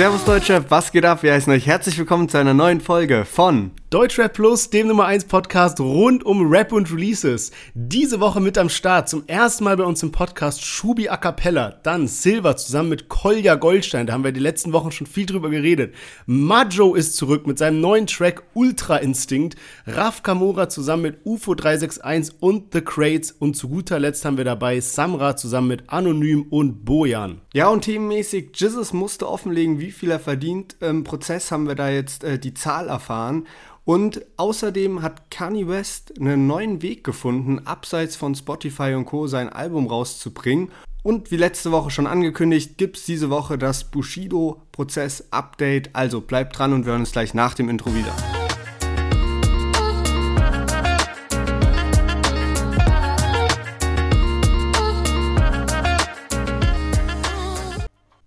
Servus 0.00 0.24
Deutschrap, 0.24 0.70
was 0.70 0.92
geht 0.92 1.04
ab? 1.04 1.22
Wir 1.22 1.34
heißen 1.34 1.52
euch 1.52 1.66
herzlich 1.66 1.98
willkommen 1.98 2.26
zu 2.26 2.38
einer 2.38 2.54
neuen 2.54 2.80
Folge 2.80 3.26
von 3.26 3.70
Deutschrap 3.90 4.34
Plus, 4.34 4.70
dem 4.70 4.86
Nummer 4.86 5.06
1 5.06 5.24
Podcast 5.24 5.80
rund 5.80 6.24
um 6.24 6.48
Rap 6.48 6.70
und 6.70 6.92
Releases. 6.92 7.50
Diese 7.74 8.20
Woche 8.20 8.40
mit 8.40 8.56
am 8.56 8.68
Start, 8.68 9.08
zum 9.08 9.24
ersten 9.26 9.64
Mal 9.64 9.76
bei 9.76 9.82
uns 9.82 10.00
im 10.04 10.12
Podcast 10.12 10.64
Schubi 10.64 11.08
A 11.08 11.16
Cappella, 11.16 11.80
dann 11.82 12.06
Silver 12.06 12.56
zusammen 12.56 12.90
mit 12.90 13.08
Kolja 13.08 13.56
Goldstein, 13.56 14.06
da 14.06 14.12
haben 14.12 14.22
wir 14.22 14.30
die 14.30 14.38
letzten 14.38 14.72
Wochen 14.72 14.92
schon 14.92 15.08
viel 15.08 15.26
drüber 15.26 15.50
geredet. 15.50 15.92
Majo 16.24 16.94
ist 16.94 17.16
zurück 17.16 17.48
mit 17.48 17.58
seinem 17.58 17.80
neuen 17.80 18.06
Track 18.06 18.44
Ultra 18.54 18.98
Instinct, 18.98 19.58
Raf 19.88 20.22
Kamora 20.22 20.68
zusammen 20.68 21.02
mit 21.02 21.18
UFO 21.24 21.56
361 21.56 22.36
und 22.38 22.72
The 22.72 22.82
Crates 22.82 23.32
und 23.32 23.56
zu 23.56 23.70
guter 23.70 23.98
Letzt 23.98 24.24
haben 24.24 24.36
wir 24.36 24.44
dabei 24.44 24.78
Samra 24.78 25.34
zusammen 25.34 25.66
mit 25.66 25.88
Anonym 25.88 26.46
und 26.50 26.84
Bojan. 26.84 27.40
Ja, 27.54 27.66
und 27.66 27.80
teammäßig, 27.80 28.50
Jesus 28.54 28.92
musste 28.92 29.28
offenlegen, 29.28 29.80
wie 29.80 29.90
viel 29.90 30.12
er 30.12 30.20
verdient. 30.20 30.76
Im 30.78 31.02
Prozess 31.02 31.50
haben 31.50 31.66
wir 31.66 31.74
da 31.74 31.90
jetzt 31.90 32.22
äh, 32.22 32.38
die 32.38 32.54
Zahl 32.54 32.86
erfahren. 32.86 33.48
Und 33.90 34.22
außerdem 34.36 35.02
hat 35.02 35.32
Kanye 35.32 35.66
West 35.66 36.12
einen 36.20 36.46
neuen 36.46 36.80
Weg 36.80 37.02
gefunden, 37.02 37.66
abseits 37.66 38.14
von 38.14 38.36
Spotify 38.36 38.94
und 38.94 39.06
Co. 39.06 39.26
sein 39.26 39.48
Album 39.48 39.88
rauszubringen. 39.88 40.70
Und 41.02 41.32
wie 41.32 41.36
letzte 41.36 41.72
Woche 41.72 41.90
schon 41.90 42.06
angekündigt, 42.06 42.78
gibt 42.78 42.98
es 42.98 43.04
diese 43.04 43.30
Woche 43.30 43.58
das 43.58 43.90
Bushido-Prozess-Update. 43.90 45.96
Also 45.96 46.20
bleibt 46.20 46.56
dran 46.56 46.72
und 46.72 46.86
wir 46.86 46.92
hören 46.92 47.00
uns 47.00 47.10
gleich 47.10 47.34
nach 47.34 47.54
dem 47.54 47.68
Intro 47.68 47.92
wieder. 47.92 48.14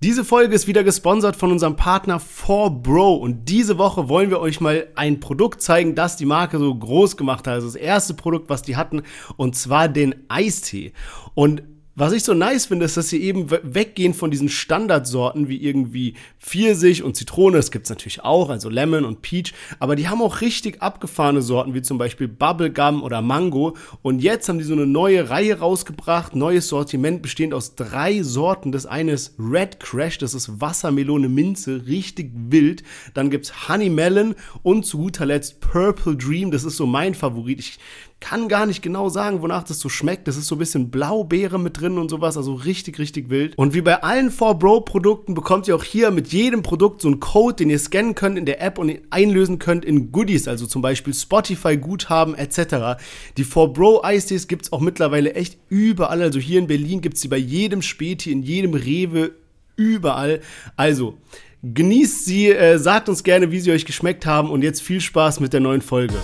Diese 0.03 0.25
Folge 0.25 0.53
ist 0.53 0.67
wieder 0.67 0.83
gesponsert 0.83 1.37
von 1.37 1.49
unserem 1.49 1.77
Partner 1.77 2.19
4Bro 2.19 3.19
und 3.19 3.47
diese 3.47 3.77
Woche 3.77 4.09
wollen 4.09 4.29
wir 4.31 4.41
euch 4.41 4.59
mal 4.59 4.87
ein 4.95 5.21
Produkt 5.21 5.61
zeigen, 5.61 5.95
das 5.95 6.17
die 6.17 6.25
Marke 6.25 6.59
so 6.59 6.75
groß 6.75 7.15
gemacht 7.15 7.47
hat. 7.47 7.53
Also 7.53 7.67
das 7.67 7.77
erste 7.77 8.13
Produkt, 8.13 8.49
was 8.49 8.63
die 8.63 8.75
hatten 8.75 9.03
und 9.37 9.55
zwar 9.55 9.87
den 9.87 10.13
Eistee. 10.27 10.91
Und 11.35 11.63
was 11.95 12.11
ich 12.13 12.23
so 12.23 12.33
nice 12.33 12.65
finde, 12.65 12.85
ist, 12.85 12.97
dass 12.97 13.09
sie 13.09 13.21
eben 13.21 13.51
weggehen 13.51 14.15
von 14.15 14.31
diesen 14.31 14.49
Standardsorten 14.49 15.47
wie 15.47 15.57
irgendwie 15.57 16.15
Pfirsich 16.39 17.03
und 17.03 17.15
Zitrone. 17.15 17.57
Das 17.57 17.69
gibt's 17.69 17.89
natürlich 17.89 18.23
auch, 18.23 18.49
also 18.49 18.67
Lemon 18.67 19.05
und 19.05 19.21
Peach. 19.21 19.53
Aber 19.79 19.95
die 19.95 20.07
haben 20.07 20.21
auch 20.21 20.41
richtig 20.41 20.81
abgefahrene 20.81 21.43
Sorten, 21.43 21.75
wie 21.75 21.83
zum 21.83 21.99
Beispiel 21.99 22.27
Bubblegum 22.27 23.03
oder 23.03 23.21
Mango. 23.21 23.77
Und 24.01 24.23
jetzt 24.23 24.49
haben 24.49 24.57
die 24.57 24.63
so 24.63 24.73
eine 24.73 24.87
neue 24.87 25.29
Reihe 25.29 25.59
rausgebracht. 25.59 26.35
Neues 26.35 26.67
Sortiment 26.67 27.21
bestehend 27.21 27.53
aus 27.53 27.75
drei 27.75 28.23
Sorten. 28.23 28.71
Das 28.71 28.87
eine 28.87 29.11
ist 29.11 29.35
Red 29.37 29.79
Crash, 29.79 30.17
das 30.17 30.33
ist 30.33 30.59
Wassermelone 30.59 31.29
Minze, 31.29 31.85
richtig 31.85 32.31
wild. 32.33 32.81
Dann 33.13 33.29
gibt's 33.29 33.69
Honey 33.69 33.89
Melon 33.89 34.33
und 34.63 34.87
zu 34.87 34.97
guter 34.97 35.27
Letzt 35.27 35.61
Purple 35.61 36.15
Dream. 36.15 36.49
Das 36.49 36.63
ist 36.63 36.77
so 36.77 36.87
mein 36.87 37.13
Favorit. 37.13 37.59
Ich 37.59 37.77
kann 38.23 38.47
gar 38.47 38.65
nicht 38.65 38.81
genau 38.81 39.09
sagen, 39.09 39.41
wonach 39.41 39.63
das 39.63 39.81
so 39.81 39.89
schmeckt. 39.89 40.29
Das 40.29 40.37
ist 40.37 40.47
so 40.47 40.55
ein 40.55 40.57
bisschen 40.57 40.89
Blaubeere 40.89 41.59
mit 41.59 41.81
drin 41.81 41.97
und 41.97 42.07
sowas, 42.09 42.37
also 42.37 42.53
richtig, 42.53 42.97
richtig 42.97 43.29
wild. 43.29 43.57
Und 43.57 43.73
wie 43.73 43.81
bei 43.81 44.01
allen 44.01 44.31
4Bro-Produkten 44.31 45.33
bekommt 45.33 45.67
ihr 45.67 45.75
auch 45.75 45.83
hier 45.83 46.09
mit 46.09 46.29
jedem 46.29 46.63
Produkt 46.63 47.01
so 47.01 47.09
einen 47.09 47.19
Code, 47.19 47.57
den 47.57 47.69
ihr 47.69 47.77
scannen 47.77 48.15
könnt 48.15 48.37
in 48.37 48.45
der 48.45 48.61
App 48.61 48.77
und 48.77 48.97
einlösen 49.09 49.59
könnt 49.59 49.83
in 49.83 50.13
Goodies, 50.13 50.47
also 50.47 50.65
zum 50.67 50.81
Beispiel 50.81 51.13
Spotify-Guthaben 51.13 52.33
etc. 52.35 52.97
Die 53.35 53.43
4Bro-Eistees 53.43 54.47
gibt 54.47 54.63
es 54.63 54.71
auch 54.71 54.79
mittlerweile 54.79 55.33
echt 55.33 55.57
überall. 55.67 56.21
Also 56.21 56.39
hier 56.39 56.59
in 56.59 56.67
Berlin 56.67 57.01
gibt 57.01 57.15
es 57.15 57.21
sie 57.21 57.27
bei 57.27 57.35
jedem 57.35 57.81
Späti, 57.81 58.31
in 58.31 58.41
jedem 58.41 58.73
Rewe, 58.73 59.31
überall. 59.75 60.39
Also, 60.77 61.17
genießt 61.61 62.23
sie, 62.23 62.51
äh, 62.51 62.77
sagt 62.79 63.09
uns 63.09 63.25
gerne, 63.25 63.51
wie 63.51 63.59
sie 63.59 63.73
euch 63.73 63.83
geschmeckt 63.83 64.25
haben 64.25 64.49
und 64.49 64.61
jetzt 64.61 64.81
viel 64.81 65.01
Spaß 65.01 65.41
mit 65.41 65.51
der 65.51 65.59
neuen 65.59 65.81
Folge. 65.81 66.15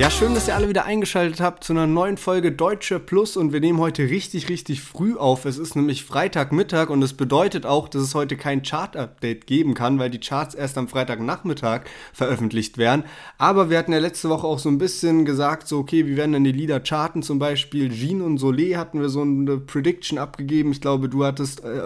Ja, 0.00 0.10
schön, 0.10 0.32
dass 0.32 0.48
ihr 0.48 0.54
alle 0.56 0.70
wieder 0.70 0.86
eingeschaltet 0.86 1.42
habt 1.42 1.62
zu 1.62 1.74
einer 1.74 1.86
neuen 1.86 2.16
Folge 2.16 2.52
Deutsche 2.52 2.98
Plus 2.98 3.36
und 3.36 3.52
wir 3.52 3.60
nehmen 3.60 3.78
heute 3.78 4.04
richtig, 4.04 4.48
richtig 4.48 4.80
früh 4.80 5.14
auf. 5.14 5.44
Es 5.44 5.58
ist 5.58 5.76
nämlich 5.76 6.06
Freitagmittag 6.06 6.88
und 6.88 7.02
es 7.02 7.12
bedeutet 7.12 7.66
auch, 7.66 7.86
dass 7.86 8.00
es 8.00 8.14
heute 8.14 8.38
kein 8.38 8.62
Chart-Update 8.62 9.46
geben 9.46 9.74
kann, 9.74 9.98
weil 9.98 10.08
die 10.08 10.18
Charts 10.18 10.54
erst 10.54 10.78
am 10.78 10.88
Freitagnachmittag 10.88 11.82
veröffentlicht 12.14 12.78
werden. 12.78 13.04
Aber 13.36 13.68
wir 13.68 13.76
hatten 13.76 13.92
ja 13.92 13.98
letzte 13.98 14.30
Woche 14.30 14.46
auch 14.46 14.58
so 14.58 14.70
ein 14.70 14.78
bisschen 14.78 15.26
gesagt, 15.26 15.68
so 15.68 15.80
okay, 15.80 16.06
wie 16.06 16.16
werden 16.16 16.32
denn 16.32 16.44
die 16.44 16.52
Lieder 16.52 16.80
charten? 16.80 17.22
Zum 17.22 17.38
Beispiel 17.38 17.90
Jean 17.90 18.22
und 18.22 18.40
Solé 18.40 18.78
hatten 18.78 19.02
wir 19.02 19.10
so 19.10 19.20
eine 19.20 19.58
Prediction 19.58 20.16
abgegeben. 20.16 20.72
Ich 20.72 20.80
glaube, 20.80 21.10
du 21.10 21.26
hattest 21.26 21.62
äh, 21.62 21.82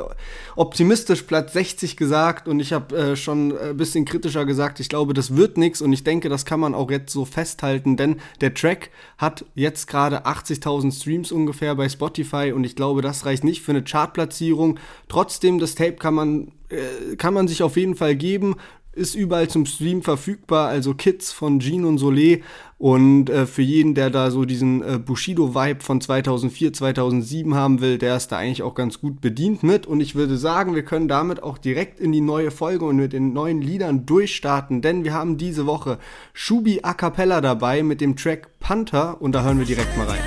optimistisch 0.55 1.23
Platz 1.23 1.53
60 1.55 1.97
gesagt 1.97 2.47
und 2.47 2.61
ich 2.61 2.73
habe 2.73 2.97
äh, 2.97 3.17
schon 3.17 3.59
ein 3.59 3.77
bisschen 3.77 4.05
kritischer 4.05 4.45
gesagt, 4.45 4.79
ich 4.79 4.89
glaube, 4.89 5.15
das 5.15 5.35
wird 5.35 5.59
nichts 5.59 5.83
und 5.83 5.93
ich 5.93 6.05
denke, 6.05 6.29
das 6.29 6.45
kann 6.45 6.61
man 6.61 6.75
auch 6.77 6.93
jetzt 6.93 7.13
so 7.13 7.25
festhalten, 7.25 7.97
denn 8.05 8.21
der 8.41 8.55
Track 8.55 8.91
hat 9.19 9.45
jetzt 9.55 9.87
gerade 9.87 10.27
80.000 10.27 10.93
Streams 10.93 11.33
ungefähr 11.33 11.75
bei 11.75 11.89
Spotify 11.89 12.53
und 12.55 12.65
ich 12.65 12.77
glaube, 12.77 13.03
das 13.03 13.27
reicht 13.27 13.45
nicht 13.45 13.63
für 13.63 13.73
eine 13.73 13.83
Chartplatzierung. 13.83 14.79
Trotzdem, 15.09 15.59
das 15.59 15.75
Tape 15.75 15.95
kann 15.95 16.15
man, 16.15 16.53
äh, 16.69 17.17
kann 17.17 17.35
man 17.35 17.49
sich 17.49 17.63
auf 17.63 17.77
jeden 17.77 17.97
Fall 17.97 18.17
geben 18.17 18.57
ist 18.95 19.15
überall 19.15 19.49
zum 19.49 19.67
Stream 19.67 20.03
verfügbar, 20.03 20.69
also 20.69 20.95
Kids 20.95 21.33
von 21.33 21.61
Jean 21.61 21.85
und 21.85 22.01
Solé. 22.01 22.43
Und 22.79 23.31
äh, 23.31 23.47
für 23.47 23.63
jeden, 23.63 23.95
der 23.95 24.11
da 24.11 24.31
so 24.31 24.45
diesen 24.45 24.83
äh, 24.83 24.99
Bushido-Vibe 24.99 25.81
von 25.81 26.01
2004, 26.01 26.73
2007 26.73 27.55
haben 27.55 27.81
will, 27.81 27.99
der 27.99 28.17
ist 28.17 28.29
da 28.29 28.39
eigentlich 28.39 28.63
auch 28.63 28.75
ganz 28.75 29.01
gut 29.01 29.21
bedient 29.21 29.63
mit. 29.63 29.87
Und 29.87 30.01
ich 30.01 30.15
würde 30.15 30.37
sagen, 30.37 30.75
wir 30.75 30.85
können 30.85 31.09
damit 31.09 31.43
auch 31.43 31.59
direkt 31.59 32.01
in 32.01 32.13
die 32.13 32.21
neue 32.21 32.51
Folge 32.51 32.85
und 32.85 32.97
mit 32.97 33.13
den 33.13 33.33
neuen 33.33 33.63
Liedern 33.63 34.07
durchstarten, 34.07 34.83
denn 34.83 35.05
wir 35.05 35.15
haben 35.15 35.39
diese 35.39 35.67
Woche 35.67 35.99
Shubi 36.33 36.81
A 36.83 36.95
Cappella 36.95 37.41
dabei 37.41 37.83
mit 37.83 38.01
dem 38.01 38.17
Track 38.17 38.59
Panther. 38.61 39.21
Und 39.21 39.33
da 39.33 39.45
hören 39.45 39.59
wir 39.59 39.67
direkt 39.67 39.97
mal 39.97 40.07
rein. 40.07 40.21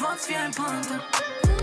Schwarz 0.00 0.30
wie 0.30 0.34
ein 0.34 0.50
Panther. 0.50 1.59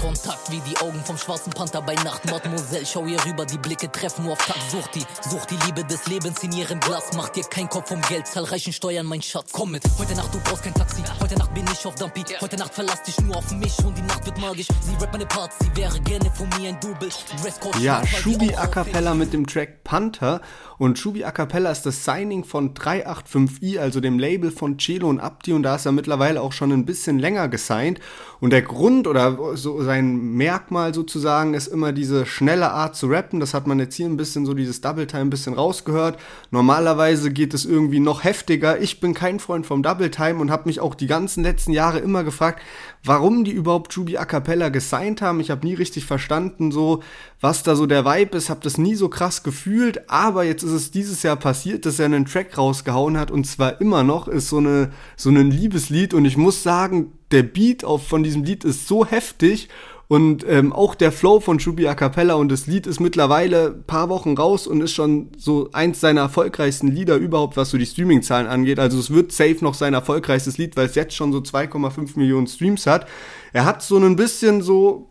Blickkontakt 0.00 0.50
wie 0.50 0.60
die 0.60 0.76
Augen 0.78 0.98
vom 1.04 1.18
schwarzen 1.18 1.52
Panther 1.52 1.82
bei 1.82 1.94
Nacht. 1.96 2.24
Mademoiselle, 2.30 2.86
schau 2.86 3.04
ihr 3.04 3.22
rüber, 3.26 3.44
die 3.44 3.58
Blicke 3.58 3.90
treffen 3.92 4.24
nur 4.24 4.32
auf 4.32 4.46
Tag. 4.46 4.56
Sucht 4.70 4.94
die, 4.94 5.04
sucht 5.28 5.50
die 5.50 5.58
Liebe 5.66 5.84
des 5.84 6.06
Lebens 6.06 6.42
in 6.42 6.52
ihrem 6.52 6.80
Glas. 6.80 7.12
Macht 7.14 7.36
dir 7.36 7.44
kein 7.44 7.68
Kopf 7.68 7.90
um 7.90 8.00
Geld, 8.02 8.26
zahlreichen 8.26 8.72
Steuern, 8.72 9.06
mein 9.06 9.20
Schatz. 9.20 9.50
Komm 9.52 9.72
mit, 9.72 9.82
heute 9.98 10.14
Nacht, 10.14 10.34
du 10.34 10.40
brauchst 10.40 10.62
kein 10.62 10.74
Taxi. 10.74 11.02
Heute 11.20 11.36
Nacht 11.36 11.52
bin 11.52 11.64
ich 11.70 11.84
auf 11.84 11.94
Dumpy. 11.96 12.24
Heute 12.40 12.56
Nacht 12.56 12.74
verlass 12.74 13.02
dich 13.02 13.20
nur 13.20 13.36
auf 13.36 13.50
mich 13.52 13.78
und 13.84 13.96
die 13.96 14.02
Nacht 14.02 14.24
wird 14.24 14.38
magisch. 14.38 14.68
Sie 14.80 14.94
rappt 14.94 15.12
meine 15.12 15.26
Parts, 15.26 15.56
sie 15.60 15.76
wäre 15.76 16.00
gerne 16.00 16.30
von 16.30 16.48
mir 16.58 16.70
ein 16.70 16.80
Double. 16.80 17.10
Dresscode 17.42 17.78
ja, 17.80 18.06
Shubi 18.06 18.54
A 18.54 18.66
Cappella 18.66 19.14
mit 19.14 19.32
dem 19.32 19.46
Track 19.46 19.84
Panther. 19.84 20.40
Und 20.78 20.98
Shubi 20.98 21.24
A 21.24 21.30
Cappella 21.30 21.70
ist 21.70 21.84
das 21.84 22.06
Signing 22.06 22.44
von 22.44 22.72
385i, 22.72 23.78
also 23.78 24.00
dem 24.00 24.18
Label 24.18 24.50
von 24.50 24.78
Celo 24.78 25.10
und 25.10 25.20
Abdi. 25.20 25.52
Und 25.52 25.62
da 25.62 25.74
ist 25.74 25.84
er 25.84 25.92
mittlerweile 25.92 26.40
auch 26.40 26.52
schon 26.52 26.72
ein 26.72 26.86
bisschen 26.86 27.18
länger 27.18 27.48
gesigned. 27.48 28.00
Und 28.40 28.50
der 28.50 28.62
Grund 28.62 29.06
oder 29.06 29.56
so 29.56 29.82
sein 29.82 30.34
Merkmal 30.34 30.94
sozusagen 30.94 31.52
ist 31.52 31.66
immer 31.66 31.92
diese 31.92 32.24
schnelle 32.24 32.70
Art 32.70 32.96
zu 32.96 33.06
rappen. 33.06 33.38
Das 33.38 33.52
hat 33.52 33.66
man 33.66 33.78
jetzt 33.78 33.96
hier 33.96 34.06
ein 34.06 34.16
bisschen 34.16 34.46
so 34.46 34.54
dieses 34.54 34.80
Double 34.80 35.06
Time 35.06 35.24
ein 35.24 35.30
bisschen 35.30 35.52
rausgehört. 35.52 36.18
Normalerweise 36.50 37.30
geht 37.30 37.52
es 37.52 37.66
irgendwie 37.66 38.00
noch 38.00 38.24
heftiger. 38.24 38.80
Ich 38.80 38.98
bin 38.98 39.12
kein 39.12 39.40
Freund 39.40 39.66
vom 39.66 39.82
Double 39.82 40.10
Time 40.10 40.40
und 40.40 40.50
habe 40.50 40.68
mich 40.68 40.80
auch 40.80 40.94
die 40.94 41.06
ganzen 41.06 41.42
letzten 41.42 41.72
Jahre 41.72 41.98
immer 41.98 42.24
gefragt, 42.24 42.62
warum 43.04 43.44
die 43.44 43.52
überhaupt 43.52 43.92
Jubi 43.92 44.16
A 44.16 44.24
Cappella 44.24 44.70
gesigned 44.70 45.20
haben. 45.20 45.40
Ich 45.40 45.50
habe 45.50 45.66
nie 45.66 45.74
richtig 45.74 46.06
verstanden, 46.06 46.72
so 46.72 47.02
was 47.42 47.62
da 47.62 47.74
so 47.74 47.84
der 47.84 48.06
Vibe 48.06 48.38
ist, 48.38 48.48
habe 48.48 48.60
das 48.62 48.78
nie 48.78 48.94
so 48.94 49.10
krass 49.10 49.42
gefühlt, 49.42 50.10
aber 50.10 50.44
jetzt 50.44 50.62
ist 50.62 50.72
es 50.72 50.90
dieses 50.90 51.22
Jahr 51.22 51.36
passiert, 51.36 51.86
dass 51.86 51.98
er 51.98 52.06
einen 52.06 52.26
Track 52.26 52.56
rausgehauen 52.56 53.18
hat 53.18 53.30
und 53.30 53.46
zwar 53.46 53.80
immer 53.80 54.02
noch 54.02 54.28
ist 54.28 54.48
so 54.48 54.58
eine 54.58 54.92
so 55.16 55.30
ein 55.30 55.50
Liebeslied 55.50 56.14
und 56.14 56.24
ich 56.24 56.36
muss 56.36 56.62
sagen, 56.62 57.12
der 57.30 57.42
Beat 57.42 57.84
auf, 57.84 58.06
von 58.06 58.22
diesem 58.22 58.44
Lied 58.44 58.64
ist 58.64 58.88
so 58.88 59.06
heftig 59.06 59.68
und 60.10 60.44
ähm, 60.48 60.72
auch 60.72 60.96
der 60.96 61.12
Flow 61.12 61.38
von 61.38 61.60
Shubi 61.60 61.86
A 61.86 61.94
Cappella 61.94 62.34
und 62.34 62.50
das 62.50 62.66
Lied 62.66 62.88
ist 62.88 62.98
mittlerweile 62.98 63.70
paar 63.70 64.08
Wochen 64.08 64.36
raus 64.36 64.66
und 64.66 64.80
ist 64.80 64.92
schon 64.92 65.28
so 65.36 65.68
eins 65.72 66.00
seiner 66.00 66.22
erfolgreichsten 66.22 66.88
Lieder 66.88 67.14
überhaupt, 67.14 67.56
was 67.56 67.70
so 67.70 67.78
die 67.78 67.86
Streaming-Zahlen 67.86 68.48
angeht. 68.48 68.80
Also 68.80 68.98
es 68.98 69.10
wird 69.10 69.30
safe 69.30 69.58
noch 69.60 69.74
sein 69.74 69.94
erfolgreichstes 69.94 70.58
Lied, 70.58 70.76
weil 70.76 70.86
es 70.86 70.96
jetzt 70.96 71.14
schon 71.14 71.30
so 71.30 71.38
2,5 71.38 72.18
Millionen 72.18 72.48
Streams 72.48 72.88
hat. 72.88 73.06
Er 73.52 73.64
hat 73.64 73.82
so 73.82 73.98
ein 73.98 74.16
bisschen 74.16 74.62
so 74.62 75.10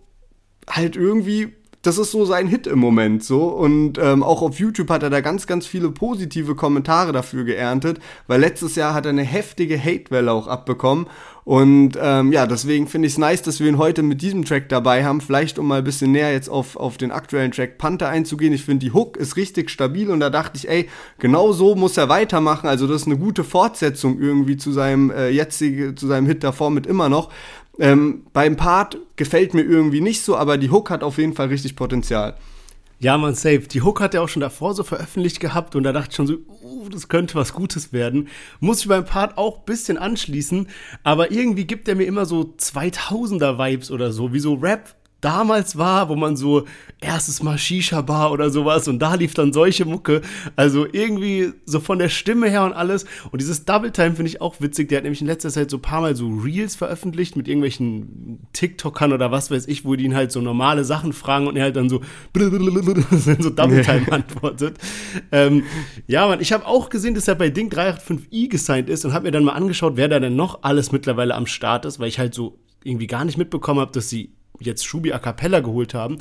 halt 0.68 0.98
irgendwie 0.98 1.54
das 1.82 1.98
ist 1.98 2.12
so 2.12 2.26
sein 2.26 2.48
Hit 2.48 2.68
im 2.68 2.80
Moment 2.80 3.24
so. 3.24 3.46
Und 3.48 3.98
ähm, 3.98 4.22
auch 4.22 4.42
auf 4.42 4.60
YouTube 4.60 4.90
hat 4.90 5.04
er 5.04 5.10
da 5.10 5.22
ganz, 5.22 5.48
ganz 5.48 5.66
viele 5.66 5.92
positive 5.92 6.56
Kommentare 6.56 7.14
dafür 7.14 7.46
geerntet, 7.46 8.00
weil 8.28 8.42
letztes 8.42 8.76
Jahr 8.76 8.94
hat 8.94 9.06
er 9.06 9.12
eine 9.12 9.24
heftige 9.24 9.80
Hatewelle 9.80 10.32
auch 10.32 10.48
abbekommen. 10.48 11.08
Und 11.50 11.98
ähm, 12.00 12.32
ja, 12.32 12.46
deswegen 12.46 12.86
finde 12.86 13.08
ich 13.08 13.14
es 13.14 13.18
nice, 13.18 13.42
dass 13.42 13.60
wir 13.60 13.68
ihn 13.68 13.80
heute 13.80 14.04
mit 14.04 14.22
diesem 14.22 14.46
Track 14.46 14.70
dabei 14.70 15.04
haben. 15.04 15.20
Vielleicht 15.20 15.58
um 15.58 15.68
mal 15.68 15.80
ein 15.80 15.84
bisschen 15.84 16.12
näher 16.12 16.32
jetzt 16.32 16.48
auf, 16.48 16.76
auf 16.76 16.98
den 16.98 17.10
aktuellen 17.10 17.50
Track 17.50 17.80
Panther 17.80 18.08
einzugehen. 18.08 18.54
Ich 18.54 18.66
finde, 18.66 18.86
die 18.86 18.94
Hook 18.94 19.18
ist 19.18 19.36
richtig 19.36 19.72
stabil 19.72 20.12
und 20.12 20.20
da 20.20 20.30
dachte 20.30 20.58
ich, 20.58 20.70
ey, 20.70 20.88
genau 21.18 21.52
so 21.52 21.74
muss 21.74 21.98
er 21.98 22.08
weitermachen. 22.08 22.68
Also 22.68 22.86
das 22.86 23.02
ist 23.02 23.08
eine 23.08 23.18
gute 23.18 23.44
Fortsetzung 23.44 24.22
irgendwie 24.22 24.58
zu 24.58 24.72
seinem 24.72 25.10
äh, 25.10 25.30
jetzigen, 25.30 25.98
zu 25.98 26.06
seinem 26.06 26.28
Hit 26.28 26.44
davor 26.44 26.70
mit 26.70 26.86
immer 26.86 27.10
noch. 27.10 27.32
Ähm, 27.80 28.28
beim 28.32 28.56
Part 28.56 29.00
gefällt 29.16 29.56
mir 29.56 29.64
irgendwie 29.64 30.02
nicht 30.02 30.22
so, 30.22 30.38
aber 30.38 30.60
die 30.60 30.70
Hook 30.70 30.92
hat 30.92 31.02
auf 31.02 31.18
jeden 31.18 31.34
Fall 31.34 31.48
richtig 31.48 31.76
Potenzial. 31.76 32.38
Ja, 33.02 33.18
man, 33.18 33.34
safe. 33.34 33.62
Die 33.62 33.82
Hook 33.82 34.02
hat 34.02 34.14
er 34.14 34.22
auch 34.22 34.28
schon 34.28 34.42
davor 34.42 34.74
so 34.74 34.84
veröffentlicht 34.84 35.40
gehabt 35.40 35.74
und 35.78 35.84
da 35.84 35.94
dachte 35.94 36.10
ich 36.10 36.16
schon 36.18 36.28
so, 36.28 36.34
uh, 36.62 36.90
das 36.90 37.08
könnte 37.08 37.36
was 37.36 37.54
Gutes 37.54 37.94
werden. 37.94 38.28
Muss 38.60 38.82
ich 38.82 38.90
beim 38.90 39.06
Part 39.06 39.38
auch 39.38 39.60
ein 39.60 39.66
bisschen 39.66 39.98
anschließen, 39.98 40.68
aber 41.04 41.32
irgendwie 41.32 41.66
gibt 41.66 41.88
er 41.88 41.96
mir 41.96 42.04
immer 42.04 42.26
so 42.26 42.54
2000er-Vibes 42.60 43.90
oder 43.90 44.12
so, 44.12 44.34
wie 44.34 44.40
so 44.40 44.56
Rap 44.56 44.96
damals 45.22 45.78
war, 45.78 46.10
wo 46.10 46.16
man 46.16 46.36
so 46.36 46.66
erstes 47.02 47.42
Mal 47.42 47.58
Shisha-Bar 47.58 48.32
oder 48.32 48.50
sowas 48.50 48.88
und 48.88 49.00
da 49.00 49.16
lief 49.16 49.34
dann 49.34 49.54
solche 49.54 49.86
Mucke. 49.86 50.22
Also 50.56 50.86
irgendwie 50.92 51.54
so 51.66 51.80
von 51.80 52.00
der 52.00 52.10
Stimme 52.10 52.50
her 52.50 52.64
und 52.64 52.74
alles. 52.74 53.06
Und 53.32 53.42
dieses 53.42 53.66
Double 53.66 53.92
Time 53.92 54.16
finde 54.16 54.30
ich 54.30 54.42
auch 54.42 54.60
witzig. 54.60 54.90
Der 54.90 54.98
hat 54.98 55.04
nämlich 55.04 55.22
in 55.22 55.28
letzter 55.28 55.50
Zeit 55.50 55.70
so 55.70 55.78
ein 55.78 55.82
paar 55.82 56.02
Mal 56.02 56.16
so 56.16 56.28
Reels 56.28 56.76
veröffentlicht 56.76 57.36
mit 57.36 57.48
irgendwelchen 57.48 58.40
TikTokern 58.54 59.14
oder 59.14 59.32
was 59.32 59.52
weiß 59.52 59.68
ich, 59.68 59.86
wo 59.86 59.96
die 59.96 60.06
ihn 60.06 60.16
halt 60.16 60.32
so 60.32 60.42
normale 60.42 60.84
Sachen 60.84 61.14
fragen 61.14 61.48
und 61.48 61.56
er 61.56 61.64
halt 61.64 61.76
dann 61.76 61.90
so 61.90 62.02
so 63.40 63.50
Double 63.50 63.82
Time 63.82 64.12
antwortet. 64.12 64.78
Ähm, 65.32 65.64
ja, 66.08 66.28
man, 66.28 66.42
ich 66.42 66.52
habe 66.52 66.66
auch 66.66 66.90
gesehen, 66.90 67.16
dass 67.16 67.28
er 67.28 67.36
bei 67.36 67.50
Ding 67.50 67.70
385i 67.70 68.50
gesigned 68.50 68.90
ist 68.90 69.06
und 69.06 69.14
habe 69.14 69.26
mir 69.26 69.32
dann 69.32 69.44
mal 69.44 69.54
angeschaut, 69.54 69.94
wer 69.96 70.08
da 70.08 70.20
denn 70.20 70.36
noch 70.36 70.64
alles 70.64 70.92
mittlerweile 70.92 71.36
am 71.36 71.48
Start 71.48 71.86
ist, 71.86 72.00
weil 72.00 72.08
ich 72.08 72.20
halt 72.20 72.34
so 72.34 72.58
irgendwie 72.84 73.08
gar 73.08 73.26
nicht 73.26 73.38
mitbekommen 73.38 73.80
habe, 73.80 73.92
dass 73.92 74.10
sie 74.10 74.32
jetzt 74.60 74.86
Shubi 74.86 75.12
a 75.14 75.20
cappella 75.20 75.60
geholt 75.60 75.94
haben. 75.94 76.18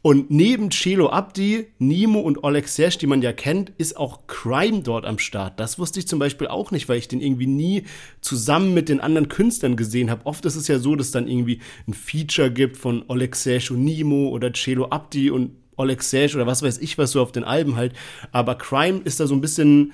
Und 0.00 0.30
neben 0.30 0.70
Chelo 0.70 1.10
Abdi, 1.10 1.66
Nimo 1.80 2.20
und 2.20 2.44
Oleg 2.44 2.68
Sesh, 2.68 2.98
die 2.98 3.08
man 3.08 3.20
ja 3.20 3.32
kennt, 3.32 3.72
ist 3.78 3.96
auch 3.96 4.28
Crime 4.28 4.82
dort 4.82 5.04
am 5.04 5.18
Start. 5.18 5.58
Das 5.58 5.78
wusste 5.78 5.98
ich 5.98 6.06
zum 6.06 6.20
Beispiel 6.20 6.46
auch 6.46 6.70
nicht, 6.70 6.88
weil 6.88 6.98
ich 6.98 7.08
den 7.08 7.20
irgendwie 7.20 7.48
nie 7.48 7.82
zusammen 8.20 8.74
mit 8.74 8.88
den 8.88 9.00
anderen 9.00 9.28
Künstlern 9.28 9.76
gesehen 9.76 10.08
habe. 10.08 10.24
Oft 10.24 10.44
ist 10.44 10.54
es 10.54 10.68
ja 10.68 10.78
so, 10.78 10.94
dass 10.94 11.10
dann 11.10 11.26
irgendwie 11.26 11.60
ein 11.88 11.94
Feature 11.94 12.50
gibt 12.52 12.76
von 12.76 13.04
Oleg 13.08 13.34
Sesh 13.34 13.72
und 13.72 13.84
Nimo 13.84 14.28
oder 14.28 14.52
Chelo 14.52 14.86
Abdi 14.86 15.30
und 15.30 15.50
Oleg 15.76 16.02
Sesh 16.02 16.36
oder 16.36 16.46
was 16.46 16.62
weiß 16.62 16.78
ich 16.78 16.96
was 16.96 17.12
so 17.12 17.20
auf 17.20 17.32
den 17.32 17.44
Alben 17.44 17.74
halt. 17.74 17.92
Aber 18.30 18.54
Crime 18.56 19.00
ist 19.04 19.18
da 19.18 19.26
so 19.26 19.34
ein 19.34 19.40
bisschen 19.40 19.92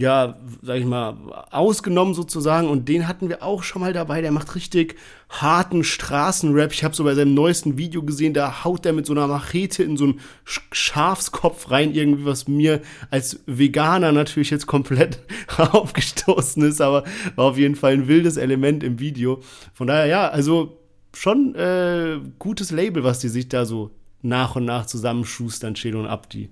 ja, 0.00 0.38
sag 0.62 0.78
ich 0.78 0.86
mal, 0.86 1.14
ausgenommen 1.50 2.14
sozusagen. 2.14 2.68
Und 2.68 2.88
den 2.88 3.06
hatten 3.06 3.28
wir 3.28 3.42
auch 3.42 3.62
schon 3.62 3.82
mal 3.82 3.92
dabei. 3.92 4.22
Der 4.22 4.32
macht 4.32 4.54
richtig 4.54 4.96
harten 5.28 5.84
Straßenrap. 5.84 6.72
Ich 6.72 6.84
habe 6.84 6.96
so 6.96 7.04
bei 7.04 7.14
seinem 7.14 7.34
neuesten 7.34 7.76
Video 7.76 8.02
gesehen, 8.02 8.32
da 8.32 8.64
haut 8.64 8.86
der 8.86 8.94
mit 8.94 9.04
so 9.04 9.12
einer 9.12 9.26
Machete 9.26 9.82
in 9.82 9.98
so 9.98 10.04
einen 10.04 10.20
Schafskopf 10.44 11.70
rein, 11.70 11.92
irgendwie, 11.92 12.24
was 12.24 12.48
mir 12.48 12.80
als 13.10 13.40
Veganer 13.44 14.10
natürlich 14.12 14.48
jetzt 14.48 14.66
komplett 14.66 15.20
aufgestoßen 15.58 16.62
ist, 16.62 16.80
aber 16.80 17.04
war 17.36 17.44
auf 17.44 17.58
jeden 17.58 17.76
Fall 17.76 17.92
ein 17.92 18.08
wildes 18.08 18.38
Element 18.38 18.82
im 18.82 19.00
Video. 19.00 19.40
Von 19.74 19.86
daher, 19.86 20.06
ja, 20.06 20.28
also 20.28 20.78
schon 21.14 21.54
äh, 21.56 22.18
gutes 22.38 22.70
Label, 22.70 23.04
was 23.04 23.18
die 23.18 23.28
sich 23.28 23.50
da 23.50 23.66
so 23.66 23.90
nach 24.22 24.56
und 24.56 24.64
nach 24.64 24.86
zusammenschustern, 24.86 25.74
Chelo 25.74 26.00
und 26.00 26.06
Abdi. 26.06 26.48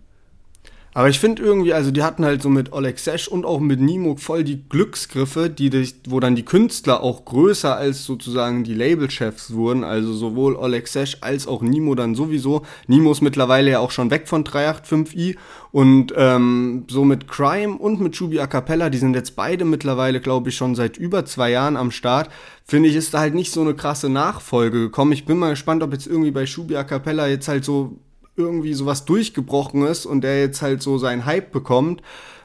Aber 0.95 1.09
ich 1.09 1.21
finde 1.21 1.43
irgendwie, 1.43 1.73
also 1.75 1.91
die 1.91 2.03
hatten 2.03 2.25
halt 2.25 2.43
so 2.43 2.49
mit 2.49 2.73
Oleg 2.73 2.99
Sesh 2.99 3.29
und 3.29 3.45
auch 3.45 3.61
mit 3.61 3.79
Nimo 3.79 4.17
voll 4.17 4.43
die 4.43 4.69
Glücksgriffe, 4.69 5.51
die 5.51 5.71
dich, 5.71 5.97
wo 6.09 6.19
dann 6.19 6.35
die 6.35 6.45
Künstler 6.45 7.03
auch 7.03 7.25
größer 7.25 7.77
als 7.77 8.05
sozusagen 8.05 8.65
die 8.65 8.75
Labelchefs 8.75 9.53
wurden. 9.53 9.85
Also 9.85 10.15
sowohl 10.15 10.57
Oleg 10.57 10.89
Sesh 10.89 11.19
als 11.21 11.47
auch 11.47 11.63
Nimo 11.63 11.95
dann 11.95 12.15
sowieso. 12.15 12.63
Nimo 12.87 13.13
ist 13.13 13.21
mittlerweile 13.21 13.71
ja 13.71 13.79
auch 13.81 13.91
schon 13.91 14.11
weg 14.11 14.29
von 14.29 14.45
385i 14.45 15.37
und 15.71 16.15
ähm, 16.17 16.85
so 16.89 17.05
mit 17.05 17.29
Crime 17.29 17.77
und 17.77 18.01
mit 18.01 18.17
Shubi 18.17 18.41
A 18.41 18.47
Cappella, 18.47 18.89
die 18.89 18.99
sind 18.99 19.15
jetzt 19.15 19.37
beide 19.37 19.65
mittlerweile, 19.65 20.21
glaube 20.21 20.49
ich, 20.49 20.57
schon 20.57 20.75
seit 20.75 20.97
über 20.97 21.27
zwei 21.27 21.51
Jahren 21.51 21.77
am 21.77 21.91
Start. 21.91 22.31
Finde 22.65 22.89
ich, 22.89 22.97
ist 22.97 23.13
da 23.13 23.21
halt 23.21 23.35
nicht 23.35 23.53
so 23.53 23.61
eine 23.61 23.75
krasse 23.75 24.09
Nachfolge 24.09 24.81
gekommen. 24.81 25.13
Ich 25.13 25.27
bin 25.27 25.39
mal 25.39 25.51
gespannt, 25.51 25.83
ob 25.83 25.93
jetzt 25.93 26.07
irgendwie 26.07 26.31
bei 26.31 26.47
Shubi 26.47 26.77
A 26.77 26.85
Cappella 26.85 27.29
jetzt 27.29 27.49
halt 27.49 27.65
so 27.65 27.99
irgendwie 28.39 28.75
sowas 28.75 29.05
durchgebrochen 29.05 29.83
ist 29.83 30.07
und 30.07 30.23
der 30.23 30.41
jetzt 30.41 30.63
halt 30.63 30.83
so 30.83 30.97
seinen 30.97 31.27
Hype 31.27 31.53
bekommt. 31.53 32.03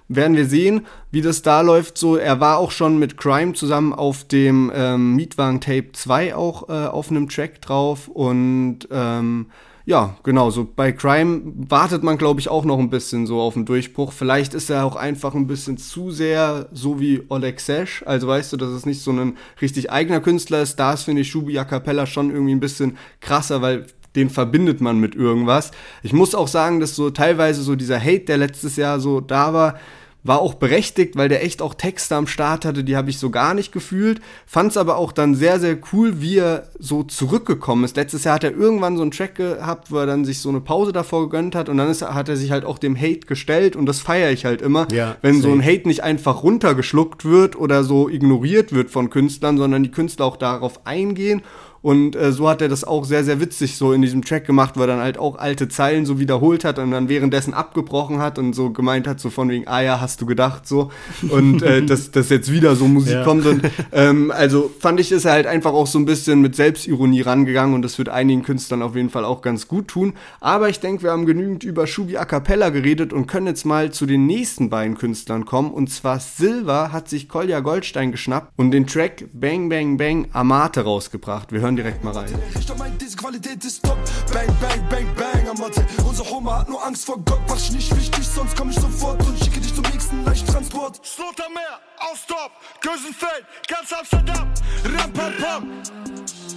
Werden 0.10 0.36
wir 0.36 0.46
sehen, 0.46 0.86
wie 1.12 1.22
das 1.22 1.44
da 1.44 1.62
läuft. 1.62 1.98
So, 1.98 2.18
er 2.18 2.40
war 2.40 2.58
auch 2.58 2.72
schon 2.72 3.00
mit 3.00 3.18
Crime 3.18 3.54
zusammen 3.54 3.94
auf 3.94 4.26
dem 4.26 4.72
ähm, 4.76 5.16
Mietwagen 5.16 5.62
Tape 5.62 5.92
2 5.94 6.36
auch 6.36 6.68
äh, 6.68 6.88
auf 6.88 7.10
einem 7.10 7.30
Track 7.30 7.62
drauf 7.62 8.10
und 8.10 8.80
ähm, 8.92 9.48
ja, 9.86 10.16
genau, 10.24 10.50
so 10.50 10.66
bei 10.74 10.94
Crime 10.94 11.42
wartet 11.44 12.04
man, 12.04 12.18
glaube 12.18 12.40
ich, 12.40 12.48
auch 12.48 12.64
noch 12.64 12.80
ein 12.80 12.90
bisschen 12.90 13.28
so 13.28 13.42
auf 13.42 13.56
den 13.56 13.66
Durchbruch. 13.66 14.14
Vielleicht 14.14 14.54
ist 14.54 14.70
er 14.70 14.86
auch 14.86 14.96
einfach 14.96 15.34
ein 15.34 15.46
bisschen 15.46 15.78
zu 15.78 16.10
sehr 16.10 16.70
so 16.72 17.02
wie 17.02 17.24
Oleg 17.28 17.60
Sesh. 17.60 18.02
Also 18.06 18.28
weißt 18.28 18.54
du, 18.54 18.58
dass 18.58 18.70
es 18.70 18.86
nicht 18.86 19.02
so 19.02 19.12
ein 19.12 19.38
richtig 19.62 19.92
eigener 19.92 20.22
Künstler 20.22 20.62
ist. 20.62 20.78
Da 20.78 20.94
ist, 20.94 21.04
finde 21.04 21.22
ich, 21.24 21.30
Shubi 21.30 21.60
A 21.60 21.66
Cappella 21.66 22.06
schon 22.06 22.32
irgendwie 22.32 22.56
ein 22.56 22.62
bisschen 22.62 22.98
krasser, 23.20 23.62
weil 23.62 23.88
den 24.16 24.30
verbindet 24.30 24.82
man 24.82 25.00
mit 25.00 25.16
irgendwas. 25.16 25.72
Ich 26.04 26.14
muss 26.14 26.36
auch 26.36 26.48
sagen, 26.48 26.80
dass 26.80 26.96
so 26.96 27.10
teilweise 27.10 27.62
so 27.62 27.76
dieser 27.76 28.00
Hate, 28.00 28.26
der 28.26 28.38
letztes 28.38 28.76
Jahr 28.76 29.00
so 29.00 29.22
da 29.22 29.54
war, 29.54 29.76
war 30.24 30.40
auch 30.40 30.54
berechtigt, 30.54 31.16
weil 31.16 31.30
der 31.30 31.44
echt 31.44 31.62
auch 31.62 31.74
Texte 31.74 32.16
am 32.16 32.28
Start 32.28 32.66
hatte, 32.66 32.84
die 32.84 32.96
habe 32.96 33.10
ich 33.10 33.20
so 33.20 33.30
gar 33.30 33.54
nicht 33.54 33.72
gefühlt. 33.72 34.22
Fand's 34.46 34.78
aber 34.78 34.98
auch 34.98 35.12
dann 35.12 35.36
sehr, 35.36 35.60
sehr 35.60 35.78
cool, 35.92 36.22
wie 36.22 36.38
er 36.38 36.70
so 36.80 37.04
zurückgekommen 37.04 37.84
ist. 37.84 37.98
Letztes 37.98 38.24
Jahr 38.24 38.36
hat 38.36 38.44
er 38.44 38.56
irgendwann 38.56 38.96
so 38.96 39.02
einen 39.02 39.12
Track 39.12 39.36
gehabt, 39.36 39.92
wo 39.92 39.98
er 39.98 40.06
dann 40.06 40.24
sich 40.24 40.40
so 40.40 40.50
eine 40.50 40.62
Pause 40.62 40.94
davor 40.94 41.30
gegönnt 41.30 41.56
hat 41.56 41.68
und 41.68 41.78
dann 41.78 41.90
ist, 41.90 42.02
hat 42.02 42.30
er 42.30 42.38
sich 42.38 42.52
halt 42.52 42.64
auch 42.64 42.78
dem 42.78 42.96
Hate 42.96 43.28
gestellt 43.28 43.76
und 43.76 43.86
das 43.86 44.00
feiere 44.00 44.32
ich 44.32 44.46
halt 44.46 44.62
immer, 44.62 44.88
ja, 44.92 45.18
wenn 45.22 45.42
so 45.42 45.52
ein 45.52 45.64
Hate 45.64 45.88
nicht 45.88 46.04
einfach 46.04 46.44
runtergeschluckt 46.44 47.26
wird 47.26 47.58
oder 47.58 47.84
so 47.84 48.08
ignoriert 48.08 48.72
wird 48.72 48.90
von 48.90 49.10
Künstlern, 49.10 49.58
sondern 49.58 49.84
die 49.84 49.92
Künstler 49.92 50.26
auch 50.26 50.38
darauf 50.38 50.86
eingehen 50.86 51.42
und 51.84 52.16
äh, 52.16 52.32
so 52.32 52.48
hat 52.48 52.62
er 52.62 52.70
das 52.70 52.86
auch 52.86 53.04
sehr, 53.04 53.26
sehr 53.26 53.42
witzig 53.42 53.76
so 53.76 53.92
in 53.92 54.02
diesem 54.02 54.24
Track 54.24 54.48
gemacht, 54.48 54.76
wo 54.78 54.82
er 54.82 54.88
dann 54.88 55.02
halt 55.02 55.18
auch 55.18 55.38
alte 55.38 55.68
Zeilen 55.68 56.06
so 56.06 56.18
wiederholt 56.18 56.64
hat 56.64 56.80
und 56.80 56.92
dann 56.92 57.10
währenddessen 57.10 57.54
abgebrochen 57.54 58.20
hat 58.20 58.40
und 58.40 58.54
so 58.54 58.72
gemeint 58.72 59.06
hat, 59.06 59.20
so 59.20 59.30
von 59.30 59.50
wegen, 59.50 59.68
ah 59.68 59.82
ja, 59.82 60.00
hast 60.00 60.22
du 60.22 60.26
gedacht, 60.26 60.66
so. 60.66 60.92
Und 61.30 61.62
äh, 61.62 61.82
dass, 61.86 62.10
dass 62.12 62.30
jetzt 62.30 62.50
wieder 62.50 62.78
so 62.78 62.88
Musik 62.88 63.16
ja. 63.16 63.24
kommt. 63.26 63.46
Und 63.46 63.64
ähm, 63.92 64.32
also 64.32 64.72
fand 64.80 65.02
ich, 65.02 65.12
ist 65.12 65.26
er 65.26 65.34
halt 65.34 65.46
einfach 65.46 65.74
auch 65.74 65.86
so 65.86 66.00
ein 66.00 66.06
bisschen 66.06 66.40
mit 66.40 66.56
Selbstironie 66.56 67.20
rangegangen 67.20 67.76
und 67.76 67.82
das 67.82 67.98
wird 67.98 68.08
einigen 68.08 68.44
Künstlern 68.44 68.82
auf 68.82 68.96
jeden 68.96 69.10
Fall 69.10 69.26
auch 69.26 69.42
ganz 69.42 69.68
gut 69.68 69.90
tun. 69.90 70.14
Aber 70.40 70.70
ich 70.70 70.80
denke, 70.80 71.04
wir 71.04 71.12
haben 71.12 71.26
genügend 71.26 71.66
über 71.66 71.86
Shubi 71.86 72.16
A 72.16 72.24
Cappella 72.24 72.70
geredet 72.70 73.12
und 73.12 73.28
können 73.28 73.48
jetzt 73.48 73.66
mal 73.66 73.92
zu 73.92 74.06
den 74.06 74.26
nächsten 74.26 74.70
beiden 74.70 74.98
Künstlern 74.98 75.44
kommen. 75.44 75.72
Und 75.72 75.90
zwar 75.90 76.22
Silver 76.22 76.94
hat 76.94 77.10
sich 77.10 77.28
Kolja 77.28 77.60
Goldstein 77.60 78.14
geschnappt 78.14 78.54
und 78.56 78.72
den 78.72 78.88
Track 78.88 79.26
Bang 79.34 79.68
Bang 79.68 79.98
Bang 79.98 80.28
Amate 80.32 80.86
rausgebracht. 80.86 81.52
Wir 81.52 81.60
hören 81.60 81.73
hören 81.74 81.76
direkt 81.76 82.04
mal 82.04 82.14
rein. 82.14 82.34
Ich 82.60 82.78
meine, 82.78 82.96
diese 82.98 83.18
Qualität 83.18 83.64
ist 83.64 83.84
top. 83.84 83.98
Bang, 84.32 84.48
bang, 84.62 84.90
bang, 84.90 85.08
bang, 85.16 85.50
Amate. 85.50 85.86
Unser 86.06 86.30
Homer 86.30 86.60
hat 86.60 86.70
nur 86.70 86.84
Angst 86.86 87.06
vor 87.06 87.18
Gott. 87.26 87.40
Mach 87.48 87.58
ich 87.58 87.72
nicht 87.72 87.96
wichtig, 87.96 88.28
sonst 88.28 88.56
komm 88.56 88.70
ich 88.70 88.76
sofort 88.76 89.26
und 89.26 89.38
schicke 89.40 89.60
dich 89.60 89.74
zum 89.74 89.84
nächsten 89.86 90.24
Leichttransport. 90.24 91.06
Slottermeer, 91.06 91.80
Ausdorf, 92.12 92.52
Gösenfeld, 92.82 93.46
ganz 93.68 93.92
Amsterdam. 93.94 94.52
Ram, 94.86 95.14
pam, 95.14 95.34
pam. 95.38 95.68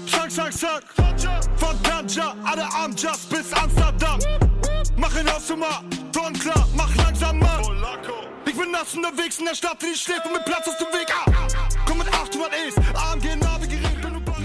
Zack, 0.06 0.30
zack, 0.30 0.52
zack. 0.52 0.84
Von 1.56 1.82
Tanja, 1.82 2.34
alle 2.44 2.66
Amjas 2.74 3.26
bis 3.26 3.52
Amsterdam. 3.52 4.18
Mach 4.96 5.14
ihn 5.18 5.28
aus, 5.28 5.48
Nummer, 5.48 5.82
Ton 6.12 6.32
klar, 6.34 6.66
mach 6.74 6.94
langsam, 6.96 7.38
Mann. 7.38 7.62
Ich 8.46 8.56
bin 8.56 8.70
nass 8.70 8.94
unterwegs 8.94 9.38
in 9.38 9.44
der 9.44 9.54
Stadt, 9.54 9.78
die 9.82 9.96
schläft 9.96 10.24
und 10.26 10.32
mit 10.32 10.44
Platz 10.44 10.68
aus 10.68 10.78
dem 10.78 10.86
Weg. 10.98 11.08
Ah. 11.12 11.30
Komm 11.86 11.98
mit 11.98 12.08
800 12.08 12.52
E's, 12.52 12.74
AMG 12.94 13.36
Navigieren. 13.36 13.55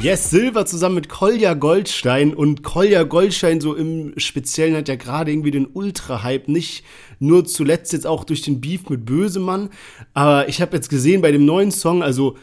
Yes 0.02 0.32
Silver 0.32 0.66
zusammen 0.66 0.96
mit 0.96 1.10
Kolja 1.10 1.54
Goldstein. 1.54 2.34
Und 2.34 2.64
Kolja 2.64 3.04
Goldstein 3.04 3.62
so 3.62 3.76
im 3.76 4.18
Speziellen 4.18 4.76
hat 4.76 4.88
ja 4.88 4.96
gerade 4.96 5.32
irgendwie 5.32 5.52
den 5.52 5.68
Ultra-Hype, 5.68 6.48
nicht 6.48 6.84
nur 7.20 7.46
zuletzt 7.46 7.94
jetzt 7.94 8.08
auch 8.08 8.24
durch 8.24 8.42
den 8.42 8.62
Beef 8.62 8.90
mit 8.90 9.06
Bösemann, 9.06 9.70
aber 10.16 10.50
ich 10.50 10.60
habe 10.60 10.76
jetzt 10.76 10.90
gesehen 10.90 11.22
bei 11.22 11.32
dem 11.32 11.46
neuen 11.46 11.70
Song, 11.70 12.02
also 12.02 12.36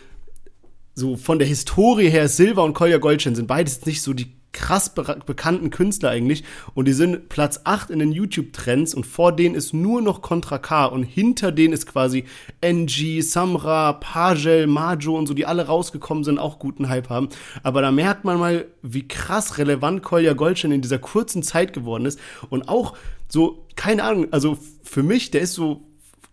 so 0.95 1.17
von 1.17 1.41
der 1.41 1.49
Historie 1.49 2.11
her, 2.11 2.29
Silver 2.29 2.63
und 2.63 2.75
Kolja 2.75 2.99
Goldstein 2.99 3.35
sind 3.35 3.49
beides 3.49 3.85
nicht 3.87 4.03
so 4.03 4.13
die 4.13 4.38
krass 4.53 4.95
be 4.95 5.19
bekannten 5.27 5.71
Künstler 5.71 6.11
eigentlich. 6.11 6.45
Und 6.75 6.87
die 6.87 6.93
sind 6.93 7.29
Platz 7.29 7.61
8 7.65 7.91
in 7.91 7.99
den 7.99 8.13
YouTube-Trends. 8.13 8.95
Und 8.95 9.07
vor 9.07 9.33
denen 9.33 9.55
ist 9.55 9.73
nur 9.73 10.03
noch 10.03 10.23
Contra 10.23 10.59
K. 10.59 10.87
Und 10.87 11.03
hinter 11.03 11.53
denen 11.53 11.75
ist 11.75 11.87
quasi 11.87 12.25
NG, 12.61 13.21
Samra, 13.21 13.95
Pagel, 13.95 14.67
Majo 14.67 15.17
und 15.17 15.27
so, 15.27 15.35
die 15.35 15.47
alle 15.47 15.67
rausgekommen 15.67 16.25
sind, 16.25 16.39
auch 16.39 16.59
guten 16.59 16.89
Hype 16.89 17.09
haben. 17.09 17.29
Aber 17.63 17.83
da 17.83 17.91
merkt 17.91 18.25
man 18.25 18.39
mal, 18.39 18.67
wie 18.83 19.07
krass 19.07 19.59
relevant 19.59 20.03
Kolja 20.03 20.33
Goldstein 20.33 20.73
in 20.73 20.83
dieser 20.83 20.99
kurzen 20.99 21.43
Zeit 21.43 21.73
geworden 21.73 22.07
ist. 22.07 22.19
Und 22.51 22.69
auch 22.69 22.95
so, 23.29 23.67
keine 23.77 24.05
Ahnung, 24.05 24.29
also 24.33 24.59
für 24.83 25.03
mich, 25.03 25.31
der 25.31 25.43
ist 25.43 25.53
so 25.53 25.88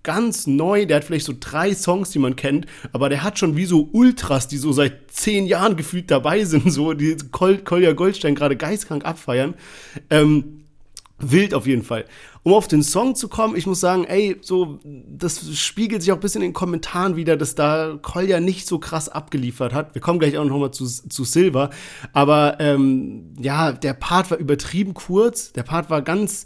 ganz 0.06 0.48
neu, 0.48 0.86
der 0.86 0.98
hat 0.98 1.04
vielleicht 1.04 1.26
so 1.26 1.34
drei 1.38 1.76
Songs, 1.76 2.12
die 2.12 2.20
man 2.20 2.38
kennt, 2.38 2.66
aber 2.94 3.10
der 3.10 3.24
hat 3.24 3.38
schon 3.38 3.58
wie 3.58 3.66
so 3.66 3.90
Ultras, 3.92 4.48
die 4.48 4.58
so 4.58 4.72
seit 4.72 5.12
zehn 5.12 5.46
Jahren 5.46 5.76
gefühlt 5.76 6.10
dabei 6.10 6.46
sind, 6.46 6.72
so 6.72 6.94
die 6.94 7.18
Kol 7.32 7.58
Kolja 7.58 7.92
Goldstein 7.92 8.36
gerade 8.36 8.56
geistkrank 8.56 9.04
abfeiern. 9.04 9.56
Ähm, 10.10 10.62
wild 11.18 11.54
auf 11.54 11.68
jeden 11.68 11.84
Fall. 11.84 12.06
Um 12.44 12.54
auf 12.54 12.68
den 12.68 12.84
Song 12.84 13.16
zu 13.16 13.28
kommen, 13.28 13.56
ich 13.56 13.66
muss 13.66 13.80
sagen, 13.80 14.06
ey, 14.06 14.38
so, 14.42 14.80
das 14.84 15.58
spiegelt 15.58 16.04
sich 16.04 16.12
auch 16.12 16.18
ein 16.18 16.22
bisschen 16.22 16.44
in 16.44 16.50
den 16.50 16.54
Kommentaren 16.54 17.16
wieder, 17.16 17.38
dass 17.38 17.56
da 17.56 17.98
Kolja 18.02 18.40
nicht 18.40 18.68
so 18.68 18.78
krass 18.78 19.10
abgeliefert 19.10 19.74
hat. 19.74 19.96
Wir 19.96 20.02
kommen 20.02 20.20
gleich 20.20 20.38
auch 20.38 20.46
noch 20.46 20.60
mal 20.60 20.72
zu, 20.72 20.86
zu 20.86 21.24
Silver. 21.24 21.72
Aber 22.14 22.58
ähm, 22.60 23.34
ja, 23.40 23.72
der 23.72 23.94
Part 23.94 24.30
war 24.30 24.38
übertrieben 24.38 24.94
kurz. 24.94 25.54
Der 25.54 25.64
Part 25.64 25.90
war 25.90 26.04
ganz 26.04 26.46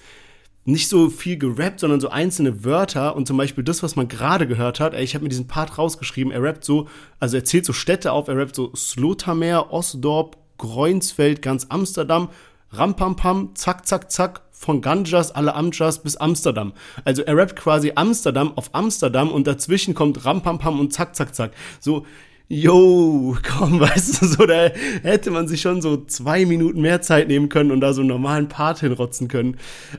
nicht 0.71 0.87
so 0.87 1.09
viel 1.09 1.37
gerappt, 1.37 1.79
sondern 1.79 1.99
so 1.99 2.09
einzelne 2.09 2.63
Wörter 2.63 3.15
und 3.15 3.27
zum 3.27 3.37
Beispiel 3.37 3.63
das, 3.63 3.83
was 3.83 3.95
man 3.95 4.07
gerade 4.07 4.47
gehört 4.47 4.79
hat. 4.79 4.93
Ey, 4.93 5.03
ich 5.03 5.15
habe 5.15 5.23
mir 5.23 5.29
diesen 5.29 5.47
Part 5.47 5.77
rausgeschrieben. 5.77 6.31
Er 6.31 6.43
rappt 6.43 6.63
so, 6.63 6.87
also 7.19 7.37
er 7.37 7.43
zählt 7.43 7.65
so 7.65 7.73
Städte 7.73 8.11
auf. 8.11 8.27
Er 8.27 8.37
rappt 8.37 8.55
so 8.55 8.73
Slotermeer, 8.75 9.71
Osdorp, 9.71 10.37
Greunsfeld, 10.57 11.41
ganz 11.41 11.67
Amsterdam, 11.69 12.29
Rampampam, 12.71 13.55
zack, 13.55 13.87
zack, 13.87 14.11
zack, 14.11 14.41
von 14.51 14.81
Ganjas, 14.81 15.31
alle 15.31 15.55
Amjas 15.55 16.03
bis 16.03 16.17
Amsterdam. 16.17 16.73
Also 17.05 17.21
er 17.23 17.37
rappt 17.37 17.55
quasi 17.55 17.93
Amsterdam 17.95 18.51
auf 18.57 18.69
Amsterdam 18.73 19.31
und 19.31 19.47
dazwischen 19.47 19.93
kommt 19.93 20.25
Rampampam 20.25 20.79
und 20.79 20.93
zack, 20.93 21.15
zack, 21.15 21.33
zack. 21.33 21.51
So, 21.79 22.05
yo, 22.51 23.37
komm, 23.47 23.79
weißt 23.79 24.21
du, 24.21 24.25
so, 24.25 24.45
da 24.47 24.69
hätte 25.03 25.29
man 25.29 25.47
sich 25.47 25.61
schon 25.61 25.83
so 25.83 26.03
zwei 26.05 26.45
Minuten 26.45 26.81
mehr 26.81 26.99
Zeit 27.01 27.27
nehmen 27.27 27.47
können 27.47 27.71
und 27.71 27.79
da 27.79 27.93
so 27.93 28.01
einen 28.01 28.09
normalen 28.09 28.49
Part 28.49 28.79
hinrotzen 28.79 29.27
können. 29.27 29.57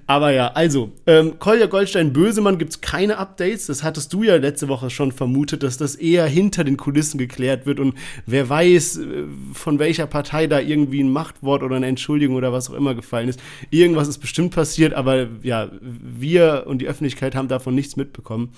Aber 0.08 0.32
ja, 0.32 0.48
also, 0.48 0.90
ähm, 1.06 1.38
Kolja 1.38 1.66
Goldstein 1.66 2.12
Bösemann 2.12 2.58
gibt's 2.58 2.80
keine 2.80 3.18
Updates. 3.18 3.66
Das 3.66 3.84
hattest 3.84 4.12
du 4.12 4.24
ja 4.24 4.34
letzte 4.36 4.66
Woche 4.66 4.90
schon 4.90 5.12
vermutet, 5.12 5.62
dass 5.62 5.78
das 5.78 5.94
eher 5.94 6.26
hinter 6.26 6.64
den 6.64 6.76
Kulissen 6.76 7.18
geklärt 7.18 7.66
wird 7.66 7.78
und 7.78 7.94
wer 8.26 8.48
weiß, 8.48 8.98
äh, 8.98 9.24
von 9.54 9.78
welcher 9.78 10.08
Partei 10.08 10.48
da 10.48 10.58
irgendwie 10.58 11.04
ein 11.04 11.12
Machtwort 11.12 11.62
oder 11.62 11.76
eine 11.76 11.86
Entschuldigung 11.86 12.34
oder 12.34 12.52
was 12.52 12.68
auch 12.68 12.74
immer 12.74 12.96
gefallen 12.96 13.28
ist. 13.28 13.40
Irgendwas 13.70 14.08
ist 14.08 14.18
bestimmt 14.18 14.52
passiert, 14.52 14.92
aber 14.92 15.28
ja, 15.42 15.70
wir 15.80 16.64
und 16.66 16.82
die 16.82 16.88
Öffentlichkeit 16.88 17.36
haben 17.36 17.46
davon 17.46 17.76
nichts 17.76 17.94
mitbekommen. 17.94 18.50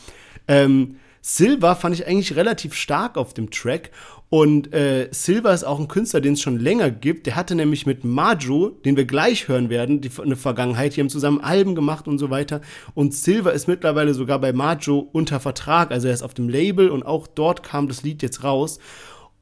Ähm, 0.49 0.96
Silva 1.25 1.76
fand 1.76 1.95
ich 1.95 2.07
eigentlich 2.07 2.35
relativ 2.35 2.75
stark 2.75 3.17
auf 3.17 3.33
dem 3.33 3.50
Track. 3.50 3.91
Und 4.29 4.73
äh, 4.73 5.09
Silva 5.12 5.52
ist 5.52 5.62
auch 5.62 5.79
ein 5.79 5.88
Künstler, 5.88 6.21
den 6.21 6.33
es 6.33 6.41
schon 6.41 6.59
länger 6.59 6.91
gibt. 6.91 7.26
Der 7.26 7.37
hatte 7.37 7.55
nämlich 7.55 7.87
mit 7.87 8.02
Majo, 8.02 8.71
den 8.71 8.97
wir 8.97 9.05
gleich 9.05 9.47
hören 9.47 9.71
werden, 9.71 10.00
die, 10.00 10.11
eine 10.21 10.37
Vergangenheit. 10.37 10.97
Die 10.97 11.00
haben 11.00 11.11
zusammen 11.11 11.41
Alben 11.41 11.75
gemacht 11.75 12.09
und 12.09 12.19
so 12.19 12.31
weiter. 12.31 12.61
Und 12.95 13.14
Silva 13.14 13.50
ist 13.50 13.69
mittlerweile 13.69 14.14
sogar 14.14 14.41
bei 14.41 14.52
Majo 14.52 14.99
unter 15.12 15.38
Vertrag. 15.38 15.93
Also 15.93 16.09
er 16.09 16.14
ist 16.14 16.23
auf 16.23 16.35
dem 16.35 16.49
Label 16.49 16.91
und 16.91 17.05
auch 17.05 17.26
dort 17.26 17.62
kam 17.62 17.88
das 17.88 18.02
Lied 18.02 18.23
jetzt 18.23 18.43
raus. 18.43 18.81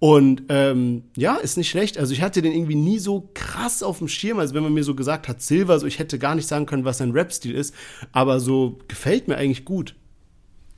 Und 0.01 0.45
ähm, 0.49 1.05
ja, 1.17 1.37
ist 1.37 1.57
nicht 1.57 1.71
schlecht. 1.71 1.97
Also 1.97 2.13
ich 2.13 2.21
hatte 2.21 2.43
den 2.43 2.53
irgendwie 2.53 2.75
nie 2.75 2.99
so 2.99 3.31
krass 3.33 3.83
auf 3.83 3.99
dem 3.99 4.09
Schirm. 4.09 4.39
Also 4.39 4.55
wenn 4.55 4.63
man 4.63 4.75
mir 4.75 4.85
so 4.85 4.95
gesagt 4.95 5.29
hat, 5.29 5.41
Silva, 5.41 5.79
so 5.79 5.87
ich 5.87 5.99
hätte 5.99 6.19
gar 6.19 6.35
nicht 6.35 6.49
sagen 6.49 6.67
können, 6.67 6.85
was 6.85 6.99
sein 6.99 7.13
Rap-Stil 7.13 7.55
ist. 7.55 7.75
Aber 8.11 8.41
so 8.41 8.79
gefällt 8.89 9.29
mir 9.29 9.37
eigentlich 9.37 9.65
gut. 9.65 9.95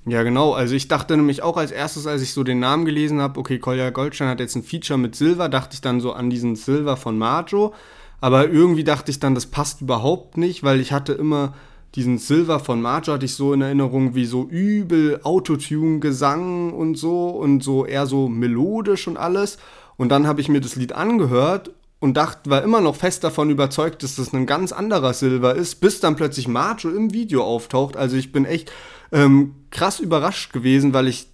Ja, 0.04 0.24
genau. 0.24 0.52
Also 0.52 0.74
ich 0.74 0.88
dachte 0.88 1.16
nämlich 1.16 1.42
auch 1.42 1.56
als 1.56 1.70
erstes, 1.70 2.06
als 2.06 2.22
ich 2.22 2.32
so 2.32 2.42
den 2.42 2.58
Namen 2.58 2.84
gelesen 2.84 3.20
habe, 3.20 3.38
okay, 3.38 3.58
Kolja 3.58 3.90
Goldstein 3.90 4.28
hat 4.28 4.40
jetzt 4.40 4.56
ein 4.56 4.64
Feature 4.64 4.98
mit 4.98 5.14
Silver, 5.14 5.48
dachte 5.48 5.74
ich 5.74 5.80
dann 5.80 6.00
so 6.00 6.12
an 6.12 6.28
diesen 6.28 6.56
Silver 6.56 6.96
von 6.96 7.16
Majo. 7.16 7.72
Aber 8.20 8.48
irgendwie 8.48 8.84
dachte 8.84 9.10
ich 9.10 9.20
dann, 9.20 9.34
das 9.34 9.46
passt 9.46 9.80
überhaupt 9.80 10.36
nicht, 10.36 10.64
weil 10.64 10.80
ich 10.80 10.92
hatte 10.92 11.12
immer 11.12 11.54
diesen 11.94 12.18
Silver 12.18 12.58
von 12.58 12.80
Majo 12.80 13.12
hatte 13.12 13.26
ich 13.26 13.34
so 13.34 13.52
in 13.52 13.60
Erinnerung 13.60 14.14
wie 14.14 14.24
so 14.24 14.44
übel 14.44 15.20
Autotune, 15.22 16.00
Gesang 16.00 16.72
und 16.72 16.96
so 16.96 17.28
und 17.28 17.62
so 17.62 17.84
eher 17.84 18.06
so 18.06 18.28
melodisch 18.28 19.06
und 19.06 19.16
alles. 19.16 19.58
Und 19.96 20.08
dann 20.08 20.26
habe 20.26 20.40
ich 20.40 20.48
mir 20.48 20.60
das 20.60 20.74
Lied 20.74 20.94
angehört 20.94 21.70
und 22.00 22.16
dachte, 22.16 22.50
war 22.50 22.62
immer 22.62 22.80
noch 22.80 22.96
fest 22.96 23.22
davon 23.22 23.50
überzeugt, 23.50 24.02
dass 24.02 24.16
das 24.16 24.32
ein 24.32 24.46
ganz 24.46 24.72
anderer 24.72 25.12
Silver 25.12 25.54
ist, 25.54 25.76
bis 25.76 26.00
dann 26.00 26.16
plötzlich 26.16 26.48
Majo 26.48 26.90
im 26.90 27.12
Video 27.12 27.44
auftaucht. 27.44 27.96
Also 27.96 28.16
ich 28.16 28.32
bin 28.32 28.44
echt 28.44 28.72
ähm, 29.12 29.54
krass 29.70 30.00
überrascht 30.00 30.52
gewesen, 30.52 30.92
weil 30.92 31.08
ich 31.08 31.28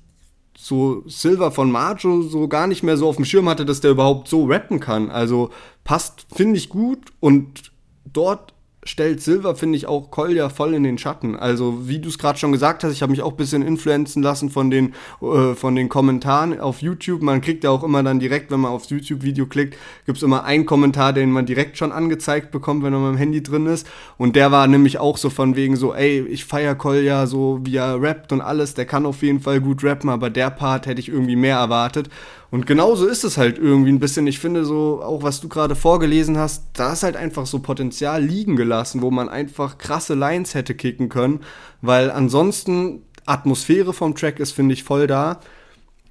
so 0.56 1.04
Silver 1.06 1.52
von 1.52 1.70
Majo 1.70 2.22
so 2.22 2.48
gar 2.48 2.66
nicht 2.66 2.82
mehr 2.82 2.96
so 2.96 3.08
auf 3.08 3.16
dem 3.16 3.24
Schirm 3.24 3.48
hatte, 3.48 3.64
dass 3.64 3.80
der 3.80 3.92
überhaupt 3.92 4.28
so 4.28 4.44
rappen 4.44 4.80
kann. 4.80 5.10
Also 5.10 5.50
passt, 5.84 6.26
finde 6.34 6.56
ich 6.56 6.68
gut 6.68 6.98
und 7.20 7.70
dort 8.04 8.54
stellt 8.88 9.22
Silver, 9.22 9.54
finde 9.54 9.76
ich, 9.76 9.86
auch 9.86 10.10
Kolja 10.10 10.48
voll 10.48 10.74
in 10.74 10.82
den 10.82 10.98
Schatten. 10.98 11.36
Also, 11.36 11.88
wie 11.88 11.98
du 11.98 12.08
es 12.08 12.18
gerade 12.18 12.38
schon 12.38 12.52
gesagt 12.52 12.82
hast, 12.82 12.92
ich 12.92 13.02
habe 13.02 13.10
mich 13.10 13.22
auch 13.22 13.32
ein 13.32 13.36
bisschen 13.36 13.62
influenzen 13.62 14.22
lassen 14.22 14.48
von 14.48 14.70
den, 14.70 14.94
äh, 15.20 15.54
von 15.54 15.74
den 15.74 15.88
Kommentaren 15.88 16.58
auf 16.58 16.80
YouTube. 16.80 17.22
Man 17.22 17.40
kriegt 17.40 17.64
ja 17.64 17.70
auch 17.70 17.84
immer 17.84 18.02
dann 18.02 18.18
direkt, 18.18 18.50
wenn 18.50 18.60
man 18.60 18.72
aufs 18.72 18.88
YouTube-Video 18.88 19.46
klickt, 19.46 19.76
gibt 20.06 20.16
es 20.16 20.22
immer 20.22 20.44
einen 20.44 20.64
Kommentar, 20.64 21.12
den 21.12 21.30
man 21.30 21.44
direkt 21.44 21.76
schon 21.76 21.92
angezeigt 21.92 22.50
bekommt, 22.50 22.82
wenn 22.82 22.92
man 22.92 23.04
am 23.04 23.16
Handy 23.16 23.42
drin 23.42 23.66
ist. 23.66 23.86
Und 24.16 24.36
der 24.36 24.50
war 24.52 24.66
nämlich 24.66 24.98
auch 24.98 25.18
so 25.18 25.28
von 25.28 25.54
wegen 25.54 25.76
so, 25.76 25.94
ey, 25.94 26.20
ich 26.26 26.46
feier 26.46 26.74
Kolja 26.74 27.26
so, 27.26 27.60
wie 27.62 27.76
er 27.76 28.00
rappt 28.00 28.32
und 28.32 28.40
alles. 28.40 28.72
Der 28.74 28.86
kann 28.86 29.04
auf 29.04 29.22
jeden 29.22 29.40
Fall 29.40 29.60
gut 29.60 29.84
rappen, 29.84 30.08
aber 30.08 30.30
der 30.30 30.50
Part 30.50 30.86
hätte 30.86 31.00
ich 31.00 31.10
irgendwie 31.10 31.36
mehr 31.36 31.56
erwartet. 31.56 32.08
Und 32.50 32.66
genauso 32.66 33.06
ist 33.06 33.24
es 33.24 33.36
halt 33.36 33.58
irgendwie 33.58 33.92
ein 33.92 33.98
bisschen. 33.98 34.26
Ich 34.26 34.38
finde 34.38 34.64
so, 34.64 35.02
auch 35.02 35.22
was 35.22 35.40
du 35.40 35.48
gerade 35.48 35.74
vorgelesen 35.74 36.38
hast, 36.38 36.64
da 36.72 36.94
ist 36.94 37.02
halt 37.02 37.16
einfach 37.16 37.44
so 37.44 37.58
Potenzial 37.58 38.22
liegen 38.22 38.56
gelassen, 38.56 39.02
wo 39.02 39.10
man 39.10 39.28
einfach 39.28 39.76
krasse 39.76 40.14
Lines 40.14 40.54
hätte 40.54 40.74
kicken 40.74 41.10
können. 41.10 41.40
Weil 41.82 42.10
ansonsten 42.10 43.02
Atmosphäre 43.26 43.92
vom 43.92 44.14
Track 44.14 44.40
ist, 44.40 44.52
finde 44.52 44.72
ich, 44.72 44.82
voll 44.82 45.06
da. 45.06 45.40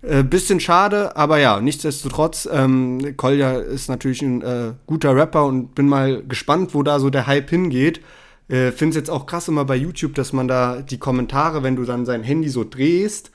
Äh, 0.04 0.24
bisschen 0.24 0.60
schade, 0.60 1.18
aber 1.18 1.40
ja, 1.40 1.60
nichtsdestotrotz, 1.60 2.48
ähm, 2.52 3.18
Kolja 3.18 3.58
ist 3.58 3.90
natürlich 3.90 4.22
ein 4.22 4.44
äh, 4.44 4.74
guter 4.86 5.16
Rapper 5.16 5.46
und 5.46 5.74
bin 5.74 5.90
mal 5.90 6.24
gespannt, 6.24 6.76
wo 6.76 6.84
da 6.84 7.00
so 7.00 7.10
der 7.10 7.26
Hype 7.26 7.50
hingeht. 7.50 8.02
Äh, 8.48 8.72
Finde 8.72 8.92
es 8.92 8.96
jetzt 8.96 9.10
auch 9.10 9.26
krass 9.26 9.48
immer 9.48 9.66
bei 9.66 9.76
YouTube, 9.76 10.14
dass 10.14 10.34
man 10.34 10.48
da 10.48 10.82
die 10.82 11.00
Kommentare, 11.00 11.64
wenn 11.64 11.76
du 11.76 11.84
dann 11.84 12.06
sein 12.06 12.22
Handy 12.22 12.50
so 12.50 12.64
drehst, 12.64 13.32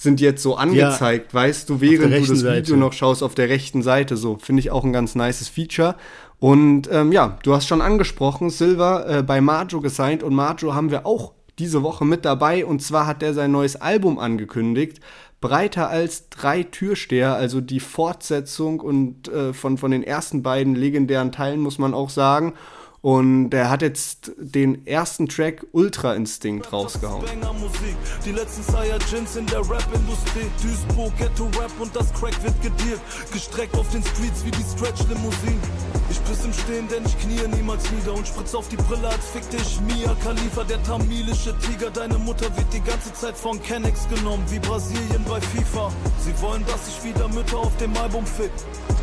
sind 0.00 0.20
jetzt 0.22 0.42
so 0.42 0.56
angezeigt, 0.56 1.34
ja, 1.34 1.40
weißt 1.40 1.68
du, 1.68 1.82
während 1.82 2.14
du 2.14 2.20
das 2.20 2.30
Video 2.30 2.36
Seite. 2.36 2.76
noch 2.78 2.94
schaust 2.94 3.22
auf 3.22 3.34
der 3.34 3.50
rechten 3.50 3.82
Seite. 3.82 4.16
So, 4.16 4.38
finde 4.40 4.60
ich 4.60 4.70
auch 4.70 4.82
ein 4.82 4.94
ganz 4.94 5.14
nices 5.14 5.50
Feature. 5.50 5.94
Und 6.38 6.88
ähm, 6.90 7.12
ja, 7.12 7.36
du 7.42 7.52
hast 7.52 7.68
schon 7.68 7.82
angesprochen, 7.82 8.48
Silver 8.48 9.18
äh, 9.18 9.22
bei 9.22 9.42
Majo 9.42 9.82
gesigned 9.82 10.22
und 10.22 10.34
Majo 10.34 10.72
haben 10.72 10.90
wir 10.90 11.04
auch 11.04 11.32
diese 11.58 11.82
Woche 11.82 12.06
mit 12.06 12.24
dabei. 12.24 12.64
Und 12.64 12.80
zwar 12.80 13.06
hat 13.06 13.22
er 13.22 13.34
sein 13.34 13.52
neues 13.52 13.76
Album 13.76 14.18
angekündigt. 14.18 15.00
Breiter 15.42 15.90
als 15.90 16.30
drei 16.30 16.62
Türsteher, 16.62 17.34
also 17.34 17.60
die 17.60 17.80
Fortsetzung 17.80 18.80
und 18.80 19.28
äh, 19.28 19.52
von, 19.52 19.76
von 19.76 19.90
den 19.90 20.02
ersten 20.02 20.42
beiden 20.42 20.74
legendären 20.74 21.30
Teilen, 21.30 21.60
muss 21.60 21.78
man 21.78 21.92
auch 21.92 22.08
sagen. 22.08 22.54
Und 23.02 23.54
er 23.54 23.70
hat 23.70 23.80
jetzt 23.80 24.32
den 24.36 24.86
ersten 24.86 25.26
Track 25.26 25.66
Ultra 25.72 26.14
Instinct 26.14 26.70
rausgehauen. 26.70 27.24
Die 28.26 28.32
letzten 28.32 28.62
Saiyajins 28.62 29.36
in 29.36 29.46
der 29.46 29.60
Rap-Industrie. 29.60 30.50
Duisburg, 30.62 31.16
Ghetto-Rap 31.16 31.72
und 31.78 31.96
das 31.96 32.12
Crack 32.12 32.42
wird 32.42 32.60
gedealt. 32.60 33.00
Gestreckt 33.32 33.74
auf 33.76 33.88
den 33.90 34.02
Streets 34.02 34.44
wie 34.44 34.50
die 34.50 34.64
Stretch-Limousinen. 34.76 35.60
Ich 36.10 36.20
biss 36.20 36.44
im 36.44 36.52
Stehen, 36.52 36.88
denn 36.88 37.04
ich 37.06 37.18
knie 37.20 37.40
niemals 37.56 37.90
nieder 37.92 38.12
und 38.12 38.26
spritz 38.26 38.54
auf 38.54 38.68
die 38.68 38.76
Brille, 38.76 39.08
als 39.08 39.26
fick 39.28 39.48
dich 39.48 39.80
Mia 39.82 40.14
Khalifa, 40.22 40.64
der 40.64 40.82
tamilische 40.82 41.56
Tiger. 41.58 41.90
Deine 41.90 42.18
Mutter 42.18 42.54
wird 42.56 42.72
die 42.72 42.82
ganze 42.82 43.12
Zeit 43.14 43.36
von 43.36 43.62
Kennex 43.62 44.08
genommen, 44.08 44.44
wie 44.48 44.58
Brasilien 44.58 45.24
bei 45.28 45.40
FIFA. 45.40 45.90
Sie 46.18 46.42
wollen, 46.42 46.64
dass 46.66 46.88
ich 46.88 47.04
wieder 47.04 47.28
Mütter 47.28 47.58
auf 47.58 47.74
dem 47.78 47.96
Album 47.96 48.26
fick 48.26 48.50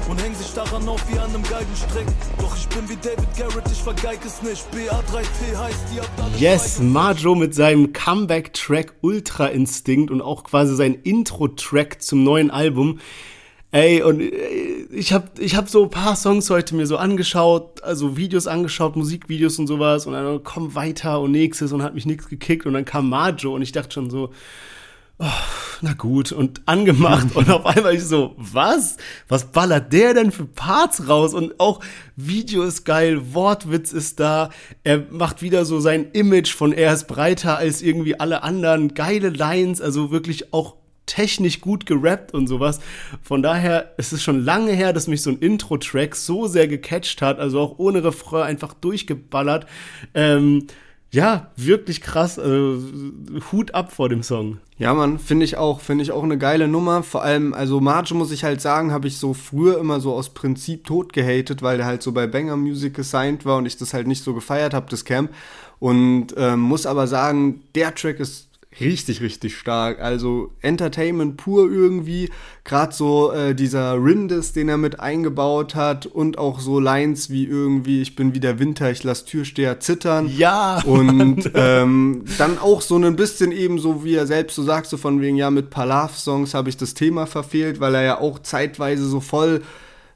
und 0.10 0.22
hängen 0.22 0.36
sich 0.36 0.54
daran 0.54 0.88
auf 0.88 1.02
wie 1.10 1.18
an 1.18 1.30
einem 1.30 1.44
Geigenstrick. 1.44 2.08
Doch 2.40 2.56
ich 2.56 2.68
bin 2.70 2.88
wie 2.90 2.98
David 2.98 3.36
Garrett, 3.38 3.72
ich 3.72 3.86
vergeig 3.94 4.20
es 4.26 4.42
nicht. 4.42 4.66
BA3T 4.74 5.58
heißt, 5.58 5.96
ihr 5.96 6.02
habt 6.02 6.40
Yes, 6.42 6.80
Majo 6.82 7.36
mit 7.36 7.56
seinem 7.56 7.94
Comeback-Track 7.94 8.96
Ultra 9.00 9.48
Instinct 9.48 10.12
und 10.12 10.22
auch 10.22 10.44
quasi 10.44 10.76
sein 10.76 10.94
Intro-Track 11.04 12.02
zum 12.02 12.26
neuen 12.26 12.52
Album. 12.52 13.00
Ey, 13.72 14.02
und 14.02 14.20
äh, 14.20 14.34
ich 14.92 15.14
habe 15.14 15.30
ich 15.40 15.56
hab 15.56 15.70
so 15.70 15.84
ein 15.84 15.90
paar 15.90 16.18
Songs 16.18 16.50
heute 16.50 16.76
mir 16.76 16.86
so 16.86 16.98
angeschaut, 16.98 17.82
also 17.82 18.18
Videos 18.18 18.46
angeschaut, 18.46 18.98
Musikvideos 18.98 19.58
und 19.58 19.68
sowas 19.68 20.06
und 20.06 20.14
dann 20.14 20.44
komm 20.44 20.76
weiter 20.76 21.22
und 21.22 21.32
nächstes 21.32 21.72
und 21.72 21.82
hat 21.82 21.96
mich 21.96 22.06
nichts 22.06 22.28
gekickt 22.28 22.66
und 22.66 22.74
dann 22.74 22.84
kam 22.84 23.08
Majo 23.08 23.56
und 23.56 23.62
ich 23.62 23.72
dachte 23.72 23.94
schon 23.94 24.10
so, 24.10 24.32
oh, 25.20 25.26
na 25.82 25.94
gut, 25.94 26.32
und 26.32 26.62
angemacht 26.66 27.36
und 27.36 27.50
auf 27.50 27.66
einmal 27.66 27.96
ich 27.96 28.04
so, 28.04 28.36
was? 28.38 28.98
Was 29.28 29.52
ballert 29.52 29.94
der 29.94 30.14
denn 30.14 30.32
für 30.32 30.46
Parts 30.46 31.08
raus? 31.08 31.34
Und 31.34 31.60
auch 31.60 31.82
Video 32.16 32.64
ist 32.64 32.84
geil, 32.84 33.34
Wortwitz 33.34 33.94
ist 33.94 34.20
da, 34.20 34.50
er 34.84 35.06
macht 35.12 35.42
wieder 35.42 35.66
so 35.66 35.80
sein 35.80 36.12
Image 36.14 36.54
von 36.54 36.74
er 36.74 36.94
ist 36.94 37.08
breiter 37.08 37.58
als 37.58 37.82
irgendwie 37.82 38.20
alle 38.20 38.44
anderen, 38.44 38.94
geile 38.94 39.30
Lines, 39.30 39.82
also 39.82 40.12
wirklich 40.12 40.54
auch 40.54 40.76
technisch 41.06 41.62
gut 41.62 41.86
gerappt 41.86 42.34
und 42.34 42.48
sowas. 42.48 42.80
Von 43.24 43.42
daher 43.42 43.94
ist 43.98 44.14
es 44.14 44.22
schon 44.22 44.44
lange 44.44 44.74
her, 44.74 44.94
dass 44.94 45.08
mich 45.08 45.22
so 45.22 45.32
ein 45.32 45.40
Intro-Track 45.40 46.16
so 46.16 46.48
sehr 46.48 46.68
gecatcht 46.68 47.22
hat, 47.22 47.40
also 47.40 47.60
auch 47.60 47.80
ohne 47.80 48.04
Refrain 48.04 48.44
einfach 48.44 48.74
durchgeballert. 48.74 49.66
Ähm, 50.14 50.68
ja, 51.18 51.48
wirklich 51.56 52.02
krass. 52.02 52.38
Also, 52.38 52.80
Hut 53.52 53.74
ab 53.74 53.92
vor 53.92 54.08
dem 54.08 54.22
Song. 54.22 54.60
Ja, 54.78 54.94
Mann, 54.94 55.18
finde 55.18 55.46
ich 55.46 55.58
auch. 55.58 55.80
Finde 55.80 56.04
ich 56.04 56.12
auch 56.12 56.22
eine 56.22 56.38
geile 56.38 56.68
Nummer. 56.68 57.02
Vor 57.02 57.24
allem, 57.24 57.56
also 57.56 57.80
Marge 57.80 58.14
muss 58.14 58.30
ich 58.30 58.44
halt 58.44 58.62
sagen, 58.62 58.92
habe 58.92 59.08
ich 59.08 59.18
so 59.18 59.34
früher 59.34 59.80
immer 59.80 60.00
so 60.00 60.14
aus 60.14 60.30
Prinzip 60.30 60.86
tot 60.86 61.14
gehatet, 61.14 61.64
weil 61.64 61.78
der 61.78 61.88
halt 61.88 62.04
so 62.04 62.12
bei 62.12 62.28
Banger 62.28 62.56
Music 62.56 62.94
gesigned 62.94 63.46
war 63.46 63.58
und 63.58 63.66
ich 63.66 63.78
das 63.78 63.96
halt 63.96 64.06
nicht 64.06 64.24
so 64.24 64.36
gefeiert 64.36 64.76
habe, 64.76 64.92
das 64.92 65.06
Camp. 65.06 65.32
Und 65.80 66.36
ähm, 66.38 66.60
muss 66.60 66.86
aber 66.86 67.08
sagen, 67.08 67.64
der 67.74 67.96
Track 67.96 68.20
ist 68.20 68.47
richtig, 68.80 69.22
richtig 69.22 69.58
stark. 69.58 70.02
Also 70.02 70.52
Entertainment 70.62 71.38
pur 71.38 71.72
irgendwie. 71.72 72.30
Gerade 72.64 72.94
so 72.94 73.32
äh, 73.32 73.56
dieser 73.56 73.94
Rindis, 73.96 74.54
den 74.54 74.70
er 74.70 74.78
mit 74.78 75.00
eingebaut 75.00 75.76
hat 75.76 76.06
und 76.06 76.38
auch 76.38 76.60
so 76.60 76.80
Lines 76.80 77.30
wie 77.30 77.46
irgendwie, 77.46 78.02
ich 78.02 78.16
bin 78.16 78.34
wie 78.34 78.40
der 78.40 78.60
Winter, 78.60 78.92
ich 78.92 79.04
lass 79.04 79.26
Türsteher 79.26 79.80
zittern. 79.80 80.30
Ja. 80.36 80.82
Und 80.84 81.52
ähm, 81.54 82.26
dann 82.38 82.58
auch 82.60 82.82
so 82.82 82.98
ein 82.98 83.16
bisschen 83.16 83.52
eben 83.52 83.80
so, 83.80 84.04
wie 84.04 84.16
er 84.16 84.28
selbst 84.28 84.56
so 84.56 84.64
sagt, 84.64 84.88
so 84.88 84.98
von 84.98 85.22
wegen, 85.22 85.38
ja, 85.38 85.50
mit 85.50 85.70
Palav-Songs 85.70 86.54
habe 86.54 86.70
ich 86.70 86.78
das 86.78 86.94
Thema 86.94 87.26
verfehlt, 87.26 87.80
weil 87.80 87.96
er 87.96 88.04
ja 88.04 88.20
auch 88.20 88.40
zeitweise 88.40 89.06
so 89.06 89.20
voll, 89.20 89.62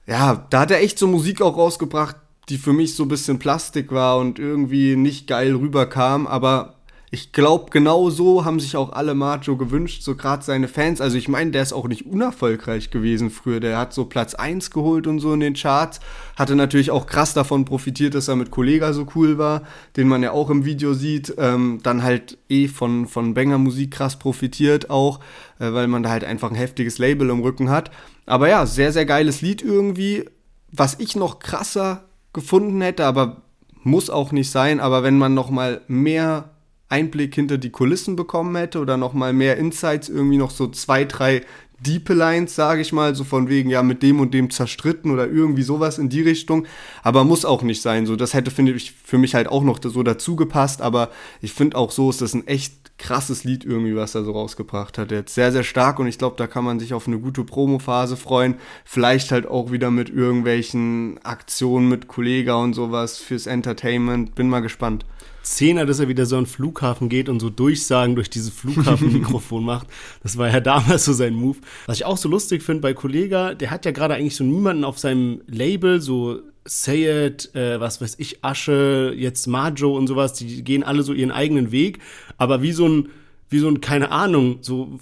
ja, 0.07 0.45
da 0.49 0.61
hat 0.61 0.71
er 0.71 0.81
echt 0.81 0.99
so 0.99 1.07
Musik 1.07 1.41
auch 1.41 1.57
rausgebracht, 1.57 2.15
die 2.49 2.57
für 2.57 2.73
mich 2.73 2.95
so 2.95 3.03
ein 3.03 3.09
bisschen 3.09 3.39
Plastik 3.39 3.91
war 3.91 4.17
und 4.17 4.39
irgendwie 4.39 4.95
nicht 4.95 5.27
geil 5.27 5.55
rüberkam, 5.55 6.27
aber 6.27 6.80
ich 7.13 7.33
glaube, 7.33 7.71
genau 7.71 8.09
so 8.09 8.45
haben 8.45 8.61
sich 8.61 8.77
auch 8.77 8.93
alle 8.93 9.15
Macho 9.15 9.57
gewünscht, 9.57 10.01
so 10.01 10.15
gerade 10.15 10.45
seine 10.45 10.69
Fans. 10.69 11.01
Also 11.01 11.17
ich 11.17 11.27
meine, 11.27 11.51
der 11.51 11.61
ist 11.61 11.73
auch 11.73 11.89
nicht 11.89 12.05
unerfolgreich 12.05 12.89
gewesen 12.89 13.29
früher. 13.29 13.59
Der 13.59 13.77
hat 13.77 13.91
so 13.91 14.05
Platz 14.05 14.33
1 14.33 14.71
geholt 14.71 15.07
und 15.07 15.19
so 15.19 15.33
in 15.33 15.41
den 15.41 15.55
Charts. 15.55 15.99
Hatte 16.37 16.55
natürlich 16.55 16.89
auch 16.89 17.07
krass 17.07 17.33
davon 17.33 17.65
profitiert, 17.65 18.15
dass 18.15 18.29
er 18.29 18.37
mit 18.37 18.49
Kollega 18.49 18.93
so 18.93 19.05
cool 19.13 19.37
war, 19.37 19.63
den 19.97 20.07
man 20.07 20.23
ja 20.23 20.31
auch 20.31 20.49
im 20.49 20.63
Video 20.63 20.93
sieht. 20.93 21.35
Ähm, 21.37 21.81
dann 21.83 22.01
halt 22.01 22.37
eh 22.47 22.69
von, 22.69 23.07
von 23.07 23.33
Banger 23.33 23.57
Musik 23.57 23.91
krass 23.91 24.17
profitiert 24.17 24.89
auch, 24.89 25.19
äh, 25.59 25.73
weil 25.73 25.89
man 25.89 26.03
da 26.03 26.11
halt 26.11 26.23
einfach 26.23 26.49
ein 26.49 26.55
heftiges 26.55 26.97
Label 26.97 27.29
im 27.29 27.41
Rücken 27.41 27.69
hat. 27.69 27.91
Aber 28.25 28.47
ja, 28.47 28.65
sehr, 28.65 28.93
sehr 28.93 29.05
geiles 29.05 29.41
Lied 29.41 29.61
irgendwie. 29.61 30.29
Was 30.71 30.97
ich 30.97 31.17
noch 31.17 31.39
krasser 31.39 32.05
gefunden 32.31 32.79
hätte, 32.79 33.03
aber 33.03 33.41
muss 33.83 34.09
auch 34.09 34.31
nicht 34.31 34.49
sein, 34.49 34.79
aber 34.79 35.03
wenn 35.03 35.17
man 35.17 35.33
noch 35.33 35.49
mal 35.49 35.81
mehr 35.89 36.51
Einblick 36.91 37.35
hinter 37.35 37.57
die 37.57 37.69
Kulissen 37.69 38.15
bekommen 38.15 38.55
hätte 38.55 38.79
oder 38.79 38.97
noch 38.97 39.13
mal 39.13 39.33
mehr 39.33 39.57
Insights, 39.57 40.09
irgendwie 40.09 40.37
noch 40.37 40.51
so 40.51 40.67
zwei, 40.67 41.05
drei 41.05 41.41
Diepe 41.81 42.13
Lines, 42.13 42.55
sage 42.55 42.81
ich 42.81 42.93
mal, 42.93 43.15
so 43.15 43.23
von 43.23 43.49
wegen, 43.49 43.69
ja, 43.71 43.81
mit 43.81 44.03
dem 44.03 44.19
und 44.19 44.35
dem 44.35 44.51
zerstritten 44.51 45.09
oder 45.09 45.27
irgendwie 45.27 45.63
sowas 45.63 45.97
in 45.97 46.09
die 46.09 46.21
Richtung. 46.21 46.67
Aber 47.01 47.23
muss 47.23 47.43
auch 47.43 47.63
nicht 47.63 47.81
sein. 47.81 48.05
So, 48.05 48.15
das 48.15 48.35
hätte, 48.35 48.51
finde 48.51 48.73
ich, 48.73 48.91
für 49.03 49.17
mich 49.17 49.33
halt 49.33 49.47
auch 49.47 49.63
noch 49.63 49.79
so 49.83 50.03
dazu 50.03 50.35
gepasst. 50.35 50.81
Aber 50.81 51.09
ich 51.41 51.53
finde 51.53 51.77
auch 51.77 51.89
so 51.89 52.11
ist 52.11 52.21
das 52.21 52.35
ein 52.35 52.45
echt 52.45 52.73
krasses 52.99 53.43
Lied 53.43 53.65
irgendwie, 53.65 53.95
was 53.95 54.13
er 54.13 54.23
so 54.23 54.31
rausgebracht 54.31 54.99
hat. 54.99 55.09
Jetzt 55.11 55.33
sehr, 55.33 55.51
sehr 55.51 55.63
stark 55.63 55.97
und 55.97 56.05
ich 56.05 56.19
glaube, 56.19 56.35
da 56.37 56.45
kann 56.45 56.63
man 56.63 56.79
sich 56.79 56.93
auf 56.93 57.07
eine 57.07 57.17
gute 57.17 57.43
Promophase 57.43 58.15
freuen. 58.15 58.55
Vielleicht 58.85 59.31
halt 59.31 59.47
auch 59.47 59.71
wieder 59.71 59.89
mit 59.89 60.09
irgendwelchen 60.09 61.19
Aktionen 61.23 61.89
mit 61.89 62.07
Kollega 62.07 62.53
und 62.53 62.75
sowas 62.75 63.17
fürs 63.17 63.47
Entertainment. 63.47 64.35
Bin 64.35 64.49
mal 64.49 64.61
gespannt. 64.61 65.03
Zehner, 65.43 65.85
dass 65.85 65.99
er 65.99 66.07
wieder 66.07 66.25
so 66.25 66.37
an 66.37 66.43
den 66.43 66.49
Flughafen 66.49 67.09
geht 67.09 67.29
und 67.29 67.39
so 67.39 67.49
Durchsagen 67.49 68.15
durch 68.15 68.29
dieses 68.29 68.51
Flughafenmikrofon 68.51 69.63
macht. 69.65 69.87
Das 70.23 70.37
war 70.37 70.49
ja 70.49 70.59
damals 70.59 71.05
so 71.05 71.13
sein 71.13 71.33
Move. 71.33 71.57
Was 71.87 71.97
ich 71.97 72.05
auch 72.05 72.17
so 72.17 72.29
lustig 72.29 72.63
finde 72.63 72.81
bei 72.81 72.93
Kollega, 72.93 73.53
der 73.53 73.71
hat 73.71 73.85
ja 73.85 73.91
gerade 73.91 74.13
eigentlich 74.15 74.35
so 74.35 74.43
niemanden 74.43 74.83
auf 74.83 74.99
seinem 74.99 75.41
Label, 75.47 76.01
so 76.01 76.41
Say 76.65 77.27
It, 77.27 77.55
äh, 77.55 77.79
was 77.79 78.01
weiß 78.01 78.15
ich, 78.19 78.43
Asche, 78.43 79.13
jetzt 79.17 79.47
Majo 79.47 79.97
und 79.97 80.07
sowas, 80.07 80.33
die 80.33 80.63
gehen 80.63 80.83
alle 80.83 81.01
so 81.01 81.13
ihren 81.13 81.31
eigenen 81.31 81.71
Weg. 81.71 81.99
Aber 82.37 82.61
wie 82.61 82.71
so 82.71 82.87
ein, 82.87 83.09
wie 83.49 83.59
so 83.59 83.67
ein, 83.67 83.81
keine 83.81 84.11
Ahnung, 84.11 84.59
so 84.61 84.99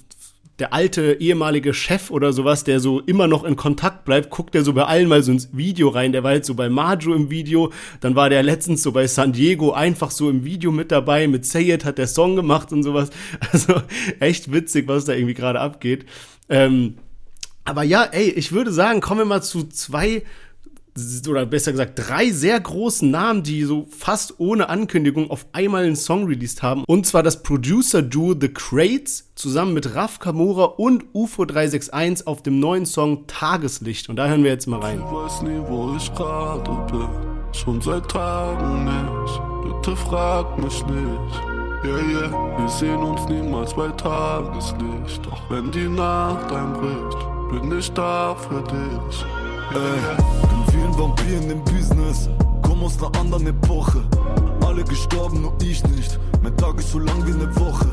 der 0.59 0.73
alte 0.73 1.17
ehemalige 1.19 1.73
Chef 1.73 2.11
oder 2.11 2.33
sowas, 2.33 2.63
der 2.63 2.79
so 2.79 2.99
immer 2.99 3.27
noch 3.27 3.43
in 3.43 3.55
Kontakt 3.55 4.05
bleibt, 4.05 4.29
guckt 4.29 4.55
er 4.55 4.63
so 4.63 4.73
bei 4.73 4.83
allen 4.83 5.07
mal 5.07 5.23
so 5.23 5.31
ins 5.31 5.49
Video 5.53 5.89
rein. 5.89 6.11
Der 6.11 6.23
war 6.23 6.33
jetzt 6.33 6.47
so 6.47 6.53
bei 6.53 6.69
Majo 6.69 7.13
im 7.13 7.29
Video, 7.29 7.71
dann 8.01 8.15
war 8.15 8.29
der 8.29 8.43
letztens 8.43 8.83
so 8.83 8.91
bei 8.91 9.07
San 9.07 9.31
Diego 9.31 9.71
einfach 9.71 10.11
so 10.11 10.29
im 10.29 10.43
Video 10.43 10.71
mit 10.71 10.91
dabei. 10.91 11.27
Mit 11.27 11.45
Sayed 11.45 11.85
hat 11.85 11.97
der 11.97 12.07
Song 12.07 12.35
gemacht 12.35 12.71
und 12.71 12.83
sowas. 12.83 13.09
Also 13.51 13.81
echt 14.19 14.51
witzig, 14.51 14.87
was 14.87 15.05
da 15.05 15.13
irgendwie 15.13 15.33
gerade 15.33 15.59
abgeht. 15.59 16.05
Ähm, 16.49 16.95
aber 17.65 17.83
ja, 17.83 18.03
ey, 18.03 18.29
ich 18.29 18.51
würde 18.51 18.71
sagen, 18.71 19.01
kommen 19.01 19.21
wir 19.21 19.25
mal 19.25 19.41
zu 19.41 19.63
zwei 19.63 20.23
oder 21.27 21.45
besser 21.45 21.71
gesagt 21.71 21.93
drei 21.95 22.31
sehr 22.31 22.59
großen 22.59 23.09
Namen, 23.09 23.43
die 23.43 23.63
so 23.63 23.87
fast 23.89 24.39
ohne 24.39 24.69
Ankündigung 24.69 25.29
auf 25.31 25.45
einmal 25.53 25.83
einen 25.85 25.95
Song 25.95 26.25
released 26.25 26.61
haben. 26.61 26.83
Und 26.85 27.05
zwar 27.05 27.23
das 27.23 27.43
Producer-Duo 27.43 28.35
The 28.39 28.49
Crates 28.49 29.31
zusammen 29.35 29.73
mit 29.73 29.95
Raf 29.95 30.19
Kamura 30.19 30.65
und 30.65 31.05
UFO 31.13 31.45
361 31.45 32.27
auf 32.27 32.43
dem 32.43 32.59
neuen 32.59 32.85
Song 32.85 33.27
Tageslicht. 33.27 34.09
Und 34.09 34.15
da 34.15 34.27
hören 34.27 34.43
wir 34.43 34.51
jetzt 34.51 34.67
mal 34.67 34.79
rein. 34.79 34.99
Ich 34.99 35.11
weiß 35.11 35.41
nie, 35.43 35.61
wo 35.67 35.95
ich 35.95 36.13
gerade 36.13 36.71
bin. 36.91 37.29
Schon 37.53 37.81
seit 37.81 38.09
Tagen 38.09 38.85
nicht. 38.85 39.41
Bitte 39.63 39.95
frag 39.95 40.57
mich 40.57 40.85
nicht. 40.85 41.59
Yeah, 41.81 41.97
yeah, 41.97 42.59
wir 42.59 42.67
sehen 42.67 42.97
uns 42.97 43.25
niemals 43.29 43.73
bei 43.73 43.87
Tageslicht. 43.89 45.25
Doch 45.25 45.49
wenn 45.49 45.71
die 45.71 45.87
Nacht 45.87 46.51
einbricht, 46.51 47.17
bin 47.51 47.77
ich 47.77 47.89
da 47.93 48.35
für 48.35 48.61
dich. 48.63 49.38
Ey, 49.71 49.77
bin 49.77 50.73
wie 50.73 50.83
ein 50.83 50.97
Vampir 50.97 51.37
in 51.37 51.47
dem 51.47 51.63
Business, 51.63 52.27
komm 52.63 52.83
aus 52.83 52.97
einer 52.97 53.15
anderen 53.19 53.45
Epoche. 53.45 54.01
Alle 54.65 54.83
gestorben, 54.83 55.43
nur 55.43 55.55
ich 55.61 55.83
nicht. 55.89 56.19
Mein 56.41 56.57
Tag 56.57 56.79
ist 56.79 56.91
so 56.91 56.97
lang 56.97 57.23
wie 57.27 57.33
eine 57.33 57.55
Woche. 57.55 57.85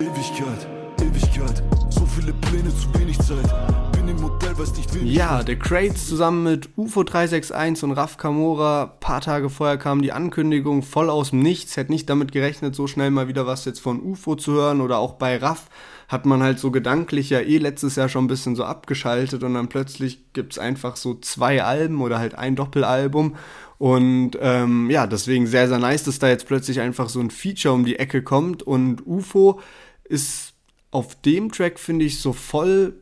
Ewigkeit, 0.00 0.66
Ewigkeit, 1.00 1.62
so 1.88 2.04
viele 2.04 2.32
Pläne, 2.32 2.68
zu 2.74 2.92
wenig 2.98 3.16
Zeit. 3.20 3.92
Bin 3.92 4.08
im 4.08 4.24
Hotel, 4.24 4.58
weiß 4.58 4.76
nicht, 4.76 4.92
wen 4.92 5.06
Ja, 5.06 5.44
The 5.46 5.54
Crates 5.54 6.08
zusammen 6.08 6.42
mit 6.42 6.70
UFO 6.76 7.04
361 7.04 7.84
und 7.84 7.92
Raf 7.92 8.16
Kamora. 8.16 8.86
Paar 8.98 9.20
Tage 9.20 9.50
vorher 9.50 9.78
kam 9.78 10.02
die 10.02 10.10
Ankündigung 10.10 10.82
voll 10.82 11.10
aus 11.10 11.30
dem 11.30 11.38
Nichts. 11.38 11.76
Hätte 11.76 11.92
nicht 11.92 12.10
damit 12.10 12.32
gerechnet, 12.32 12.74
so 12.74 12.88
schnell 12.88 13.12
mal 13.12 13.28
wieder 13.28 13.46
was 13.46 13.64
jetzt 13.66 13.80
von 13.80 14.02
UFO 14.02 14.34
zu 14.34 14.54
hören 14.54 14.80
oder 14.80 14.98
auch 14.98 15.12
bei 15.12 15.36
Raf 15.36 15.68
hat 16.08 16.26
man 16.26 16.42
halt 16.42 16.58
so 16.58 16.70
gedanklich 16.70 17.30
ja 17.30 17.40
eh 17.40 17.58
letztes 17.58 17.96
Jahr 17.96 18.08
schon 18.08 18.24
ein 18.24 18.28
bisschen 18.28 18.56
so 18.56 18.64
abgeschaltet 18.64 19.42
und 19.42 19.54
dann 19.54 19.68
plötzlich 19.68 20.32
gibt 20.32 20.52
es 20.52 20.58
einfach 20.58 20.96
so 20.96 21.14
zwei 21.14 21.62
Alben 21.62 22.00
oder 22.00 22.18
halt 22.18 22.34
ein 22.34 22.56
Doppelalbum. 22.56 23.36
Und 23.78 24.32
ähm, 24.40 24.90
ja, 24.90 25.06
deswegen 25.06 25.46
sehr, 25.46 25.68
sehr 25.68 25.78
nice, 25.78 26.04
dass 26.04 26.18
da 26.18 26.28
jetzt 26.28 26.46
plötzlich 26.46 26.80
einfach 26.80 27.08
so 27.08 27.20
ein 27.20 27.30
Feature 27.30 27.74
um 27.74 27.84
die 27.84 27.98
Ecke 27.98 28.22
kommt. 28.22 28.62
Und 28.62 29.06
UFO 29.06 29.60
ist 30.04 30.54
auf 30.90 31.20
dem 31.22 31.50
Track, 31.50 31.78
finde 31.78 32.04
ich, 32.04 32.20
so 32.20 32.32
voll 32.32 33.00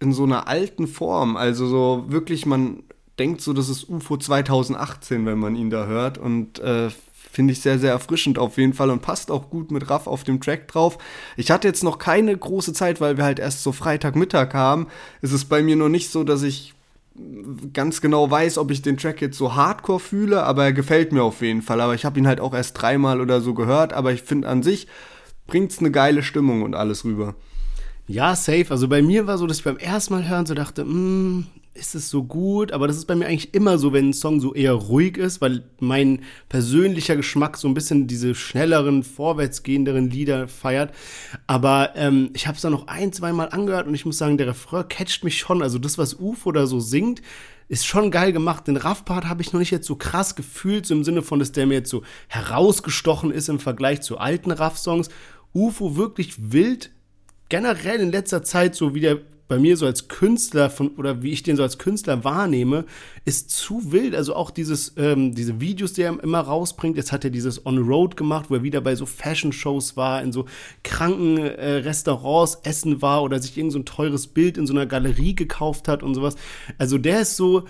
in 0.00 0.12
so 0.12 0.24
einer 0.24 0.46
alten 0.48 0.86
Form. 0.86 1.36
Also 1.36 1.66
so 1.66 2.04
wirklich, 2.08 2.46
man 2.46 2.84
denkt 3.18 3.40
so, 3.40 3.52
das 3.52 3.68
ist 3.68 3.88
UFO 3.88 4.16
2018, 4.16 5.26
wenn 5.26 5.38
man 5.38 5.56
ihn 5.56 5.70
da 5.70 5.86
hört. 5.86 6.18
Und 6.18 6.58
äh, 6.60 6.90
Finde 7.34 7.52
ich 7.52 7.60
sehr, 7.60 7.80
sehr 7.80 7.90
erfrischend 7.90 8.38
auf 8.38 8.58
jeden 8.58 8.74
Fall 8.74 8.90
und 8.90 9.02
passt 9.02 9.32
auch 9.32 9.50
gut 9.50 9.72
mit 9.72 9.90
Raff 9.90 10.06
auf 10.06 10.22
dem 10.22 10.40
Track 10.40 10.68
drauf. 10.68 10.98
Ich 11.36 11.50
hatte 11.50 11.66
jetzt 11.66 11.82
noch 11.82 11.98
keine 11.98 12.36
große 12.36 12.72
Zeit, 12.72 13.00
weil 13.00 13.16
wir 13.16 13.24
halt 13.24 13.40
erst 13.40 13.64
so 13.64 13.72
Freitagmittag 13.72 14.54
haben. 14.54 14.86
Es 15.20 15.32
ist 15.32 15.46
bei 15.46 15.60
mir 15.60 15.74
noch 15.74 15.88
nicht 15.88 16.10
so, 16.10 16.22
dass 16.22 16.44
ich 16.44 16.74
ganz 17.72 18.00
genau 18.00 18.30
weiß, 18.30 18.56
ob 18.58 18.70
ich 18.70 18.82
den 18.82 18.96
Track 18.96 19.20
jetzt 19.20 19.36
so 19.36 19.56
hardcore 19.56 19.98
fühle, 19.98 20.44
aber 20.44 20.62
er 20.62 20.72
gefällt 20.72 21.10
mir 21.10 21.24
auf 21.24 21.42
jeden 21.42 21.62
Fall. 21.62 21.80
Aber 21.80 21.96
ich 21.96 22.04
habe 22.04 22.20
ihn 22.20 22.28
halt 22.28 22.38
auch 22.38 22.54
erst 22.54 22.80
dreimal 22.80 23.20
oder 23.20 23.40
so 23.40 23.52
gehört, 23.52 23.92
aber 23.92 24.12
ich 24.12 24.22
finde 24.22 24.48
an 24.48 24.62
sich 24.62 24.86
bringt 25.48 25.72
es 25.72 25.80
eine 25.80 25.90
geile 25.90 26.22
Stimmung 26.22 26.62
und 26.62 26.74
alles 26.74 27.04
rüber. 27.04 27.34
Ja, 28.06 28.36
safe. 28.36 28.66
Also 28.68 28.88
bei 28.88 29.00
mir 29.00 29.26
war 29.26 29.38
so, 29.38 29.46
dass 29.46 29.58
ich 29.58 29.64
beim 29.64 29.78
ersten 29.78 30.12
Mal 30.14 30.28
hören 30.28 30.44
so 30.44 30.52
dachte, 30.52 30.84
mm, 30.84 31.46
ist 31.72 31.94
es 31.94 32.10
so 32.10 32.22
gut, 32.22 32.70
aber 32.70 32.86
das 32.86 32.96
ist 32.96 33.06
bei 33.06 33.14
mir 33.14 33.26
eigentlich 33.26 33.54
immer 33.54 33.78
so, 33.78 33.92
wenn 33.92 34.10
ein 34.10 34.12
Song 34.12 34.40
so 34.40 34.54
eher 34.54 34.74
ruhig 34.74 35.16
ist, 35.16 35.40
weil 35.40 35.64
mein 35.80 36.20
persönlicher 36.48 37.16
Geschmack 37.16 37.56
so 37.56 37.66
ein 37.66 37.74
bisschen 37.74 38.06
diese 38.06 38.34
schnelleren, 38.34 39.02
vorwärtsgehenderen 39.02 40.10
Lieder 40.10 40.48
feiert. 40.48 40.94
Aber 41.46 41.92
ähm, 41.96 42.30
ich 42.34 42.46
habe 42.46 42.56
es 42.56 42.62
dann 42.62 42.72
noch 42.72 42.86
ein, 42.88 43.12
zwei 43.12 43.32
Mal 43.32 43.48
angehört 43.48 43.86
und 43.88 43.94
ich 43.94 44.04
muss 44.06 44.18
sagen, 44.18 44.36
der 44.38 44.48
Refrain 44.48 44.86
catcht 44.86 45.24
mich 45.24 45.38
schon. 45.38 45.62
Also 45.62 45.78
das, 45.78 45.96
was 45.96 46.14
UFO 46.20 46.52
da 46.52 46.66
so 46.66 46.80
singt, 46.80 47.22
ist 47.68 47.86
schon 47.86 48.10
geil 48.10 48.32
gemacht. 48.32 48.68
Den 48.68 48.76
Raff-Part 48.76 49.24
habe 49.24 49.40
ich 49.40 49.52
noch 49.52 49.60
nicht 49.60 49.70
jetzt 49.70 49.86
so 49.86 49.96
krass 49.96 50.36
gefühlt, 50.36 50.84
so 50.84 50.94
im 50.94 51.04
Sinne 51.04 51.22
von, 51.22 51.38
dass 51.38 51.52
der 51.52 51.66
mir 51.66 51.74
jetzt 51.74 51.90
so 51.90 52.02
herausgestochen 52.28 53.30
ist 53.30 53.48
im 53.48 53.58
Vergleich 53.58 54.02
zu 54.02 54.18
alten 54.18 54.50
Raff-Songs. 54.50 55.08
UFO 55.54 55.96
wirklich 55.96 56.52
wild 56.52 56.90
generell 57.48 58.00
in 58.00 58.12
letzter 58.12 58.42
Zeit 58.42 58.74
so 58.74 58.94
wieder 58.94 59.18
bei 59.46 59.58
mir 59.58 59.76
so 59.76 59.84
als 59.84 60.08
Künstler 60.08 60.70
von 60.70 60.88
oder 60.96 61.22
wie 61.22 61.32
ich 61.32 61.42
den 61.42 61.56
so 61.56 61.62
als 61.62 61.78
Künstler 61.78 62.24
wahrnehme, 62.24 62.86
ist 63.24 63.50
zu 63.50 63.92
wild. 63.92 64.14
Also 64.14 64.34
auch 64.34 64.50
dieses, 64.50 64.94
ähm, 64.96 65.34
diese 65.34 65.60
Videos, 65.60 65.92
die 65.92 66.02
er 66.02 66.22
immer 66.22 66.40
rausbringt. 66.40 66.96
Jetzt 66.96 67.12
hat 67.12 67.24
er 67.24 67.30
dieses 67.30 67.66
On 67.66 67.78
Road 67.78 68.16
gemacht, 68.16 68.46
wo 68.48 68.54
er 68.54 68.62
wieder 68.62 68.80
bei 68.80 68.96
so 68.96 69.04
Fashion-Shows 69.04 69.96
war, 69.96 70.22
in 70.22 70.32
so 70.32 70.46
kranken 70.82 71.36
äh, 71.38 71.72
Restaurants 71.76 72.58
essen 72.62 73.02
war 73.02 73.22
oder 73.22 73.40
sich 73.40 73.56
irgend 73.56 73.72
so 73.72 73.78
ein 73.78 73.84
teures 73.84 74.28
Bild 74.28 74.56
in 74.56 74.66
so 74.66 74.72
einer 74.72 74.86
Galerie 74.86 75.34
gekauft 75.34 75.88
hat 75.88 76.02
und 76.02 76.14
sowas. 76.14 76.36
Also 76.78 76.96
der 76.96 77.20
ist 77.20 77.36
so, 77.36 77.64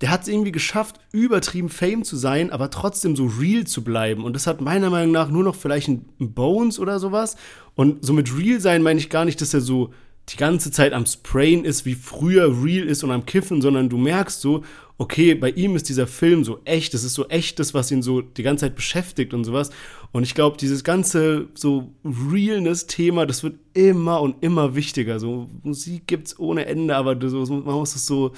der 0.00 0.10
hat 0.10 0.22
es 0.22 0.28
irgendwie 0.28 0.52
geschafft, 0.52 0.96
übertrieben 1.12 1.68
Fame 1.68 2.04
zu 2.04 2.16
sein, 2.16 2.50
aber 2.50 2.70
trotzdem 2.70 3.16
so 3.16 3.26
real 3.26 3.66
zu 3.66 3.84
bleiben. 3.84 4.24
Und 4.24 4.34
das 4.34 4.46
hat 4.46 4.60
meiner 4.60 4.88
Meinung 4.88 5.12
nach 5.12 5.30
nur 5.30 5.44
noch 5.44 5.56
vielleicht 5.56 5.88
ein 5.88 6.04
Bones 6.18 6.78
oder 6.78 6.98
sowas. 6.98 7.36
Und 7.74 8.04
so 8.04 8.12
mit 8.12 8.36
real 8.36 8.60
sein 8.60 8.82
meine 8.82 8.98
ich 8.98 9.10
gar 9.10 9.24
nicht, 9.24 9.40
dass 9.40 9.52
er 9.52 9.60
so 9.60 9.90
die 10.30 10.36
ganze 10.36 10.70
Zeit 10.70 10.92
am 10.92 11.06
Sprayen 11.06 11.64
ist, 11.64 11.84
wie 11.84 11.94
früher 11.94 12.64
real 12.64 12.86
ist 12.86 13.02
und 13.02 13.10
am 13.10 13.26
Kiffen, 13.26 13.60
sondern 13.60 13.88
du 13.88 13.98
merkst 13.98 14.40
so, 14.40 14.62
okay, 14.96 15.34
bei 15.34 15.50
ihm 15.50 15.76
ist 15.76 15.88
dieser 15.88 16.06
Film 16.06 16.44
so 16.44 16.60
echt, 16.64 16.94
das 16.94 17.04
ist 17.04 17.14
so 17.14 17.26
echt 17.28 17.58
das, 17.58 17.74
was 17.74 17.90
ihn 17.90 18.02
so 18.02 18.20
die 18.20 18.42
ganze 18.42 18.66
Zeit 18.66 18.76
beschäftigt 18.76 19.32
und 19.34 19.44
sowas. 19.44 19.70
Und 20.12 20.22
ich 20.24 20.34
glaube, 20.34 20.56
dieses 20.58 20.84
ganze 20.84 21.48
so 21.54 21.94
Realness-Thema, 22.04 23.26
das 23.26 23.42
wird 23.42 23.56
immer 23.72 24.20
und 24.20 24.42
immer 24.42 24.74
wichtiger. 24.74 25.18
So 25.18 25.48
Musik 25.62 26.06
gibt's 26.06 26.38
ohne 26.38 26.66
Ende, 26.66 26.96
aber 26.96 27.16
so, 27.28 27.44
man 27.46 27.76
muss 27.76 27.96
es 27.96 28.06
so, 28.06 28.32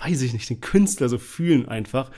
weiß 0.00 0.22
ich 0.22 0.32
nicht, 0.32 0.48
den 0.48 0.60
Künstler 0.60 1.08
so 1.08 1.18
fühlen 1.18 1.68
einfach. 1.68 2.10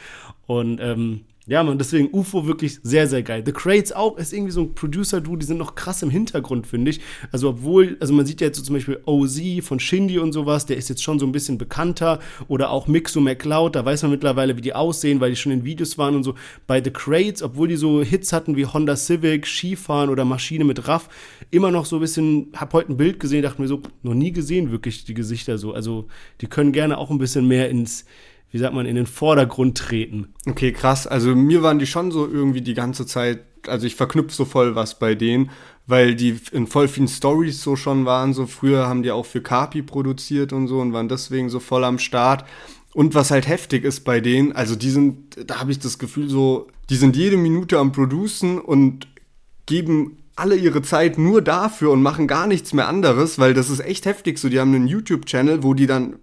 Und 0.47 0.81
ähm, 0.81 1.23
ja, 1.46 1.64
man, 1.64 1.76
deswegen 1.76 2.09
UFO 2.12 2.46
wirklich 2.46 2.78
sehr, 2.85 3.09
sehr 3.09 3.24
geil. 3.24 3.42
The 3.44 3.50
Crates 3.50 3.92
auch 3.92 4.16
ist 4.16 4.33
irgendwie 4.33 4.52
so 4.52 4.61
ein 4.61 4.74
Producer-Duo, 4.76 5.35
die 5.35 5.46
sind 5.46 5.59
noch 5.59 5.74
krass 5.74 6.00
im 6.02 6.11
Hintergrund, 6.11 6.68
finde 6.68 6.92
ich. 6.92 7.00
Also, 7.33 7.48
obwohl, 7.48 7.96
also 7.98 8.14
man 8.14 8.26
sieht 8.26 8.40
ja 8.40 8.46
jetzt 8.46 8.59
so 8.59 8.62
zum 8.62 8.76
Beispiel 8.76 9.00
OZ 9.07 9.40
von 9.62 9.81
Shindy 9.81 10.20
und 10.20 10.33
sowas, 10.33 10.66
der 10.66 10.76
ist 10.76 10.88
jetzt 10.88 11.02
schon 11.02 11.18
so 11.18 11.26
ein 11.26 11.33
bisschen 11.33 11.59
bekannter. 11.59 12.20
Oder 12.46 12.70
auch 12.70 12.87
Mixo 12.87 13.20
McCloud, 13.20 13.74
da 13.74 13.85
weiß 13.85 14.02
man 14.02 14.12
mittlerweile, 14.12 14.57
wie 14.57 14.61
die 14.61 14.72
aussehen, 14.72 15.20
weil 15.20 15.31
die 15.31 15.37
schon 15.37 15.50
in 15.50 15.64
Videos 15.64 15.98
waren 15.98 16.14
und 16.14 16.22
so. 16.22 16.37
Bei 16.68 16.83
The 16.83 16.92
Crates, 16.92 17.42
obwohl 17.42 17.66
die 17.66 17.76
so 17.76 18.02
Hits 18.02 18.33
hatten 18.33 18.57
wie 18.57 18.66
Honda 18.66 18.94
Civic, 18.94 19.44
Skifahren 19.44 20.11
oder 20.11 20.24
Maschine 20.24 20.64
mit 20.64 20.87
Raff, 20.87 21.09
immer 21.50 21.72
noch 21.72 21.87
so 21.87 21.96
ein 21.96 22.00
bisschen, 22.00 22.52
hab 22.55 22.72
heute 22.72 22.92
ein 22.92 22.96
Bild 22.96 23.18
gesehen, 23.18 23.42
dachte 23.42 23.61
mir 23.61 23.66
so, 23.66 23.83
noch 24.05 24.14
nie 24.14 24.31
gesehen 24.31 24.70
wirklich 24.70 25.05
die 25.07 25.14
Gesichter 25.14 25.59
so. 25.59 25.72
Also, 25.72 26.07
die 26.40 26.46
können 26.46 26.70
gerne 26.70 26.98
auch 26.98 27.11
ein 27.11 27.18
bisschen 27.18 27.48
mehr 27.48 27.68
ins 27.68 28.05
wie 28.53 28.59
sagt 28.59 28.75
man, 28.75 28.87
in 28.87 28.97
den 28.97 29.07
Vordergrund 29.07 29.79
treten. 29.79 30.35
Okay, 30.47 30.73
krass. 30.73 31.07
Also 31.07 31.35
mir 31.35 31.62
waren 31.62 31.79
die 31.79 31.87
schon 31.87 32.12
so 32.12 32.29
irgendwie 32.29 32.61
die 32.61 32.75
ganze 32.75 33.07
Zeit, 33.07 33.41
also 33.67 33.87
ich 33.87 33.97
verknüpfe 33.97 34.37
so 34.37 34.45
voll 34.45 34.75
was 34.75 34.99
bei 34.99 35.15
denen, 35.15 35.51
weil 35.87 36.15
die 36.15 36.38
in 36.53 36.67
voll 36.67 36.87
vielen 36.87 37.09
Stories 37.09 37.62
so 37.62 37.77
schon 37.77 38.05
waren. 38.05 38.35
So 38.35 38.47
früher 38.47 38.87
haben 38.87 39.03
die 39.03 39.11
auch 39.11 39.25
für 39.25 39.41
Kapi 39.41 39.81
produziert 39.83 40.53
und 40.53 40.69
so 40.69 40.81
und 40.81 40.93
waren 40.93 41.09
deswegen 41.09 41.49
so 41.49 41.61
voll 41.61 41.83
am 41.83 41.99
Start. 41.99 42.45
Und 42.93 43.15
was 43.15 43.31
halt 43.31 43.49
heftig 43.49 43.85
ist 43.85 44.01
bei 44.01 44.21
denen, 44.21 44.53
also 44.53 44.77
die 44.77 44.91
sind, 44.91 45.49
da 45.49 45.59
habe 45.59 45.73
ich 45.73 45.79
das 45.79 45.99
Gefühl 45.99 46.29
so, 46.29 46.69
die 46.91 46.97
sind 46.97 47.17
jede 47.17 47.38
Minute 47.38 47.79
am 47.79 47.93
Producen 47.93 48.61
und 48.61 49.09
geben 49.65 50.19
alle 50.37 50.57
ihre 50.57 50.83
Zeit 50.83 51.17
nur 51.17 51.41
dafür 51.41 51.91
und 51.91 52.03
machen 52.03 52.27
gar 52.27 52.47
nichts 52.47 52.75
mehr 52.75 52.88
anderes, 52.88 53.38
weil 53.38 53.55
das 53.55 53.71
ist 53.71 53.81
echt 53.81 54.05
heftig 54.05 54.38
so. 54.38 54.51
Die 54.51 54.61
haben 54.61 54.75
einen 54.75 54.88
YouTube-Channel, 54.88 55.62
wo 55.62 55.73
die 55.73 55.87
dann 55.87 56.17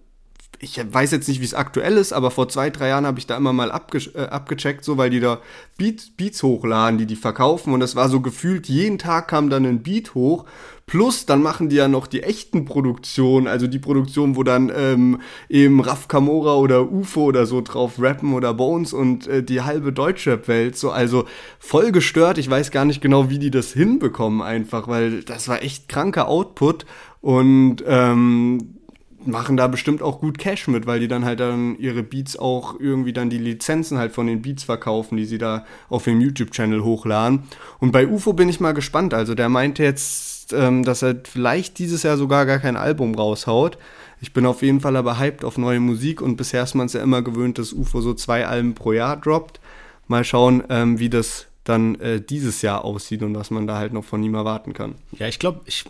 ich 0.62 0.78
weiß 0.92 1.10
jetzt 1.10 1.26
nicht, 1.26 1.40
wie 1.40 1.44
es 1.44 1.54
aktuell 1.54 1.96
ist, 1.96 2.12
aber 2.12 2.30
vor 2.30 2.48
zwei, 2.48 2.68
drei 2.68 2.88
Jahren 2.88 3.06
habe 3.06 3.18
ich 3.18 3.26
da 3.26 3.36
immer 3.36 3.52
mal 3.52 3.72
abge 3.72 3.98
äh, 4.14 4.26
abgecheckt, 4.26 4.84
so 4.84 4.98
weil 4.98 5.08
die 5.08 5.20
da 5.20 5.40
Beat, 5.78 6.16
Beats 6.18 6.42
hochladen, 6.42 6.98
die 6.98 7.06
die 7.06 7.16
verkaufen 7.16 7.72
und 7.72 7.80
das 7.80 7.96
war 7.96 8.10
so 8.10 8.20
gefühlt, 8.20 8.68
jeden 8.68 8.98
Tag 8.98 9.28
kam 9.28 9.48
dann 9.48 9.64
ein 9.64 9.82
Beat 9.82 10.14
hoch. 10.14 10.44
Plus, 10.90 11.24
dann 11.24 11.40
machen 11.40 11.68
die 11.68 11.76
ja 11.76 11.86
noch 11.86 12.08
die 12.08 12.24
echten 12.24 12.64
Produktionen, 12.64 13.46
also 13.46 13.68
die 13.68 13.78
Produktion, 13.78 14.34
wo 14.34 14.42
dann 14.42 14.72
ähm, 14.74 15.20
eben 15.48 15.80
Raf 15.80 16.08
Kamora 16.08 16.56
oder 16.56 16.90
UFO 16.90 17.26
oder 17.26 17.46
so 17.46 17.60
drauf 17.60 17.94
rappen 18.00 18.34
oder 18.34 18.54
Bones 18.54 18.92
und 18.92 19.28
äh, 19.28 19.44
die 19.44 19.60
halbe 19.60 19.92
Deutschrap-Welt. 19.92 20.76
So, 20.76 20.90
also 20.90 21.26
voll 21.60 21.92
gestört. 21.92 22.38
Ich 22.38 22.50
weiß 22.50 22.72
gar 22.72 22.84
nicht 22.84 23.00
genau, 23.00 23.30
wie 23.30 23.38
die 23.38 23.52
das 23.52 23.72
hinbekommen, 23.72 24.42
einfach, 24.42 24.88
weil 24.88 25.22
das 25.22 25.46
war 25.46 25.62
echt 25.62 25.88
kranker 25.88 26.26
Output. 26.26 26.86
Und 27.20 27.84
ähm, 27.86 28.79
machen 29.26 29.56
da 29.56 29.66
bestimmt 29.66 30.02
auch 30.02 30.20
gut 30.20 30.38
Cash 30.38 30.68
mit, 30.68 30.86
weil 30.86 31.00
die 31.00 31.08
dann 31.08 31.24
halt 31.24 31.40
dann 31.40 31.76
ihre 31.78 32.02
Beats 32.02 32.36
auch 32.36 32.78
irgendwie 32.78 33.12
dann 33.12 33.30
die 33.30 33.38
Lizenzen 33.38 33.98
halt 33.98 34.12
von 34.12 34.26
den 34.26 34.42
Beats 34.42 34.64
verkaufen, 34.64 35.16
die 35.16 35.24
sie 35.24 35.38
da 35.38 35.64
auf 35.88 36.04
dem 36.04 36.20
YouTube-Channel 36.20 36.82
hochladen. 36.82 37.44
Und 37.78 37.92
bei 37.92 38.06
UFO 38.06 38.32
bin 38.32 38.48
ich 38.48 38.60
mal 38.60 38.72
gespannt. 38.72 39.14
Also 39.14 39.34
der 39.34 39.48
meinte 39.48 39.82
jetzt, 39.82 40.52
ähm, 40.52 40.84
dass 40.84 41.02
er 41.02 41.16
vielleicht 41.24 41.78
dieses 41.78 42.02
Jahr 42.02 42.16
sogar 42.16 42.46
gar 42.46 42.58
kein 42.58 42.76
Album 42.76 43.14
raushaut. 43.14 43.78
Ich 44.20 44.32
bin 44.32 44.46
auf 44.46 44.62
jeden 44.62 44.80
Fall 44.80 44.96
aber 44.96 45.18
hyped 45.18 45.44
auf 45.44 45.56
neue 45.56 45.80
Musik 45.80 46.20
und 46.20 46.36
bisher 46.36 46.62
ist 46.62 46.74
man 46.74 46.86
es 46.86 46.92
ja 46.92 47.02
immer 47.02 47.22
gewöhnt, 47.22 47.58
dass 47.58 47.72
UFO 47.72 48.00
so 48.00 48.14
zwei 48.14 48.46
Alben 48.46 48.74
pro 48.74 48.92
Jahr 48.92 49.16
droppt. 49.16 49.60
Mal 50.08 50.24
schauen, 50.24 50.62
ähm, 50.68 50.98
wie 50.98 51.08
das 51.08 51.46
dann 51.64 51.94
äh, 51.96 52.20
dieses 52.20 52.62
Jahr 52.62 52.84
aussieht 52.84 53.22
und 53.22 53.34
was 53.34 53.50
man 53.50 53.66
da 53.66 53.76
halt 53.76 53.92
noch 53.92 54.04
von 54.04 54.22
ihm 54.22 54.34
erwarten 54.34 54.72
kann. 54.72 54.94
Ja, 55.12 55.28
ich 55.28 55.38
glaube, 55.38 55.60
ich 55.66 55.84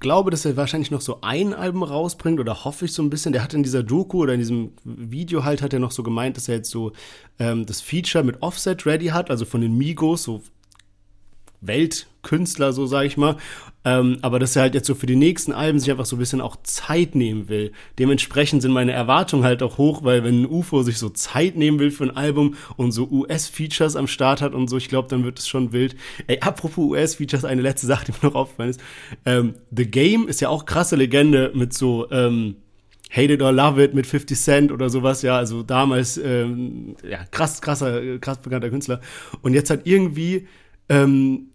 glaube, 0.00 0.30
dass 0.30 0.44
er 0.44 0.56
wahrscheinlich 0.56 0.90
noch 0.90 1.02
so 1.02 1.18
ein 1.20 1.52
Album 1.52 1.82
rausbringt 1.82 2.40
oder 2.40 2.64
hoffe 2.64 2.86
ich 2.86 2.92
so 2.92 3.02
ein 3.02 3.10
bisschen. 3.10 3.32
Der 3.32 3.42
hat 3.42 3.52
in 3.52 3.62
dieser 3.62 3.82
Doku 3.82 4.22
oder 4.22 4.32
in 4.32 4.40
diesem 4.40 4.72
Video 4.84 5.44
halt 5.44 5.60
hat 5.60 5.74
er 5.74 5.78
noch 5.78 5.92
so 5.92 6.02
gemeint, 6.02 6.36
dass 6.36 6.48
er 6.48 6.56
jetzt 6.56 6.70
so 6.70 6.92
ähm, 7.38 7.66
das 7.66 7.82
Feature 7.82 8.24
mit 8.24 8.40
Offset 8.42 8.86
ready 8.86 9.06
hat, 9.08 9.30
also 9.30 9.44
von 9.44 9.60
den 9.60 9.76
Migos, 9.76 10.22
so 10.22 10.42
Weltkünstler, 11.60 12.72
so 12.72 12.86
sage 12.86 13.06
ich 13.06 13.16
mal. 13.16 13.36
Ähm, 13.84 14.18
aber 14.22 14.38
dass 14.38 14.56
er 14.56 14.62
halt 14.62 14.74
jetzt 14.74 14.86
so 14.86 14.94
für 14.94 15.06
die 15.06 15.16
nächsten 15.16 15.52
Alben 15.52 15.78
sich 15.78 15.90
einfach 15.90 16.06
so 16.06 16.16
ein 16.16 16.18
bisschen 16.18 16.40
auch 16.40 16.56
Zeit 16.62 17.14
nehmen 17.14 17.48
will. 17.48 17.72
Dementsprechend 17.98 18.62
sind 18.62 18.72
meine 18.72 18.92
Erwartungen 18.92 19.44
halt 19.44 19.62
auch 19.62 19.76
hoch, 19.76 20.04
weil 20.04 20.24
wenn 20.24 20.42
ein 20.42 20.50
UFO 20.50 20.82
sich 20.82 20.98
so 20.98 21.10
Zeit 21.10 21.56
nehmen 21.56 21.78
will 21.78 21.90
für 21.90 22.04
ein 22.04 22.16
Album 22.16 22.54
und 22.76 22.92
so 22.92 23.08
US-Features 23.10 23.96
am 23.96 24.06
Start 24.06 24.40
hat 24.40 24.54
und 24.54 24.68
so, 24.68 24.76
ich 24.78 24.88
glaube, 24.88 25.08
dann 25.08 25.24
wird 25.24 25.38
es 25.38 25.48
schon 25.48 25.72
wild. 25.72 25.96
Ey, 26.26 26.38
apropos 26.40 26.78
US-Features, 26.78 27.44
eine 27.44 27.62
letzte 27.62 27.86
Sache, 27.86 28.06
die 28.06 28.12
mir 28.12 28.30
noch 28.30 28.34
aufgefallen 28.34 28.70
ist. 28.70 28.80
Ähm, 29.26 29.54
The 29.70 29.86
Game 29.86 30.28
ist 30.28 30.40
ja 30.40 30.48
auch 30.48 30.64
krasse 30.64 30.96
Legende 30.96 31.52
mit 31.54 31.74
so, 31.74 32.10
ähm, 32.10 32.56
Hate 33.14 33.34
It 33.34 33.42
or 33.42 33.52
Love 33.52 33.82
It 33.82 33.94
mit 33.94 34.06
50 34.06 34.36
Cent 34.36 34.72
oder 34.72 34.90
sowas, 34.90 35.22
ja, 35.22 35.36
also 35.36 35.62
damals, 35.62 36.16
ähm, 36.18 36.96
ja, 37.08 37.24
krass, 37.30 37.62
krasser, 37.62 38.18
krass 38.18 38.38
bekannter 38.38 38.70
Künstler. 38.70 39.00
Und 39.40 39.54
jetzt 39.54 39.70
hat 39.70 39.82
irgendwie, 39.84 40.48
ähm, 40.88 41.50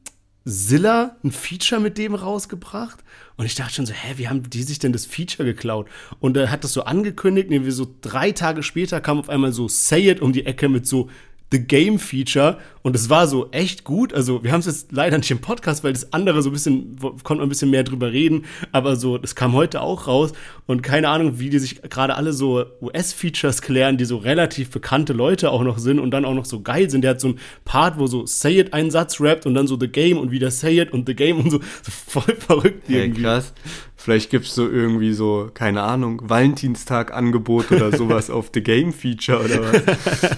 Zilla 0.50 1.16
ein 1.24 1.32
Feature 1.32 1.80
mit 1.80 1.98
dem 1.98 2.16
rausgebracht. 2.16 3.00
Und 3.38 3.46
ich 3.46 3.56
dachte 3.56 3.76
schon 3.76 3.86
so, 3.86 3.94
hä, 3.94 4.16
wie 4.18 4.28
haben 4.28 4.50
die 4.50 4.64
sich 4.64 4.80
denn 4.80 4.92
das 4.92 5.06
Feature 5.06 5.46
geklaut? 5.46 5.88
Und 6.20 6.36
er 6.36 6.52
hat 6.52 6.64
das 6.64 6.74
so 6.74 6.84
angekündigt, 6.84 7.52
irgendwie 7.52 7.72
so 7.72 7.88
drei 8.02 8.32
Tage 8.32 8.64
später 8.64 9.00
kam 9.00 9.20
auf 9.20 9.30
einmal 9.30 9.54
so 9.54 9.68
Say 9.68 10.10
It 10.10 10.22
um 10.22 10.34
die 10.34 10.46
Ecke 10.46 10.68
mit 10.68 10.86
so 10.88 11.10
The 11.52 11.60
Game 11.60 12.00
Feature 12.00 12.58
und 12.82 12.96
es 12.96 13.10
war 13.10 13.28
so 13.28 13.50
echt 13.52 13.84
gut. 13.84 14.14
Also, 14.14 14.44
wir 14.44 14.52
haben 14.52 14.62
es 14.62 14.66
jetzt 14.66 14.92
leider 14.92 15.18
nicht 15.18 15.30
im 15.32 15.40
Podcast, 15.40 15.84
weil 15.84 15.94
das 15.94 16.14
andere 16.14 16.42
so 16.42 16.50
ein 16.50 16.54
bisschen, 16.54 16.98
konnte 17.24 17.36
man 17.36 17.44
ein 17.44 17.50
bisschen 17.50 17.70
mehr 17.70 17.84
drüber 17.84 18.12
reden, 18.12 18.46
aber 18.72 18.96
so, 18.96 19.18
das 19.18 19.36
kam 19.36 19.54
heute 19.54 19.82
auch 19.82 20.08
raus 20.08 20.32
und 20.66 20.82
keine 20.82 21.10
Ahnung, 21.10 21.40
wie 21.40 21.50
die 21.50 21.60
sich 21.60 21.82
gerade 21.82 22.16
alle 22.16 22.34
so 22.34 22.66
US-Features 22.82 23.62
klären, 23.62 23.98
die 23.98 24.06
so 24.06 24.18
relativ 24.18 24.70
bekannte 24.70 25.14
Leute 25.14 25.52
auch 25.52 25.64
noch 25.64 25.78
sind 25.78 26.00
und 26.00 26.12
dann 26.12 26.26
auch 26.26 26.34
noch 26.34 26.46
so 26.46 26.62
geil 26.62 26.90
sind. 26.90 27.02
Der 27.02 27.12
hat 27.12 27.22
so 27.22 27.30
ein 27.30 27.40
Part, 27.66 28.00
wo 28.00 28.08
so 28.08 28.26
Say 28.26 28.60
It 28.60 28.74
einen 28.74 28.92
Satz 28.92 29.20
rappt 29.20 29.46
und 29.46 29.56
dann 29.56 29.68
so 29.68 29.78
The 29.80 29.88
Game 29.88 30.18
und 30.18 30.32
wieder 30.32 30.52
Say 30.52 30.80
It 30.80 30.92
und 30.92 31.08
The 31.08 31.16
Game 31.16 31.40
und 31.40 31.52
so, 31.52 31.60
so 31.60 31.92
voll 31.92 32.36
verrückt 32.40 32.90
irgendwie. 32.90 33.22
Hey, 33.22 33.24
krass. 33.24 33.54
Vielleicht 34.02 34.30
gibt 34.30 34.46
es 34.46 34.56
so 34.56 34.66
irgendwie 34.70 35.12
so, 35.12 35.52
keine 35.54 35.82
Ahnung, 35.84 36.22
Valentinstag-Angebot 36.24 37.70
oder 37.74 37.92
sowas 37.98 38.30
auf 38.30 38.50
The 38.54 38.62
Game 38.62 38.94
Feature 38.94 39.44
oder 39.44 39.62
was. 39.62 40.38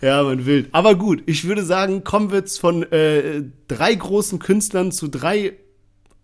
ja, 0.00 0.22
man 0.22 0.46
will. 0.46 0.68
Aber 0.70 0.94
gut, 0.94 1.24
ich 1.26 1.44
würde 1.48 1.64
sagen, 1.64 2.04
kommen 2.04 2.30
wir 2.30 2.38
jetzt 2.38 2.60
von 2.60 2.84
äh, 2.92 3.42
drei 3.66 3.96
großen 3.96 4.38
Künstlern 4.38 4.92
zu 4.92 5.08
drei 5.08 5.54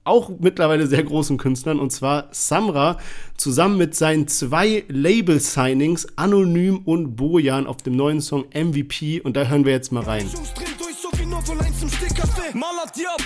auch 0.04 0.30
mittlerweile 0.38 0.86
sehr 0.86 1.02
großen 1.02 1.38
Künstlern, 1.38 1.80
und 1.80 1.90
zwar 1.90 2.28
Samra 2.30 2.98
zusammen 3.36 3.78
mit 3.78 3.96
seinen 3.96 4.28
zwei 4.28 4.84
Label-Signings, 4.88 6.16
Anonym 6.16 6.82
und 6.84 7.16
Bojan, 7.16 7.66
auf 7.66 7.78
dem 7.78 7.96
neuen 7.96 8.20
Song 8.20 8.44
MVP. 8.54 9.22
Und 9.22 9.36
da 9.36 9.44
hören 9.46 9.64
wir 9.64 9.72
jetzt 9.72 9.92
mal 9.92 10.04
rein. 10.04 10.28
Malatia, 12.52 13.16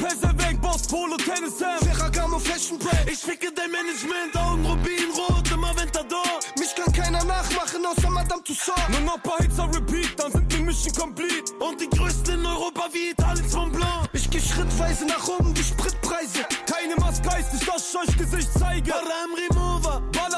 Fashion 2.58 2.78
Break 2.78 3.12
Ich 3.12 3.20
ficke 3.20 3.52
dein 3.54 3.70
Management, 3.70 4.36
Augen 4.36 4.66
Rubinrot, 4.66 5.48
immer 5.52 5.76
Ventador 5.76 6.40
Mich 6.58 6.74
kann 6.74 6.92
keiner 6.92 7.22
nachmachen, 7.24 7.86
außer 7.86 8.10
Madame 8.10 8.42
Tussauds. 8.42 8.88
Nur 8.88 9.00
noch 9.00 9.22
paar 9.22 9.38
Hits 9.38 9.58
Repeat, 9.58 10.18
dann 10.18 10.32
sind 10.32 10.52
die 10.52 10.58
Mission 10.58 10.92
complete. 10.94 11.52
Und 11.60 11.80
die 11.80 11.88
größten 11.88 12.40
in 12.40 12.46
Europa 12.46 12.88
wie 12.92 13.10
Italien 13.10 13.48
von 13.48 13.70
Blanc 13.70 14.08
Ich 14.12 14.28
geh 14.28 14.40
schrittweise 14.40 15.06
nach 15.06 15.28
oben, 15.28 15.54
die 15.54 15.62
Spritpreise. 15.62 16.46
Keine 16.66 16.96
Maske 16.96 17.30
heißt 17.30 17.54
nicht, 17.54 17.68
dass 17.68 17.94
euch 17.94 18.16
Gesicht 18.18 18.48
zeige. 18.58 18.90
Barra 18.90 19.24
im 19.26 19.34
Remover, 19.34 20.02
Baller 20.12 20.37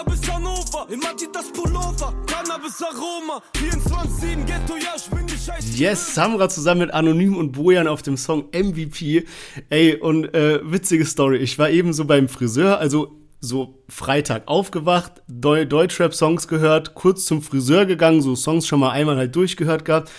bis 0.71 0.79
Hannover 0.79 0.93
Im 0.93 1.01
das 1.33 1.53
Pullover, 1.53 2.15
Cannabis 2.27 2.83
Aroma. 2.83 3.43
24 3.57 4.47
Ghetto, 4.47 4.77
ja, 4.77 4.95
ich 4.97 5.11
bin 5.11 5.27
die 5.27 5.37
Scheiße. 5.37 5.77
Yes, 5.77 6.15
Samra 6.15 6.49
zusammen 6.49 6.83
mit 6.83 6.95
Anonym 6.95 7.37
und 7.37 7.53
Bojan 7.53 7.87
auf 7.87 8.03
dem 8.03 8.17
Song 8.17 8.49
MVP. 8.53 9.25
Ey, 9.69 9.97
und 9.97 10.35
äh, 10.35 10.61
witzige 10.63 11.05
Story. 11.05 11.39
Ich 11.39 11.59
war 11.59 11.71
eben 11.71 11.93
so 11.93 12.05
beim 12.05 12.29
Friseur, 12.29 12.79
also 12.79 13.17
so 13.41 13.83
Freitag 13.89 14.49
aufgewacht, 14.49 15.23
Deu 15.27 15.65
Deutschrap-Songs 15.65 16.47
gehört, 16.47 16.95
kurz 16.95 17.25
zum 17.25 17.43
Friseur 17.43 17.87
gegangen, 17.87 18.21
so 18.21 18.37
Songs 18.37 18.67
schon 18.67 18.81
mal 18.81 18.91
einmal 18.91 19.17
halt 19.17 19.35
durchgehört 19.35 19.87
gehabt, 19.87 20.11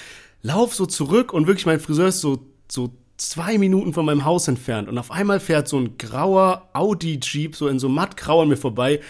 lauf 0.42 0.74
so 0.74 0.88
zurück 0.88 1.32
und 1.32 1.46
wirklich 1.46 1.68
mein 1.68 1.80
Friseur 1.80 2.08
ist 2.08 2.22
so, 2.22 2.40
so 2.68 2.90
zwei 3.18 3.60
Minuten 3.60 3.94
von 3.94 4.06
meinem 4.06 4.26
Haus 4.26 4.48
entfernt 4.48 4.90
und 4.90 4.98
auf 4.98 5.12
einmal 5.12 5.40
fährt 5.40 5.68
so 5.68 5.78
ein 5.78 6.00
grauer 6.00 6.70
Audi-Jeep 6.74 7.56
so 7.56 7.68
in 7.68 7.78
so 7.78 7.88
mattgrau 7.88 8.42
an 8.42 8.48
mir 8.48 8.58
vorbei 8.58 9.02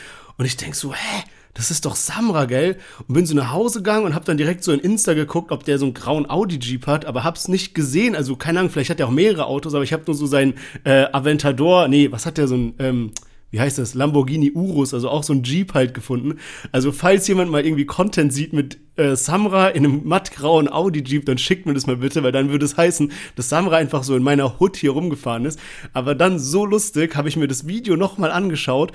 und 0.41 0.47
ich 0.47 0.57
denk 0.57 0.73
so, 0.73 0.91
hä? 0.91 1.23
Das 1.53 1.69
ist 1.69 1.85
doch 1.85 1.95
Samra, 1.95 2.45
gell? 2.45 2.77
Und 3.07 3.13
bin 3.13 3.27
so 3.27 3.35
nach 3.35 3.51
Hause 3.51 3.77
gegangen 3.83 4.07
und 4.07 4.15
hab 4.15 4.25
dann 4.25 4.37
direkt 4.37 4.63
so 4.63 4.71
in 4.71 4.79
Insta 4.79 5.13
geguckt, 5.13 5.51
ob 5.51 5.65
der 5.65 5.77
so 5.77 5.85
einen 5.85 5.93
grauen 5.93 6.27
Audi-Jeep 6.27 6.87
hat, 6.87 7.05
aber 7.05 7.23
hab's 7.23 7.47
nicht 7.47 7.75
gesehen. 7.75 8.15
Also, 8.15 8.35
keine 8.35 8.57
Ahnung, 8.57 8.71
vielleicht 8.71 8.89
hat 8.89 8.99
er 8.99 9.05
auch 9.05 9.11
mehrere 9.11 9.45
Autos, 9.45 9.75
aber 9.75 9.83
ich 9.83 9.93
hab 9.93 10.07
nur 10.07 10.15
so 10.15 10.25
sein 10.25 10.55
äh, 10.83 11.05
Aventador, 11.11 11.87
nee, 11.89 12.11
was 12.11 12.25
hat 12.25 12.39
der 12.39 12.47
so 12.47 12.55
ein, 12.55 12.73
ähm, 12.79 13.11
wie 13.51 13.59
heißt 13.59 13.77
das, 13.77 13.93
Lamborghini 13.93 14.51
Urus, 14.53 14.95
also 14.95 15.09
auch 15.09 15.21
so 15.21 15.31
ein 15.31 15.43
Jeep 15.43 15.75
halt 15.75 15.93
gefunden. 15.93 16.39
Also 16.71 16.91
falls 16.91 17.27
jemand 17.27 17.51
mal 17.51 17.63
irgendwie 17.63 17.85
Content 17.85 18.33
sieht 18.33 18.51
mit 18.51 18.79
äh, 18.95 19.15
Samra 19.15 19.67
in 19.67 19.85
einem 19.85 20.07
mattgrauen 20.07 20.73
Audi 20.73 21.03
Jeep, 21.03 21.27
dann 21.27 21.37
schickt 21.37 21.67
mir 21.67 21.75
das 21.75 21.85
mal 21.85 21.97
bitte, 21.97 22.23
weil 22.23 22.31
dann 22.31 22.49
würde 22.49 22.65
es 22.65 22.77
heißen, 22.77 23.11
dass 23.35 23.49
Samra 23.49 23.75
einfach 23.75 24.01
so 24.03 24.15
in 24.15 24.23
meiner 24.23 24.59
Hood 24.59 24.75
hier 24.75 24.89
rumgefahren 24.89 25.45
ist. 25.45 25.59
Aber 25.93 26.15
dann 26.15 26.39
so 26.39 26.65
lustig 26.65 27.15
habe 27.15 27.29
ich 27.29 27.37
mir 27.37 27.47
das 27.47 27.67
Video 27.67 27.95
nochmal 27.95 28.31
angeschaut 28.31 28.91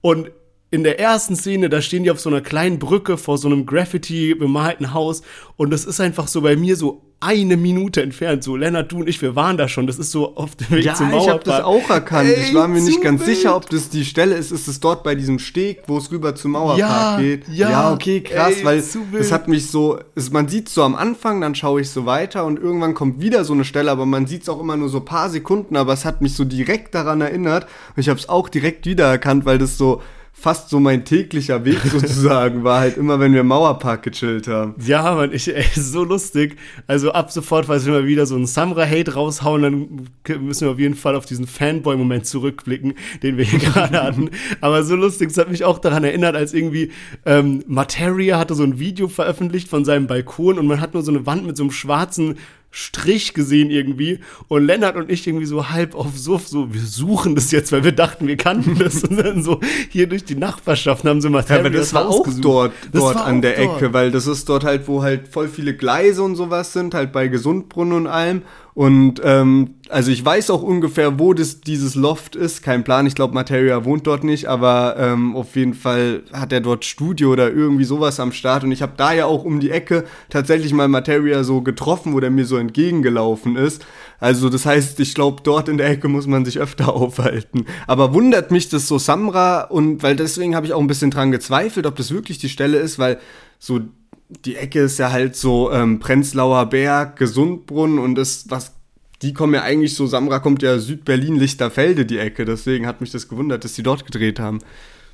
und 0.00 0.30
in 0.70 0.84
der 0.84 1.00
ersten 1.00 1.34
Szene, 1.34 1.68
da 1.70 1.80
stehen 1.80 2.04
die 2.04 2.10
auf 2.10 2.20
so 2.20 2.28
einer 2.28 2.42
kleinen 2.42 2.78
Brücke 2.78 3.16
vor 3.16 3.38
so 3.38 3.48
einem 3.48 3.64
Graffiti 3.64 4.34
bemalten 4.34 4.92
Haus 4.92 5.22
und 5.56 5.70
das 5.70 5.84
ist 5.84 6.00
einfach 6.00 6.28
so 6.28 6.42
bei 6.42 6.56
mir 6.56 6.76
so 6.76 7.02
eine 7.20 7.56
Minute 7.56 8.00
entfernt. 8.00 8.44
So, 8.44 8.54
Lennart, 8.54 8.92
du 8.92 8.98
und 8.98 9.08
ich, 9.08 9.20
wir 9.20 9.34
waren 9.34 9.56
da 9.56 9.66
schon. 9.66 9.88
Das 9.88 9.98
ist 9.98 10.12
so 10.12 10.36
auf 10.36 10.54
dem 10.54 10.70
Weg 10.70 10.84
ja, 10.84 10.94
zum 10.94 11.10
Mauerpark. 11.10 11.24
ich 11.24 11.30
habe 11.30 11.44
das 11.44 11.64
auch 11.64 11.90
erkannt. 11.90 12.28
Ey, 12.28 12.44
ich 12.44 12.54
war 12.54 12.68
mir 12.68 12.80
nicht 12.80 13.02
ganz 13.02 13.26
wild. 13.26 13.36
sicher, 13.36 13.56
ob 13.56 13.68
das 13.68 13.88
die 13.88 14.04
Stelle 14.04 14.36
ist. 14.36 14.52
Ist 14.52 14.68
es 14.68 14.78
dort 14.78 15.02
bei 15.02 15.16
diesem 15.16 15.40
Steg, 15.40 15.82
wo 15.88 15.98
es 15.98 16.12
rüber 16.12 16.36
zum 16.36 16.52
Mauerpark 16.52 16.78
ja, 16.78 17.20
geht? 17.20 17.48
Ja, 17.48 17.70
ja 17.70 17.92
okay, 17.92 18.20
krass, 18.20 18.58
ey, 18.58 18.64
weil 18.64 18.78
es 18.78 19.32
hat 19.32 19.48
mich 19.48 19.68
so, 19.68 19.98
es, 20.14 20.30
man 20.30 20.46
sieht 20.46 20.68
so 20.68 20.84
am 20.84 20.94
Anfang, 20.94 21.40
dann 21.40 21.56
schaue 21.56 21.80
ich 21.80 21.90
so 21.90 22.06
weiter 22.06 22.44
und 22.44 22.56
irgendwann 22.56 22.94
kommt 22.94 23.20
wieder 23.20 23.44
so 23.44 23.52
eine 23.52 23.64
Stelle, 23.64 23.90
aber 23.90 24.06
man 24.06 24.28
sieht 24.28 24.42
es 24.42 24.48
auch 24.48 24.60
immer 24.60 24.76
nur 24.76 24.88
so 24.88 25.00
paar 25.00 25.28
Sekunden, 25.28 25.76
aber 25.76 25.94
es 25.94 26.04
hat 26.04 26.22
mich 26.22 26.34
so 26.34 26.44
direkt 26.44 26.94
daran 26.94 27.20
erinnert 27.20 27.64
und 27.96 28.00
ich 28.00 28.08
habe 28.08 28.20
es 28.20 28.28
auch 28.28 28.48
direkt 28.48 28.86
wiedererkannt, 28.86 29.44
weil 29.44 29.58
das 29.58 29.76
so 29.76 30.02
fast 30.32 30.68
so 30.70 30.78
mein 30.78 31.04
täglicher 31.04 31.64
Weg 31.64 31.80
sozusagen 31.84 32.62
war 32.62 32.80
halt 32.80 32.96
immer, 32.96 33.18
wenn 33.18 33.32
wir 33.32 33.40
im 33.40 33.48
Mauerpark 33.48 34.04
gechillt 34.04 34.46
haben. 34.46 34.74
Ja, 34.84 35.14
man, 35.14 35.32
ich, 35.32 35.54
ey, 35.54 35.64
so 35.74 36.04
lustig. 36.04 36.56
Also 36.86 37.12
ab 37.12 37.32
sofort, 37.32 37.68
weil 37.68 37.84
wir 37.84 37.92
mal 37.92 38.06
wieder 38.06 38.24
so 38.26 38.36
einen 38.36 38.46
Samra-Hate 38.46 39.14
raushauen, 39.14 39.62
dann 39.62 40.08
müssen 40.40 40.66
wir 40.66 40.72
auf 40.72 40.78
jeden 40.78 40.94
Fall 40.94 41.16
auf 41.16 41.26
diesen 41.26 41.46
Fanboy-Moment 41.46 42.26
zurückblicken, 42.26 42.94
den 43.22 43.36
wir 43.36 43.44
hier 43.44 43.58
gerade 43.70 44.02
hatten. 44.02 44.30
Aber 44.60 44.84
so 44.84 44.94
lustig, 44.94 45.30
es 45.30 45.38
hat 45.38 45.50
mich 45.50 45.64
auch 45.64 45.78
daran 45.78 46.04
erinnert, 46.04 46.36
als 46.36 46.54
irgendwie 46.54 46.92
ähm, 47.26 47.64
Materia 47.66 48.38
hatte 48.38 48.54
so 48.54 48.62
ein 48.62 48.78
Video 48.78 49.08
veröffentlicht 49.08 49.68
von 49.68 49.84
seinem 49.84 50.06
Balkon 50.06 50.58
und 50.58 50.66
man 50.66 50.80
hat 50.80 50.94
nur 50.94 51.02
so 51.02 51.10
eine 51.10 51.26
Wand 51.26 51.46
mit 51.46 51.56
so 51.56 51.64
einem 51.64 51.72
schwarzen 51.72 52.36
Strich 52.70 53.32
gesehen 53.32 53.70
irgendwie. 53.70 54.20
Und 54.48 54.66
Lennart 54.66 54.96
und 54.96 55.10
ich 55.10 55.26
irgendwie 55.26 55.46
so 55.46 55.70
halb 55.70 55.94
auf 55.94 56.16
Suff, 56.16 56.46
so 56.46 56.72
wir 56.72 56.82
suchen 56.82 57.34
das 57.34 57.50
jetzt, 57.50 57.72
weil 57.72 57.82
wir 57.82 57.92
dachten, 57.92 58.26
wir 58.26 58.36
kannten 58.36 58.78
das. 58.78 59.02
Und 59.04 59.16
dann 59.16 59.42
so 59.42 59.60
hier 59.90 60.06
durch 60.06 60.24
die 60.24 60.36
Nachbarschaft 60.36 61.04
haben 61.04 61.20
sie 61.20 61.30
mal 61.30 61.44
ja, 61.48 61.58
aber 61.58 61.70
das, 61.70 61.90
das 61.90 61.94
war 61.94 62.08
auch 62.08 62.26
dort, 62.40 62.72
dort 62.92 63.16
an 63.16 63.40
der 63.40 63.56
dort. 63.56 63.76
Ecke, 63.76 63.92
weil 63.94 64.10
das 64.10 64.26
ist 64.26 64.48
dort 64.48 64.64
halt, 64.64 64.86
wo 64.86 65.02
halt 65.02 65.28
voll 65.28 65.48
viele 65.48 65.74
Gleise 65.74 66.22
und 66.22 66.36
sowas 66.36 66.72
sind, 66.72 66.94
halt 66.94 67.12
bei 67.12 67.28
Gesundbrunnen 67.28 67.94
und 67.94 68.06
allem 68.06 68.42
und 68.78 69.20
ähm, 69.24 69.74
also 69.88 70.12
ich 70.12 70.24
weiß 70.24 70.50
auch 70.50 70.62
ungefähr, 70.62 71.18
wo 71.18 71.34
das, 71.34 71.62
dieses 71.62 71.96
Loft 71.96 72.36
ist. 72.36 72.62
Kein 72.62 72.84
Plan, 72.84 73.08
ich 73.08 73.16
glaube, 73.16 73.34
Materia 73.34 73.84
wohnt 73.84 74.06
dort 74.06 74.22
nicht, 74.22 74.46
aber 74.46 74.94
ähm, 74.96 75.34
auf 75.34 75.56
jeden 75.56 75.74
Fall 75.74 76.22
hat 76.32 76.52
er 76.52 76.60
dort 76.60 76.84
Studio 76.84 77.32
oder 77.32 77.50
irgendwie 77.50 77.82
sowas 77.82 78.20
am 78.20 78.30
Start. 78.30 78.62
Und 78.62 78.70
ich 78.70 78.80
habe 78.80 78.92
da 78.96 79.12
ja 79.12 79.26
auch 79.26 79.44
um 79.44 79.58
die 79.58 79.72
Ecke 79.72 80.04
tatsächlich 80.30 80.72
mal 80.72 80.86
Materia 80.86 81.42
so 81.42 81.60
getroffen, 81.60 82.12
wo 82.12 82.20
der 82.20 82.30
mir 82.30 82.44
so 82.44 82.56
entgegengelaufen 82.56 83.56
ist. 83.56 83.84
Also 84.20 84.48
das 84.48 84.64
heißt, 84.64 85.00
ich 85.00 85.12
glaube, 85.12 85.42
dort 85.42 85.68
in 85.68 85.76
der 85.76 85.90
Ecke 85.90 86.06
muss 86.06 86.28
man 86.28 86.44
sich 86.44 86.60
öfter 86.60 86.94
aufhalten. 86.94 87.66
Aber 87.88 88.14
wundert 88.14 88.52
mich 88.52 88.68
das 88.68 88.86
so 88.86 88.98
Samra 88.98 89.62
und 89.62 90.04
weil 90.04 90.14
deswegen 90.14 90.54
habe 90.54 90.66
ich 90.66 90.72
auch 90.72 90.80
ein 90.80 90.86
bisschen 90.86 91.10
dran 91.10 91.32
gezweifelt, 91.32 91.84
ob 91.84 91.96
das 91.96 92.12
wirklich 92.12 92.38
die 92.38 92.48
Stelle 92.48 92.78
ist, 92.78 93.00
weil 93.00 93.18
so 93.58 93.80
die 94.28 94.56
Ecke 94.56 94.80
ist 94.80 94.98
ja 94.98 95.10
halt 95.10 95.36
so 95.36 95.72
ähm, 95.72 96.00
Prenzlauer 96.00 96.66
Berg, 96.66 97.16
Gesundbrunnen 97.16 97.98
und 97.98 98.14
das, 98.14 98.46
was, 98.50 98.74
die 99.22 99.32
kommen 99.32 99.54
ja 99.54 99.62
eigentlich 99.62 99.94
so, 99.94 100.06
Samra 100.06 100.38
kommt 100.38 100.62
ja 100.62 100.78
Südberlin, 100.78 101.36
Lichterfelde, 101.36 102.04
die 102.04 102.18
Ecke, 102.18 102.44
deswegen 102.44 102.86
hat 102.86 103.00
mich 103.00 103.10
das 103.10 103.28
gewundert, 103.28 103.64
dass 103.64 103.74
die 103.74 103.82
dort 103.82 104.04
gedreht 104.04 104.38
haben. 104.38 104.58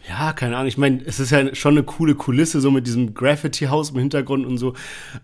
Ja, 0.09 0.33
keine 0.33 0.57
Ahnung, 0.57 0.69
ich 0.69 0.79
meine, 0.79 1.03
es 1.07 1.21
ist 1.21 1.31
ja 1.31 1.55
schon 1.55 1.75
eine 1.75 1.85
coole 1.85 2.15
Kulisse, 2.15 2.61
so 2.61 2.71
mit 2.71 2.87
diesem 2.87 3.15
Graffiti-Haus 3.15 3.91
im 3.91 3.99
Hintergrund 3.99 4.45
und 4.47 4.59
so, 4.59 4.75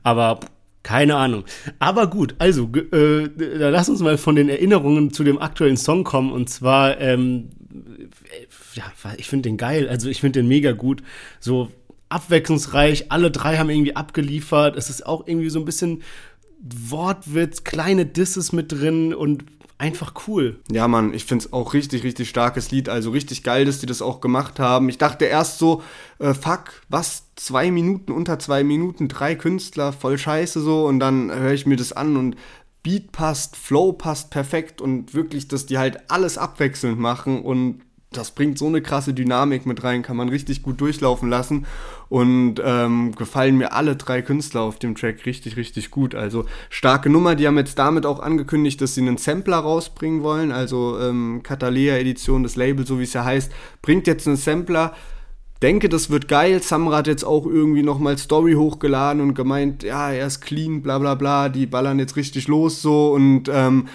aber 0.02 0.40
keine 0.82 1.16
Ahnung. 1.16 1.44
Aber 1.78 2.06
gut, 2.06 2.34
also, 2.38 2.70
äh, 2.74 3.28
da 3.58 3.68
lass 3.68 3.90
uns 3.90 4.00
mal 4.00 4.16
von 4.16 4.36
den 4.36 4.48
Erinnerungen 4.48 5.12
zu 5.12 5.24
dem 5.24 5.38
aktuellen 5.38 5.76
Song 5.76 6.04
kommen 6.04 6.32
und 6.32 6.48
zwar, 6.48 6.98
ähm, 7.00 7.50
ja, 8.74 8.84
ich 9.18 9.28
finde 9.28 9.48
den 9.48 9.56
geil, 9.56 9.88
also 9.88 10.08
ich 10.08 10.20
finde 10.20 10.40
den 10.40 10.48
mega 10.48 10.72
gut. 10.72 11.02
So, 11.38 11.70
abwechslungsreich. 12.10 13.10
Alle 13.10 13.30
drei 13.30 13.56
haben 13.56 13.70
irgendwie 13.70 13.96
abgeliefert. 13.96 14.76
Es 14.76 14.90
ist 14.90 15.06
auch 15.06 15.26
irgendwie 15.26 15.50
so 15.50 15.58
ein 15.58 15.64
bisschen 15.64 16.02
Wortwitz, 16.62 17.64
kleine 17.64 18.04
Disses 18.04 18.52
mit 18.52 18.72
drin 18.72 19.14
und 19.14 19.44
einfach 19.78 20.12
cool. 20.28 20.60
Ja, 20.70 20.86
Mann, 20.88 21.14
ich 21.14 21.24
find's 21.24 21.52
auch 21.54 21.72
richtig, 21.72 22.04
richtig 22.04 22.28
starkes 22.28 22.70
Lied. 22.70 22.90
Also 22.90 23.10
richtig 23.10 23.42
geil, 23.42 23.64
dass 23.64 23.80
die 23.80 23.86
das 23.86 24.02
auch 24.02 24.20
gemacht 24.20 24.60
haben. 24.60 24.88
Ich 24.90 24.98
dachte 24.98 25.24
erst 25.24 25.58
so, 25.58 25.82
äh, 26.18 26.34
fuck, 26.34 26.82
was? 26.90 27.24
Zwei 27.36 27.70
Minuten, 27.70 28.12
unter 28.12 28.38
zwei 28.38 28.62
Minuten, 28.62 29.08
drei 29.08 29.34
Künstler, 29.34 29.94
voll 29.94 30.18
scheiße 30.18 30.60
so. 30.60 30.86
Und 30.86 31.00
dann 31.00 31.32
höre 31.34 31.54
ich 31.54 31.64
mir 31.64 31.76
das 31.76 31.92
an 31.92 32.18
und 32.18 32.36
Beat 32.82 33.12
passt, 33.12 33.56
Flow 33.56 33.92
passt 33.92 34.30
perfekt 34.30 34.80
und 34.80 35.14
wirklich, 35.14 35.48
dass 35.48 35.66
die 35.66 35.78
halt 35.78 36.10
alles 36.10 36.38
abwechselnd 36.38 36.98
machen 36.98 37.42
und 37.42 37.82
das 38.12 38.32
bringt 38.32 38.58
so 38.58 38.66
eine 38.66 38.82
krasse 38.82 39.14
Dynamik 39.14 39.66
mit 39.66 39.84
rein, 39.84 40.02
kann 40.02 40.16
man 40.16 40.28
richtig 40.28 40.62
gut 40.62 40.80
durchlaufen 40.80 41.28
lassen. 41.28 41.66
Und 42.10 42.56
ähm, 42.62 43.14
gefallen 43.14 43.56
mir 43.56 43.72
alle 43.72 43.96
drei 43.96 44.20
Künstler 44.20 44.62
auf 44.62 44.78
dem 44.78 44.96
Track 44.96 45.24
richtig, 45.24 45.56
richtig 45.56 45.90
gut. 45.90 46.14
Also 46.14 46.44
starke 46.68 47.08
Nummer. 47.08 47.36
Die 47.36 47.46
haben 47.46 47.56
jetzt 47.56 47.78
damit 47.78 48.04
auch 48.04 48.20
angekündigt, 48.20 48.80
dass 48.80 48.96
sie 48.96 49.00
einen 49.00 49.16
Sampler 49.16 49.58
rausbringen 49.58 50.22
wollen. 50.22 50.50
Also 50.50 50.98
ähm, 51.00 51.42
Catalea 51.42 51.96
Edition, 51.96 52.42
das 52.42 52.56
Label, 52.56 52.84
so 52.84 52.98
wie 52.98 53.04
es 53.04 53.12
ja 53.12 53.24
heißt, 53.24 53.52
bringt 53.80 54.08
jetzt 54.08 54.26
einen 54.26 54.36
Sampler. 54.36 54.92
Denke, 55.62 55.88
das 55.88 56.10
wird 56.10 56.26
geil. 56.26 56.62
Samra 56.62 56.98
hat 56.98 57.06
jetzt 57.06 57.24
auch 57.24 57.46
irgendwie 57.46 57.82
nochmal 57.82 58.16
Story 58.18 58.54
hochgeladen 58.54 59.22
und 59.22 59.34
gemeint, 59.34 59.82
ja, 59.82 60.10
er 60.10 60.26
ist 60.26 60.40
clean, 60.40 60.82
bla 60.82 60.98
bla 60.98 61.14
bla, 61.14 61.48
die 61.48 61.66
ballern 61.66 61.98
jetzt 61.98 62.16
richtig 62.16 62.48
los 62.48 62.80
so 62.80 63.12
und 63.12 63.50
ähm, 63.52 63.86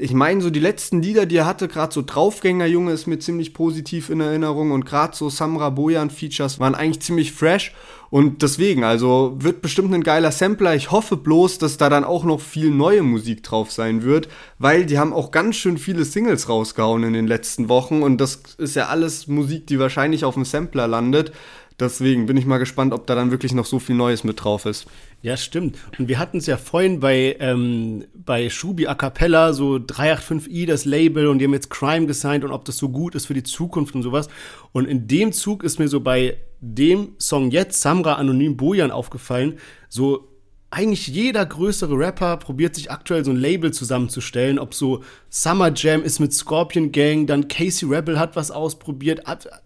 ich 0.00 0.12
meine, 0.12 0.40
so 0.40 0.50
die 0.50 0.60
letzten 0.60 1.02
Lieder, 1.02 1.26
die 1.26 1.36
er 1.36 1.46
hatte, 1.46 1.66
gerade 1.66 1.92
so 1.92 2.02
Draufgänger-Junge 2.02 2.92
ist 2.92 3.08
mir 3.08 3.18
ziemlich 3.18 3.52
positiv 3.52 4.10
in 4.10 4.20
Erinnerung 4.20 4.70
und 4.70 4.86
gerade 4.86 5.16
so 5.16 5.28
Samra 5.28 5.70
Bojan-Features 5.70 6.60
waren 6.60 6.76
eigentlich 6.76 7.00
ziemlich 7.00 7.32
fresh 7.32 7.74
und 8.08 8.42
deswegen, 8.42 8.84
also 8.84 9.34
wird 9.40 9.60
bestimmt 9.60 9.92
ein 9.92 10.04
geiler 10.04 10.30
Sampler. 10.30 10.76
Ich 10.76 10.92
hoffe 10.92 11.16
bloß, 11.16 11.58
dass 11.58 11.78
da 11.78 11.90
dann 11.90 12.04
auch 12.04 12.24
noch 12.24 12.40
viel 12.40 12.70
neue 12.70 13.02
Musik 13.02 13.42
drauf 13.42 13.72
sein 13.72 14.04
wird, 14.04 14.28
weil 14.58 14.86
die 14.86 14.98
haben 14.98 15.12
auch 15.12 15.32
ganz 15.32 15.56
schön 15.56 15.78
viele 15.78 16.04
Singles 16.04 16.48
rausgehauen 16.48 17.02
in 17.02 17.12
den 17.12 17.26
letzten 17.26 17.68
Wochen 17.68 18.02
und 18.02 18.20
das 18.20 18.40
ist 18.56 18.76
ja 18.76 18.86
alles 18.86 19.26
Musik, 19.26 19.66
die 19.66 19.80
wahrscheinlich 19.80 20.24
auf 20.24 20.34
dem 20.34 20.44
Sampler 20.44 20.86
landet. 20.86 21.32
Deswegen 21.80 22.26
bin 22.26 22.36
ich 22.36 22.44
mal 22.44 22.58
gespannt, 22.58 22.92
ob 22.92 23.06
da 23.06 23.14
dann 23.14 23.30
wirklich 23.30 23.54
noch 23.54 23.64
so 23.64 23.78
viel 23.78 23.94
Neues 23.94 24.24
mit 24.24 24.42
drauf 24.42 24.66
ist. 24.66 24.86
Ja, 25.22 25.36
stimmt. 25.36 25.76
Und 25.96 26.08
wir 26.08 26.18
hatten 26.18 26.38
es 26.38 26.46
ja 26.46 26.56
vorhin 26.56 26.98
bei, 26.98 27.36
ähm, 27.38 28.04
bei 28.14 28.50
Shubi 28.50 28.88
A 28.88 28.94
Cappella, 28.94 29.52
so 29.52 29.76
385i, 29.76 30.66
das 30.66 30.84
Label, 30.84 31.28
und 31.28 31.38
die 31.38 31.44
haben 31.44 31.54
jetzt 31.54 31.70
Crime 31.70 32.06
gesigned 32.06 32.44
und 32.44 32.50
ob 32.50 32.64
das 32.64 32.78
so 32.78 32.88
gut 32.88 33.14
ist 33.14 33.26
für 33.26 33.34
die 33.34 33.44
Zukunft 33.44 33.94
und 33.94 34.02
sowas. 34.02 34.28
Und 34.72 34.86
in 34.86 35.06
dem 35.06 35.32
Zug 35.32 35.62
ist 35.62 35.78
mir 35.78 35.88
so 35.88 36.00
bei 36.00 36.38
dem 36.60 37.14
Song 37.18 37.50
jetzt, 37.50 37.80
Samra 37.80 38.14
Anonym 38.14 38.56
Bojan, 38.56 38.90
aufgefallen, 38.90 39.58
so 39.88 40.27
eigentlich 40.70 41.06
jeder 41.08 41.46
größere 41.46 41.94
Rapper 41.98 42.36
probiert 42.36 42.74
sich 42.74 42.90
aktuell 42.90 43.24
so 43.24 43.30
ein 43.30 43.38
Label 43.38 43.72
zusammenzustellen, 43.72 44.58
ob 44.58 44.74
so 44.74 45.02
Summer 45.30 45.72
Jam 45.74 46.02
ist 46.02 46.18
mit 46.18 46.34
Scorpion 46.34 46.92
Gang, 46.92 47.26
dann 47.26 47.48
Casey 47.48 47.88
Rebel 47.88 48.18
hat 48.18 48.36
was 48.36 48.50
ausprobiert, 48.50 49.22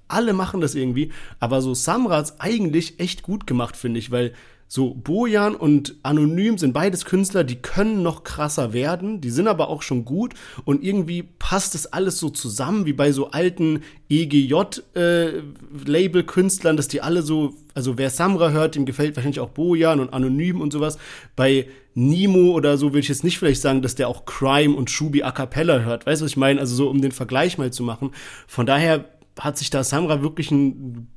alle 0.07 0.33
machen 0.33 0.61
das 0.61 0.77
irgendwie, 0.77 1.11
aber 1.41 1.61
so 1.61 1.75
Samra 1.75 2.19
hat's 2.19 2.39
eigentlich 2.39 3.01
echt 3.01 3.23
gut 3.23 3.49
gemacht, 3.49 3.77
finde 3.77 3.99
ich, 3.99 4.13
weil 4.13 4.33
So, 4.75 4.95
Bojan 4.95 5.55
und 5.55 5.97
Anonym 6.03 6.57
sind 6.57 6.73
beides 6.73 7.05
Künstler, 7.05 7.45
die 7.45 7.57
können 7.57 8.03
noch 8.03 8.25
krasser 8.25 8.73
werden, 8.73 9.21
die 9.21 9.29
sind 9.29 9.47
aber 9.47 9.69
auch 9.69 9.83
schon 9.83 10.07
gut 10.07 10.33
und 10.65 10.83
irgendwie 10.83 11.25
passt 11.25 11.75
das 11.75 11.93
alles 11.93 12.19
so 12.19 12.31
zusammen, 12.31 12.87
wie 12.87 12.95
bei 12.95 13.13
so 13.13 13.33
alten 13.33 13.83
EGJ-Label-Künstlern, 14.09 16.75
äh, 16.75 16.77
dass 16.79 16.89
die 16.89 17.03
alle 17.03 17.21
so, 17.21 17.53
also 17.75 17.99
wer 17.99 18.09
Samra 18.09 18.49
hört, 18.49 18.75
dem 18.75 18.87
gefällt 18.87 19.15
wahrscheinlich 19.15 19.41
auch 19.41 19.51
Bojan 19.51 20.01
und 20.01 20.15
Anonym 20.15 20.63
und 20.63 20.73
sowas. 20.73 20.97
Bei 21.37 21.69
Nemo 21.93 22.53
oder 22.53 22.79
so 22.79 22.95
will 22.95 23.01
ich 23.01 23.09
jetzt 23.09 23.25
nicht 23.25 23.39
vielleicht 23.39 23.61
sagen, 23.61 23.83
dass 23.83 23.95
der 23.95 24.09
auch 24.09 24.25
Crime 24.25 24.75
und 24.75 24.91
Shubi 24.91 25.23
a 25.23 25.33
cappella 25.33 25.81
hört. 25.81 26.07
Weißt 26.07 26.23
du, 26.23 26.25
was 26.25 26.33
ich 26.33 26.39
meine? 26.39 26.61
Also 26.61 26.75
so, 26.75 26.89
um 26.89 27.03
den 27.03 27.13
Vergleich 27.13 27.59
mal 27.59 27.75
zu 27.75 27.83
machen. 27.83 28.13
Von 28.47 28.65
daher 28.65 29.05
hat 29.39 29.59
sich 29.59 29.69
da 29.69 29.85
Samra 29.85 30.23
wirklich 30.23 30.51
ein 30.51 31.09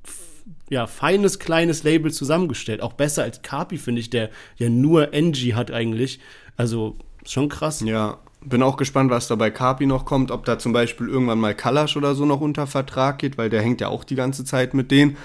ja, 0.69 0.87
feines, 0.87 1.39
kleines 1.39 1.83
Label 1.83 2.11
zusammengestellt. 2.11 2.81
Auch 2.81 2.93
besser 2.93 3.23
als 3.23 3.41
Kapi, 3.41 3.77
finde 3.77 4.01
ich, 4.01 4.09
der 4.09 4.29
ja 4.57 4.69
nur 4.69 5.13
NG 5.13 5.53
hat 5.53 5.71
eigentlich. 5.71 6.19
Also 6.57 6.97
schon 7.25 7.49
krass. 7.49 7.81
Ja, 7.81 8.19
bin 8.41 8.63
auch 8.63 8.77
gespannt, 8.77 9.11
was 9.11 9.27
da 9.27 9.35
bei 9.35 9.51
Kapi 9.51 9.85
noch 9.85 10.05
kommt. 10.05 10.31
Ob 10.31 10.45
da 10.45 10.57
zum 10.57 10.73
Beispiel 10.73 11.07
irgendwann 11.07 11.39
mal 11.39 11.55
Kalash 11.55 11.97
oder 11.97 12.15
so 12.15 12.25
noch 12.25 12.41
unter 12.41 12.67
Vertrag 12.67 13.19
geht, 13.19 13.37
weil 13.37 13.49
der 13.49 13.61
hängt 13.61 13.81
ja 13.81 13.89
auch 13.89 14.03
die 14.03 14.15
ganze 14.15 14.45
Zeit 14.45 14.73
mit 14.73 14.91
denen. 14.91 15.17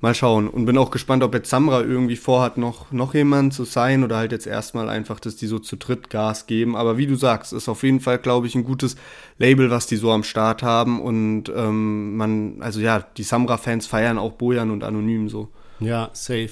Mal 0.00 0.14
schauen. 0.14 0.48
Und 0.48 0.64
bin 0.64 0.78
auch 0.78 0.92
gespannt, 0.92 1.24
ob 1.24 1.34
jetzt 1.34 1.50
Samra 1.50 1.80
irgendwie 1.80 2.14
vorhat, 2.14 2.56
noch, 2.56 2.92
noch 2.92 3.14
jemand 3.14 3.52
zu 3.52 3.64
sein 3.64 4.04
oder 4.04 4.16
halt 4.16 4.30
jetzt 4.30 4.46
erstmal 4.46 4.88
einfach, 4.88 5.18
dass 5.18 5.34
die 5.34 5.48
so 5.48 5.58
zu 5.58 5.76
dritt 5.76 6.08
Gas 6.08 6.46
geben. 6.46 6.76
Aber 6.76 6.98
wie 6.98 7.06
du 7.08 7.16
sagst, 7.16 7.52
ist 7.52 7.68
auf 7.68 7.82
jeden 7.82 7.98
Fall, 7.98 8.18
glaube 8.18 8.46
ich, 8.46 8.54
ein 8.54 8.62
gutes 8.64 8.94
Label, 9.38 9.70
was 9.70 9.86
die 9.86 9.96
so 9.96 10.12
am 10.12 10.22
Start 10.22 10.62
haben. 10.62 11.00
Und 11.02 11.52
ähm, 11.54 12.16
man, 12.16 12.62
also 12.62 12.78
ja, 12.80 13.04
die 13.16 13.24
Samra-Fans 13.24 13.88
feiern 13.88 14.18
auch 14.18 14.32
Bojan 14.32 14.70
und 14.70 14.84
Anonym 14.84 15.28
so. 15.28 15.48
Ja, 15.80 16.10
safe. 16.12 16.50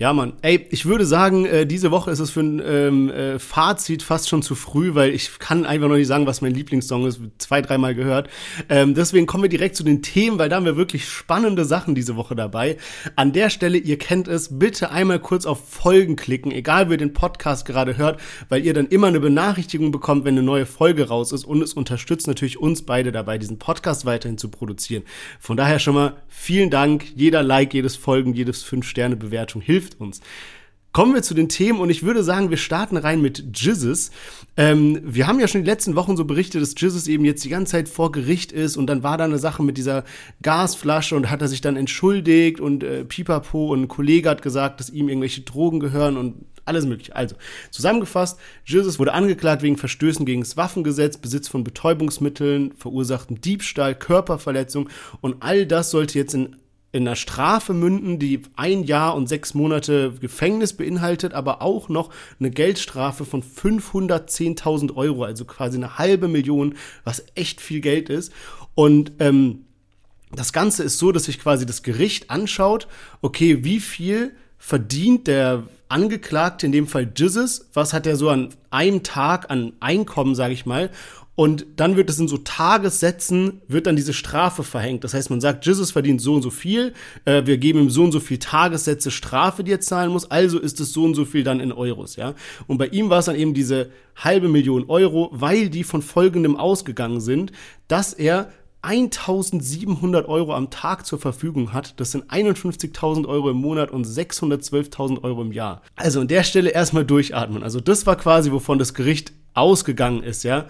Ja, 0.00 0.14
Mann. 0.14 0.32
Ey, 0.40 0.66
ich 0.70 0.86
würde 0.86 1.04
sagen, 1.04 1.44
äh, 1.44 1.66
diese 1.66 1.90
Woche 1.90 2.10
ist 2.10 2.20
es 2.20 2.30
für 2.30 2.40
ein 2.40 2.62
ähm, 2.64 3.10
äh, 3.10 3.38
Fazit 3.38 4.02
fast 4.02 4.30
schon 4.30 4.40
zu 4.40 4.54
früh, 4.54 4.94
weil 4.94 5.10
ich 5.10 5.38
kann 5.38 5.66
einfach 5.66 5.88
noch 5.88 5.96
nicht 5.96 6.06
sagen, 6.06 6.26
was 6.26 6.40
mein 6.40 6.54
Lieblingssong 6.54 7.06
ist. 7.06 7.20
Zwei, 7.36 7.60
dreimal 7.60 7.94
gehört. 7.94 8.30
Ähm, 8.70 8.94
deswegen 8.94 9.26
kommen 9.26 9.42
wir 9.42 9.50
direkt 9.50 9.76
zu 9.76 9.84
den 9.84 10.00
Themen, 10.00 10.38
weil 10.38 10.48
da 10.48 10.56
haben 10.56 10.64
wir 10.64 10.78
wirklich 10.78 11.06
spannende 11.06 11.66
Sachen 11.66 11.94
diese 11.94 12.16
Woche 12.16 12.34
dabei. 12.34 12.78
An 13.14 13.34
der 13.34 13.50
Stelle, 13.50 13.76
ihr 13.76 13.98
kennt 13.98 14.26
es, 14.26 14.58
bitte 14.58 14.90
einmal 14.90 15.18
kurz 15.18 15.44
auf 15.44 15.68
Folgen 15.68 16.16
klicken, 16.16 16.50
egal 16.50 16.88
wer 16.88 16.96
den 16.96 17.12
Podcast 17.12 17.66
gerade 17.66 17.98
hört, 17.98 18.18
weil 18.48 18.64
ihr 18.64 18.72
dann 18.72 18.86
immer 18.86 19.08
eine 19.08 19.20
Benachrichtigung 19.20 19.92
bekommt, 19.92 20.24
wenn 20.24 20.32
eine 20.32 20.42
neue 20.42 20.64
Folge 20.64 21.08
raus 21.08 21.30
ist 21.30 21.44
und 21.44 21.60
es 21.60 21.74
unterstützt 21.74 22.26
natürlich 22.26 22.58
uns 22.58 22.86
beide 22.86 23.12
dabei, 23.12 23.36
diesen 23.36 23.58
Podcast 23.58 24.06
weiterhin 24.06 24.38
zu 24.38 24.48
produzieren. 24.48 25.02
Von 25.40 25.58
daher 25.58 25.78
schon 25.78 25.94
mal 25.94 26.22
vielen 26.26 26.70
Dank. 26.70 27.04
Jeder 27.14 27.42
Like, 27.42 27.74
jedes 27.74 27.96
Folgen, 27.96 28.32
jedes 28.32 28.64
5-Sterne-Bewertung 28.64 29.60
hilft 29.60 29.89
hilft 29.90 30.00
uns. 30.00 30.20
Kommen 30.92 31.14
wir 31.14 31.22
zu 31.22 31.34
den 31.34 31.48
Themen 31.48 31.78
und 31.78 31.88
ich 31.88 32.02
würde 32.02 32.24
sagen, 32.24 32.50
wir 32.50 32.56
starten 32.56 32.96
rein 32.96 33.20
mit 33.20 33.56
Jizzes. 33.56 34.10
Ähm, 34.56 35.00
wir 35.04 35.28
haben 35.28 35.38
ja 35.38 35.46
schon 35.46 35.62
die 35.62 35.70
letzten 35.70 35.94
Wochen 35.94 36.16
so 36.16 36.24
berichtet, 36.24 36.62
dass 36.62 36.74
Jizzes 36.76 37.06
eben 37.06 37.24
jetzt 37.24 37.44
die 37.44 37.48
ganze 37.48 37.72
Zeit 37.72 37.88
vor 37.88 38.10
Gericht 38.10 38.50
ist 38.50 38.76
und 38.76 38.88
dann 38.88 39.04
war 39.04 39.16
da 39.16 39.24
eine 39.24 39.38
Sache 39.38 39.62
mit 39.62 39.78
dieser 39.78 40.02
Gasflasche 40.42 41.14
und 41.14 41.30
hat 41.30 41.42
er 41.42 41.48
sich 41.48 41.60
dann 41.60 41.76
entschuldigt 41.76 42.58
und 42.58 42.82
äh, 42.82 43.04
Pipapo 43.04 43.72
und 43.72 43.82
ein 43.82 43.88
Kollege 43.88 44.28
hat 44.28 44.42
gesagt, 44.42 44.80
dass 44.80 44.90
ihm 44.90 45.08
irgendwelche 45.08 45.42
Drogen 45.42 45.78
gehören 45.78 46.16
und 46.16 46.44
alles 46.64 46.86
mögliche. 46.86 47.14
Also, 47.14 47.36
zusammengefasst, 47.70 48.40
Jizzes 48.64 48.98
wurde 48.98 49.12
angeklagt 49.12 49.62
wegen 49.62 49.76
Verstößen 49.76 50.26
gegen 50.26 50.40
das 50.40 50.56
Waffengesetz, 50.56 51.18
Besitz 51.18 51.46
von 51.46 51.62
Betäubungsmitteln, 51.62 52.72
verursachten 52.76 53.40
Diebstahl, 53.40 53.94
Körperverletzung 53.94 54.88
und 55.20 55.36
all 55.38 55.66
das 55.66 55.92
sollte 55.92 56.18
jetzt 56.18 56.34
in 56.34 56.56
in 56.92 57.06
einer 57.06 57.16
Strafe 57.16 57.72
münden, 57.72 58.18
die 58.18 58.42
ein 58.56 58.82
Jahr 58.82 59.14
und 59.14 59.28
sechs 59.28 59.54
Monate 59.54 60.12
Gefängnis 60.20 60.72
beinhaltet, 60.72 61.34
aber 61.34 61.62
auch 61.62 61.88
noch 61.88 62.10
eine 62.38 62.50
Geldstrafe 62.50 63.24
von 63.24 63.42
510.000 63.42 64.96
Euro, 64.96 65.24
also 65.24 65.44
quasi 65.44 65.76
eine 65.76 65.98
halbe 65.98 66.26
Million, 66.26 66.74
was 67.04 67.24
echt 67.34 67.60
viel 67.60 67.80
Geld 67.80 68.08
ist. 68.08 68.32
Und 68.74 69.12
ähm, 69.20 69.66
das 70.32 70.52
Ganze 70.52 70.82
ist 70.82 70.98
so, 70.98 71.12
dass 71.12 71.24
sich 71.24 71.40
quasi 71.40 71.66
das 71.66 71.82
Gericht 71.82 72.30
anschaut, 72.30 72.88
okay, 73.20 73.64
wie 73.64 73.80
viel 73.80 74.32
verdient 74.58 75.26
der 75.26 75.64
Angeklagte, 75.88 76.66
in 76.66 76.72
dem 76.72 76.86
Fall 76.86 77.12
Jizzes, 77.16 77.68
was 77.74 77.92
hat 77.92 78.06
er 78.06 78.16
so 78.16 78.28
an 78.28 78.50
einem 78.70 79.02
Tag 79.02 79.50
an 79.50 79.72
Einkommen, 79.80 80.36
sage 80.36 80.54
ich 80.54 80.66
mal, 80.66 80.90
und 81.40 81.64
dann 81.76 81.96
wird 81.96 82.10
es 82.10 82.18
in 82.18 82.28
so 82.28 82.36
Tagessätzen, 82.36 83.62
wird 83.66 83.86
dann 83.86 83.96
diese 83.96 84.12
Strafe 84.12 84.62
verhängt. 84.62 85.04
Das 85.04 85.14
heißt, 85.14 85.30
man 85.30 85.40
sagt, 85.40 85.64
Jesus 85.64 85.90
verdient 85.90 86.20
so 86.20 86.34
und 86.34 86.42
so 86.42 86.50
viel, 86.50 86.92
äh, 87.24 87.46
wir 87.46 87.56
geben 87.56 87.78
ihm 87.78 87.88
so 87.88 88.04
und 88.04 88.12
so 88.12 88.20
viel 88.20 88.38
Tagessätze 88.38 89.10
Strafe, 89.10 89.64
die 89.64 89.72
er 89.72 89.80
zahlen 89.80 90.12
muss, 90.12 90.30
also 90.30 90.58
ist 90.58 90.80
es 90.80 90.92
so 90.92 91.02
und 91.02 91.14
so 91.14 91.24
viel 91.24 91.42
dann 91.42 91.58
in 91.60 91.72
Euros, 91.72 92.16
ja. 92.16 92.34
Und 92.66 92.76
bei 92.76 92.88
ihm 92.88 93.08
war 93.08 93.20
es 93.20 93.24
dann 93.24 93.36
eben 93.36 93.54
diese 93.54 93.88
halbe 94.16 94.48
Million 94.48 94.90
Euro, 94.90 95.30
weil 95.32 95.70
die 95.70 95.82
von 95.82 96.02
folgendem 96.02 96.58
ausgegangen 96.58 97.22
sind, 97.22 97.52
dass 97.88 98.12
er 98.12 98.52
1700 98.82 100.26
Euro 100.28 100.54
am 100.54 100.70
Tag 100.70 101.04
zur 101.06 101.18
Verfügung 101.18 101.72
hat. 101.72 102.00
Das 102.00 102.12
sind 102.12 102.30
51.000 102.30 103.26
Euro 103.28 103.50
im 103.50 103.58
Monat 103.58 103.90
und 103.90 104.06
612.000 104.06 105.22
Euro 105.22 105.42
im 105.42 105.52
Jahr. 105.52 105.82
Also 105.96 106.20
an 106.20 106.28
der 106.28 106.44
Stelle 106.44 106.70
erstmal 106.70 107.04
durchatmen. 107.04 107.62
Also 107.62 107.80
das 107.80 108.06
war 108.06 108.16
quasi, 108.16 108.52
wovon 108.52 108.78
das 108.78 108.94
Gericht 108.94 109.32
ausgegangen 109.52 110.22
ist, 110.22 110.44
ja, 110.44 110.66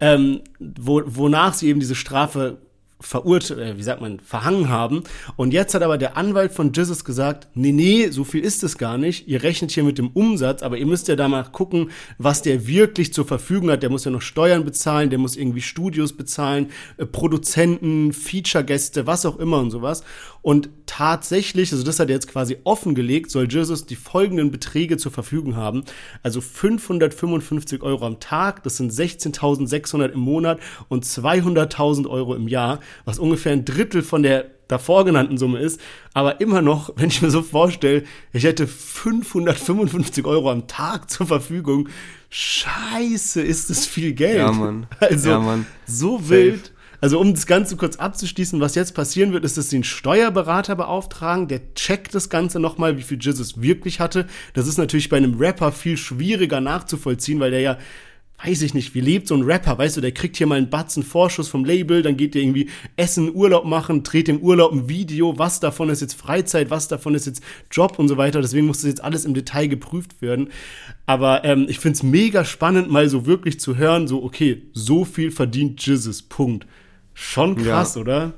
ähm, 0.00 0.40
wo, 0.58 1.02
wonach 1.06 1.54
sie 1.54 1.68
eben 1.68 1.80
diese 1.80 1.94
Strafe 1.94 2.58
verurteilt, 3.04 3.60
äh, 3.60 3.76
wie 3.76 3.82
sagt 3.82 4.00
man, 4.00 4.20
verhangen 4.20 4.68
haben. 4.68 5.04
Und 5.36 5.52
jetzt 5.52 5.74
hat 5.74 5.82
aber 5.82 5.98
der 5.98 6.16
Anwalt 6.16 6.52
von 6.52 6.72
Jesus 6.72 7.04
gesagt, 7.04 7.48
nee, 7.54 7.72
nee, 7.72 8.08
so 8.08 8.24
viel 8.24 8.42
ist 8.42 8.64
es 8.64 8.78
gar 8.78 8.98
nicht. 8.98 9.28
Ihr 9.28 9.42
rechnet 9.42 9.70
hier 9.70 9.84
mit 9.84 9.98
dem 9.98 10.08
Umsatz, 10.08 10.62
aber 10.62 10.76
ihr 10.76 10.86
müsst 10.86 11.08
ja 11.08 11.16
da 11.16 11.28
mal 11.28 11.44
gucken, 11.44 11.90
was 12.18 12.42
der 12.42 12.66
wirklich 12.66 13.12
zur 13.12 13.26
Verfügung 13.26 13.70
hat. 13.70 13.82
Der 13.82 13.90
muss 13.90 14.04
ja 14.04 14.10
noch 14.10 14.22
Steuern 14.22 14.64
bezahlen, 14.64 15.10
der 15.10 15.18
muss 15.18 15.36
irgendwie 15.36 15.60
Studios 15.60 16.14
bezahlen, 16.14 16.70
äh, 16.96 17.06
Produzenten, 17.06 18.12
Feature-Gäste, 18.12 19.06
was 19.06 19.26
auch 19.26 19.38
immer 19.38 19.58
und 19.58 19.70
sowas. 19.70 20.02
Und 20.42 20.68
tatsächlich, 20.84 21.72
also 21.72 21.84
das 21.84 21.98
hat 21.98 22.10
er 22.10 22.16
jetzt 22.16 22.28
quasi 22.28 22.58
offengelegt, 22.64 23.30
soll 23.30 23.50
Jesus 23.50 23.86
die 23.86 23.96
folgenden 23.96 24.50
Beträge 24.50 24.98
zur 24.98 25.10
Verfügung 25.10 25.56
haben. 25.56 25.84
Also 26.22 26.42
555 26.42 27.82
Euro 27.82 28.04
am 28.06 28.20
Tag, 28.20 28.62
das 28.62 28.76
sind 28.76 28.92
16.600 28.92 30.10
im 30.10 30.20
Monat 30.20 30.60
und 30.88 31.06
200.000 31.06 32.08
Euro 32.08 32.34
im 32.34 32.46
Jahr 32.46 32.80
was 33.04 33.18
ungefähr 33.18 33.52
ein 33.52 33.64
Drittel 33.64 34.02
von 34.02 34.22
der 34.22 34.46
davor 34.68 35.04
genannten 35.04 35.38
Summe 35.38 35.58
ist. 35.58 35.80
Aber 36.12 36.40
immer 36.40 36.62
noch, 36.62 36.90
wenn 36.96 37.08
ich 37.08 37.22
mir 37.22 37.30
so 37.30 37.42
vorstelle, 37.42 38.04
ich 38.32 38.44
hätte 38.44 38.66
555 38.66 40.24
Euro 40.24 40.50
am 40.50 40.66
Tag 40.66 41.10
zur 41.10 41.26
Verfügung. 41.26 41.88
Scheiße, 42.30 43.40
ist 43.42 43.70
das 43.70 43.86
viel 43.86 44.12
Geld. 44.12 44.38
Ja, 44.38 44.52
Mann. 44.52 44.86
Also, 45.00 45.30
ja, 45.30 45.38
Mann. 45.38 45.66
so 45.86 46.28
wild. 46.28 46.72
Also 47.00 47.20
um 47.20 47.34
das 47.34 47.46
Ganze 47.46 47.76
kurz 47.76 47.96
abzuschließen, 47.96 48.62
was 48.62 48.74
jetzt 48.76 48.94
passieren 48.94 49.34
wird, 49.34 49.44
ist, 49.44 49.58
dass 49.58 49.68
sie 49.68 49.76
einen 49.76 49.84
Steuerberater 49.84 50.74
beauftragen, 50.74 51.48
der 51.48 51.74
checkt 51.74 52.14
das 52.14 52.30
Ganze 52.30 52.60
nochmal, 52.60 52.96
wie 52.96 53.02
viel 53.02 53.18
Jesus 53.20 53.60
wirklich 53.60 54.00
hatte. 54.00 54.26
Das 54.54 54.66
ist 54.66 54.78
natürlich 54.78 55.10
bei 55.10 55.18
einem 55.18 55.34
Rapper 55.34 55.70
viel 55.70 55.98
schwieriger 55.98 56.62
nachzuvollziehen, 56.62 57.40
weil 57.40 57.50
der 57.50 57.60
ja 57.60 57.78
weiß 58.42 58.62
ich 58.62 58.74
nicht, 58.74 58.94
wie 58.94 59.00
lebt 59.00 59.28
so 59.28 59.34
ein 59.34 59.42
Rapper, 59.42 59.78
weißt 59.78 59.96
du, 59.96 60.00
der 60.00 60.12
kriegt 60.12 60.36
hier 60.36 60.46
mal 60.46 60.56
einen 60.56 60.68
Batzen 60.68 61.02
Vorschuss 61.02 61.48
vom 61.48 61.64
Label, 61.64 62.02
dann 62.02 62.16
geht 62.16 62.34
der 62.34 62.42
irgendwie 62.42 62.68
essen, 62.96 63.34
Urlaub 63.34 63.64
machen, 63.64 64.02
dreht 64.02 64.28
im 64.28 64.40
Urlaub 64.40 64.72
ein 64.72 64.88
Video, 64.88 65.38
was 65.38 65.60
davon 65.60 65.88
ist 65.88 66.00
jetzt 66.00 66.14
Freizeit, 66.14 66.68
was 66.70 66.88
davon 66.88 67.14
ist 67.14 67.26
jetzt 67.26 67.42
Job 67.70 67.98
und 67.98 68.08
so 68.08 68.16
weiter. 68.16 68.42
Deswegen 68.42 68.66
muss 68.66 68.78
das 68.78 68.88
jetzt 68.88 69.04
alles 69.04 69.24
im 69.24 69.34
Detail 69.34 69.68
geprüft 69.68 70.20
werden. 70.20 70.50
Aber 71.06 71.44
ähm, 71.44 71.66
ich 71.68 71.78
find's 71.78 72.02
mega 72.02 72.44
spannend, 72.44 72.90
mal 72.90 73.08
so 73.08 73.26
wirklich 73.26 73.60
zu 73.60 73.76
hören, 73.76 74.08
so, 74.08 74.22
okay, 74.22 74.62
so 74.72 75.04
viel 75.04 75.30
verdient 75.30 75.84
Jizzes, 75.84 76.22
Punkt. 76.22 76.66
Schon 77.14 77.56
krass, 77.56 77.94
ja. 77.94 78.00
oder? 78.00 78.34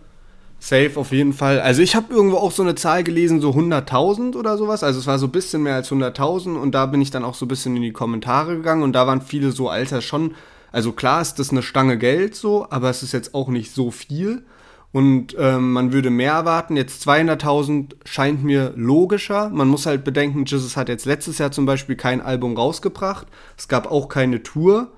Safe 0.66 0.92
auf 0.96 1.12
jeden 1.12 1.33
Fall. 1.33 1.61
Also 1.61 1.81
ich 1.81 1.94
habe 1.94 2.12
irgendwo 2.12 2.38
auch 2.38 2.50
so 2.50 2.64
eine 2.64 2.74
Zahl 2.74 3.05
gelesen, 3.05 3.40
so 3.40 3.50
100.000 3.50 4.35
oder 4.35 4.59
sowas. 4.59 4.83
Also 4.83 4.98
es 4.98 5.07
war 5.07 5.20
so 5.20 5.26
ein 5.26 5.33
bisschen 5.33 5.62
mehr 5.62 5.76
als 5.76 5.92
100.000 5.92 6.57
und 6.57 6.74
da 6.74 6.87
bin 6.87 7.00
ich 7.00 7.12
dann 7.12 7.24
auch 7.24 7.35
so 7.35 7.44
ein 7.44 7.48
bisschen 7.48 7.76
in 7.76 7.83
die 7.83 7.92
Kommentare 7.92 8.57
gegangen 8.57 8.83
und 8.83 8.92
da 8.92 9.07
waren 9.07 9.20
viele 9.20 9.52
so, 9.52 9.68
Alter, 9.68 10.00
schon, 10.00 10.35
also 10.72 10.90
klar 10.90 11.22
ist 11.22 11.35
das 11.35 11.50
eine 11.50 11.62
Stange 11.62 11.98
Geld 11.98 12.35
so, 12.35 12.66
aber 12.68 12.90
es 12.90 13.05
ist 13.05 13.12
jetzt 13.12 13.33
auch 13.33 13.46
nicht 13.46 13.72
so 13.72 13.92
viel 13.92 14.44
und 14.90 15.37
ähm, 15.38 15.72
man 15.72 15.92
würde 15.92 16.11
mehr 16.11 16.33
erwarten. 16.33 16.74
Jetzt 16.74 17.07
200.000 17.09 17.94
scheint 18.05 18.42
mir 18.42 18.72
logischer. 18.74 19.50
Man 19.50 19.68
muss 19.68 19.87
halt 19.87 20.02
bedenken, 20.02 20.46
Jesus 20.46 20.76
hat 20.76 20.88
jetzt 20.88 21.07
letztes 21.07 21.38
Jahr 21.38 21.52
zum 21.52 21.66
Beispiel 21.66 21.94
kein 21.94 22.20
Album 22.20 22.57
rausgebracht. 22.57 23.29
Es 23.57 23.68
gab 23.68 23.88
auch 23.88 24.09
keine 24.09 24.42
Tour. 24.42 24.88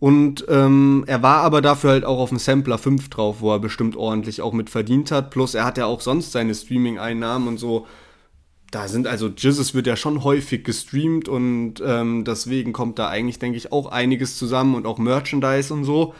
Und 0.00 0.44
ähm, 0.48 1.04
er 1.06 1.22
war 1.22 1.42
aber 1.42 1.62
dafür 1.62 1.90
halt 1.90 2.04
auch 2.04 2.18
auf 2.18 2.28
dem 2.28 2.38
Sampler 2.38 2.78
5 2.78 3.08
drauf, 3.08 3.36
wo 3.40 3.52
er 3.52 3.58
bestimmt 3.58 3.96
ordentlich 3.96 4.42
auch 4.42 4.52
mit 4.52 4.68
verdient 4.68 5.10
hat. 5.10 5.30
Plus 5.30 5.54
er 5.54 5.64
hat 5.64 5.78
ja 5.78 5.86
auch 5.86 6.00
sonst 6.00 6.32
seine 6.32 6.54
Streaming-Einnahmen 6.54 7.48
und 7.48 7.58
so. 7.58 7.86
Da 8.70 8.88
sind 8.88 9.06
also, 9.06 9.28
Jizzes 9.28 9.72
wird 9.72 9.86
ja 9.86 9.96
schon 9.96 10.24
häufig 10.24 10.64
gestreamt 10.64 11.28
und 11.28 11.74
ähm, 11.86 12.24
deswegen 12.24 12.72
kommt 12.72 12.98
da 12.98 13.08
eigentlich, 13.08 13.38
denke 13.38 13.56
ich, 13.56 13.70
auch 13.72 13.86
einiges 13.86 14.36
zusammen 14.36 14.74
und 14.74 14.86
auch 14.86 14.98
Merchandise 14.98 15.72
und 15.72 15.84
so. 15.84 16.12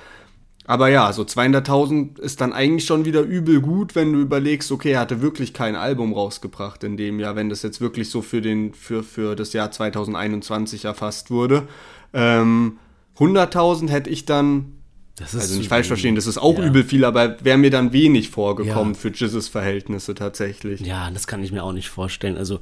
Aber 0.66 0.88
ja, 0.88 1.12
so 1.12 1.22
200.000 1.22 2.18
ist 2.20 2.40
dann 2.40 2.54
eigentlich 2.54 2.86
schon 2.86 3.04
wieder 3.04 3.20
übel 3.20 3.60
gut, 3.60 3.94
wenn 3.94 4.12
du 4.12 4.20
überlegst, 4.20 4.72
okay, 4.72 4.92
er 4.92 5.00
hatte 5.00 5.20
wirklich 5.20 5.52
kein 5.52 5.76
Album 5.76 6.14
rausgebracht 6.14 6.84
in 6.84 6.96
dem 6.96 7.20
Jahr, 7.20 7.36
wenn 7.36 7.50
das 7.50 7.62
jetzt 7.62 7.82
wirklich 7.82 8.08
so 8.08 8.22
für, 8.22 8.40
den, 8.40 8.72
für, 8.72 9.02
für 9.02 9.36
das 9.36 9.52
Jahr 9.52 9.70
2021 9.70 10.86
erfasst 10.86 11.30
wurde. 11.30 11.68
Ähm, 12.14 12.78
100.000 13.18 13.88
hätte 13.90 14.10
ich 14.10 14.24
dann, 14.24 14.72
also 15.20 15.56
nicht 15.56 15.68
falsch 15.68 15.86
verstehen, 15.86 16.16
das 16.16 16.26
ist 16.26 16.38
auch 16.38 16.58
ja. 16.58 16.66
übel 16.66 16.84
viel, 16.84 17.04
aber 17.04 17.42
wäre 17.44 17.58
mir 17.58 17.70
dann 17.70 17.92
wenig 17.92 18.30
vorgekommen 18.30 18.94
ja. 18.94 19.00
für 19.00 19.08
Jizzes 19.08 19.48
Verhältnisse 19.48 20.14
tatsächlich. 20.14 20.80
Ja, 20.80 21.10
das 21.10 21.26
kann 21.26 21.42
ich 21.42 21.52
mir 21.52 21.62
auch 21.62 21.72
nicht 21.72 21.88
vorstellen. 21.88 22.36
Also 22.36 22.60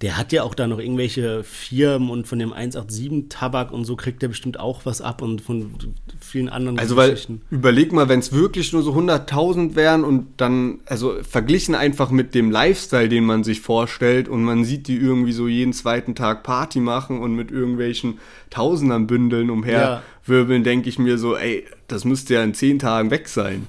der 0.00 0.16
hat 0.16 0.32
ja 0.32 0.44
auch 0.44 0.54
da 0.54 0.68
noch 0.68 0.78
irgendwelche 0.78 1.42
Firmen 1.42 2.10
und 2.10 2.28
von 2.28 2.38
dem 2.38 2.52
187 2.52 3.28
Tabak 3.28 3.72
und 3.72 3.84
so 3.84 3.96
kriegt 3.96 4.22
er 4.22 4.28
bestimmt 4.28 4.60
auch 4.60 4.86
was 4.86 5.00
ab 5.00 5.22
und 5.22 5.40
von 5.40 5.72
vielen 6.20 6.48
anderen 6.48 6.78
also. 6.78 6.96
Weil, 6.96 7.16
überleg 7.50 7.92
mal, 7.92 8.08
wenn 8.08 8.20
es 8.20 8.32
wirklich 8.32 8.72
nur 8.72 8.82
so 8.82 8.92
100.000 8.92 9.74
wären 9.74 10.04
und 10.04 10.28
dann, 10.36 10.80
also 10.86 11.16
verglichen 11.22 11.74
einfach 11.74 12.10
mit 12.10 12.36
dem 12.36 12.52
Lifestyle, 12.52 13.08
den 13.08 13.24
man 13.24 13.42
sich 13.42 13.60
vorstellt 13.60 14.28
und 14.28 14.44
man 14.44 14.64
sieht 14.64 14.86
die 14.86 14.96
irgendwie 14.96 15.32
so 15.32 15.48
jeden 15.48 15.72
zweiten 15.72 16.14
Tag 16.14 16.44
Party 16.44 16.78
machen 16.78 17.20
und 17.20 17.34
mit 17.34 17.50
irgendwelchen 17.50 18.18
Tausendern 18.50 19.08
Bündeln 19.08 19.50
umherwirbeln, 19.50 20.62
ja. 20.62 20.70
denke 20.70 20.88
ich 20.88 21.00
mir 21.00 21.18
so, 21.18 21.36
ey, 21.36 21.66
das 21.88 22.04
müsste 22.04 22.34
ja 22.34 22.44
in 22.44 22.54
zehn 22.54 22.78
Tagen 22.78 23.10
weg 23.10 23.28
sein. 23.28 23.66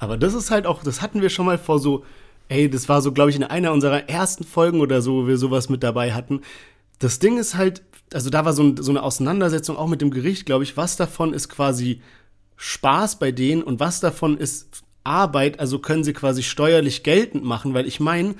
Aber 0.00 0.16
das 0.16 0.34
ist 0.34 0.50
halt 0.50 0.66
auch, 0.66 0.82
das 0.82 1.00
hatten 1.00 1.22
wir 1.22 1.28
schon 1.28 1.46
mal 1.46 1.58
vor 1.58 1.78
so 1.78 2.04
Ey, 2.50 2.68
das 2.68 2.88
war 2.88 3.00
so, 3.00 3.12
glaube 3.12 3.30
ich, 3.30 3.36
in 3.36 3.44
einer 3.44 3.72
unserer 3.72 4.08
ersten 4.08 4.42
Folgen 4.42 4.80
oder 4.80 5.02
so, 5.02 5.22
wo 5.22 5.26
wir 5.28 5.38
sowas 5.38 5.68
mit 5.68 5.84
dabei 5.84 6.12
hatten. 6.12 6.40
Das 6.98 7.20
Ding 7.20 7.38
ist 7.38 7.54
halt, 7.54 7.82
also 8.12 8.28
da 8.28 8.44
war 8.44 8.52
so, 8.52 8.64
ein, 8.64 8.76
so 8.76 8.90
eine 8.90 9.04
Auseinandersetzung 9.04 9.76
auch 9.76 9.86
mit 9.86 10.00
dem 10.00 10.10
Gericht, 10.10 10.46
glaube 10.46 10.64
ich. 10.64 10.76
Was 10.76 10.96
davon 10.96 11.32
ist 11.32 11.48
quasi 11.48 12.02
Spaß 12.56 13.20
bei 13.20 13.30
denen 13.30 13.62
und 13.62 13.78
was 13.78 14.00
davon 14.00 14.36
ist 14.36 14.82
Arbeit, 15.04 15.60
also 15.60 15.78
können 15.78 16.02
sie 16.02 16.12
quasi 16.12 16.42
steuerlich 16.42 17.04
geltend 17.04 17.44
machen, 17.44 17.72
weil 17.72 17.86
ich 17.86 18.00
meine, 18.00 18.34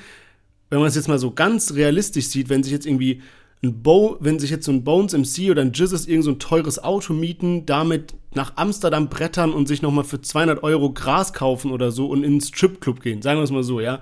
wenn 0.71 0.81
man 0.81 0.89
es 0.89 0.97
jetzt 0.97 1.07
mal 1.07 1.21
so 1.21 1.31
ganz 1.31 1.75
realistisch 1.75 2.27
sieht, 2.27 2.49
wenn 2.49 2.65
sich 2.65 2.73
jetzt 2.73 2.87
irgendwie 2.87 3.23
ein 3.63 3.83
Bo 3.83 4.17
wenn 4.21 4.39
sich 4.39 4.51
jetzt 4.51 4.65
so 4.65 4.73
ein 4.73 4.85
Bones 4.85 5.13
MC 5.13 5.51
oder 5.51 5.63
ein 5.63 5.73
Jizzes 5.73 6.07
irgend 6.07 6.25
so 6.25 6.31
ein 6.31 6.39
teures 6.39 6.83
Auto 6.83 7.13
mieten, 7.13 7.67
damit 7.67 8.15
nach 8.35 8.57
Amsterdam 8.57 9.09
brettern 9.09 9.53
und 9.53 9.69
sich 9.69 9.83
nochmal 9.83 10.05
für 10.05 10.21
200 10.21 10.63
Euro 10.63 10.93
Gras 10.93 11.33
kaufen 11.33 11.71
oder 11.71 11.91
so 11.91 12.07
und 12.07 12.25
ins 12.25 12.49
Stripclub 12.49 13.01
gehen, 13.01 13.23
sagen 13.23 13.39
wir 13.39 13.45
es 13.45 13.51
mal 13.51 13.63
so, 13.63 13.81
ja, 13.81 14.01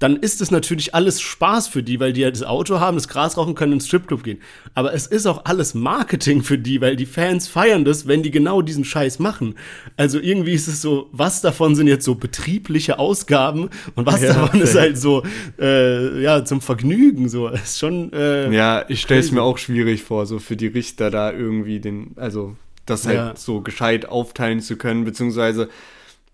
dann 0.00 0.16
ist 0.16 0.40
es 0.40 0.50
natürlich 0.50 0.94
alles 0.94 1.20
Spaß 1.20 1.68
für 1.68 1.82
die, 1.82 2.00
weil 2.00 2.14
die 2.14 2.22
ja 2.22 2.30
das 2.30 2.42
Auto 2.42 2.80
haben, 2.80 2.96
das 2.96 3.06
Gras 3.06 3.36
rauchen 3.36 3.54
können, 3.54 3.74
ins 3.74 3.86
Stripclub 3.86 4.24
gehen. 4.24 4.40
Aber 4.74 4.94
es 4.94 5.06
ist 5.06 5.26
auch 5.26 5.44
alles 5.44 5.74
Marketing 5.74 6.42
für 6.42 6.58
die, 6.58 6.80
weil 6.80 6.96
die 6.96 7.06
Fans 7.06 7.46
feiern 7.46 7.84
das, 7.84 8.08
wenn 8.08 8.22
die 8.22 8.30
genau 8.30 8.62
diesen 8.62 8.84
Scheiß 8.84 9.18
machen. 9.18 9.56
Also 9.98 10.18
irgendwie 10.18 10.54
ist 10.54 10.68
es 10.68 10.80
so, 10.80 11.10
was 11.12 11.42
davon 11.42 11.74
sind 11.74 11.86
jetzt 11.86 12.06
so 12.06 12.14
betriebliche 12.14 12.98
Ausgaben 12.98 13.68
und 13.94 14.06
was 14.06 14.22
ja, 14.22 14.32
davon 14.32 14.62
ist 14.62 14.74
halt 14.74 14.98
so, 14.98 15.22
äh, 15.60 16.22
ja, 16.22 16.46
zum 16.46 16.62
Vergnügen, 16.62 17.28
so. 17.28 17.48
ist 17.48 17.78
schon, 17.78 18.10
äh, 18.14 18.50
Ja, 18.50 18.86
ich 18.88 19.02
stelle 19.02 19.20
es 19.20 19.30
mir 19.32 19.42
auch 19.42 19.58
schwierig 19.58 20.02
vor, 20.02 20.24
so 20.24 20.38
für 20.38 20.56
die 20.56 20.68
Richter 20.68 21.10
da 21.10 21.30
irgendwie 21.30 21.78
den, 21.78 22.12
also 22.16 22.56
das 22.86 23.06
halt 23.06 23.16
ja. 23.16 23.32
so 23.36 23.60
gescheit 23.60 24.06
aufteilen 24.06 24.60
zu 24.60 24.76
können, 24.76 25.04
beziehungsweise 25.04 25.68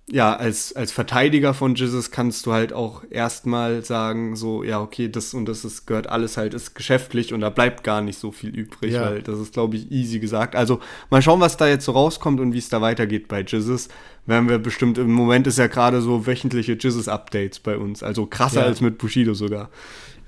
ja, 0.08 0.36
als, 0.36 0.72
als 0.74 0.92
Verteidiger 0.92 1.52
von 1.52 1.74
Jesus 1.74 2.12
kannst 2.12 2.46
du 2.46 2.52
halt 2.52 2.72
auch 2.72 3.02
erstmal 3.10 3.84
sagen, 3.84 4.36
so, 4.36 4.62
ja, 4.62 4.80
okay, 4.80 5.08
das 5.08 5.34
und 5.34 5.46
das 5.46 5.64
ist, 5.64 5.86
gehört 5.86 6.08
alles 6.08 6.36
halt, 6.36 6.54
ist 6.54 6.76
geschäftlich 6.76 7.34
und 7.34 7.40
da 7.40 7.50
bleibt 7.50 7.82
gar 7.82 8.02
nicht 8.02 8.18
so 8.18 8.30
viel 8.30 8.50
übrig, 8.50 8.92
ja. 8.92 9.02
weil 9.02 9.22
das 9.22 9.40
ist, 9.40 9.54
glaube 9.54 9.76
ich, 9.76 9.90
easy 9.90 10.20
gesagt. 10.20 10.54
Also 10.54 10.78
mal 11.10 11.22
schauen, 11.22 11.40
was 11.40 11.56
da 11.56 11.66
jetzt 11.66 11.84
so 11.84 11.92
rauskommt 11.92 12.38
und 12.38 12.52
wie 12.52 12.58
es 12.58 12.68
da 12.68 12.80
weitergeht 12.80 13.26
bei 13.26 13.42
Jesus. 13.42 13.88
Werden 14.26 14.48
wir 14.48 14.58
bestimmt, 14.58 14.96
im 14.98 15.10
Moment 15.10 15.48
ist 15.48 15.58
ja 15.58 15.66
gerade 15.66 16.00
so 16.00 16.26
wöchentliche 16.26 16.76
Jesus-Updates 16.78 17.58
bei 17.58 17.76
uns, 17.76 18.04
also 18.04 18.26
krasser 18.26 18.60
ja. 18.60 18.66
als 18.66 18.80
mit 18.80 18.98
Bushido 18.98 19.34
sogar. 19.34 19.70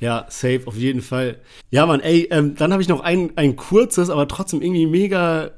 Ja, 0.00 0.26
safe, 0.28 0.62
auf 0.66 0.76
jeden 0.76 1.02
Fall. 1.02 1.38
Ja, 1.70 1.86
Mann, 1.86 2.00
ey, 2.00 2.28
ähm, 2.30 2.54
dann 2.56 2.72
habe 2.72 2.82
ich 2.82 2.88
noch 2.88 3.00
ein, 3.00 3.32
ein 3.36 3.56
kurzes, 3.56 4.10
aber 4.10 4.26
trotzdem 4.26 4.62
irgendwie 4.62 4.86
mega 4.86 5.46
äh, 5.46 5.50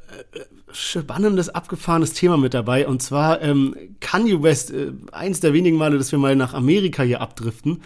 spannendes, 0.73 1.49
abgefahrenes 1.49 2.13
Thema 2.13 2.37
mit 2.37 2.55
dabei. 2.55 2.87
Und 2.87 3.03
zwar 3.03 3.43
ähm, 3.43 3.75
Kanye 4.01 4.43
West, 4.43 4.71
äh, 4.71 4.93
eins 5.13 5.41
der 5.41 5.53
wenigen 5.53 5.77
Male, 5.77 5.99
dass 5.99 6.13
wir 6.13 6.19
mal 6.19 6.37
nach 6.37 6.55
Amerika 6.55 7.03
hier 7.03 7.21
abdriften, 7.21 7.83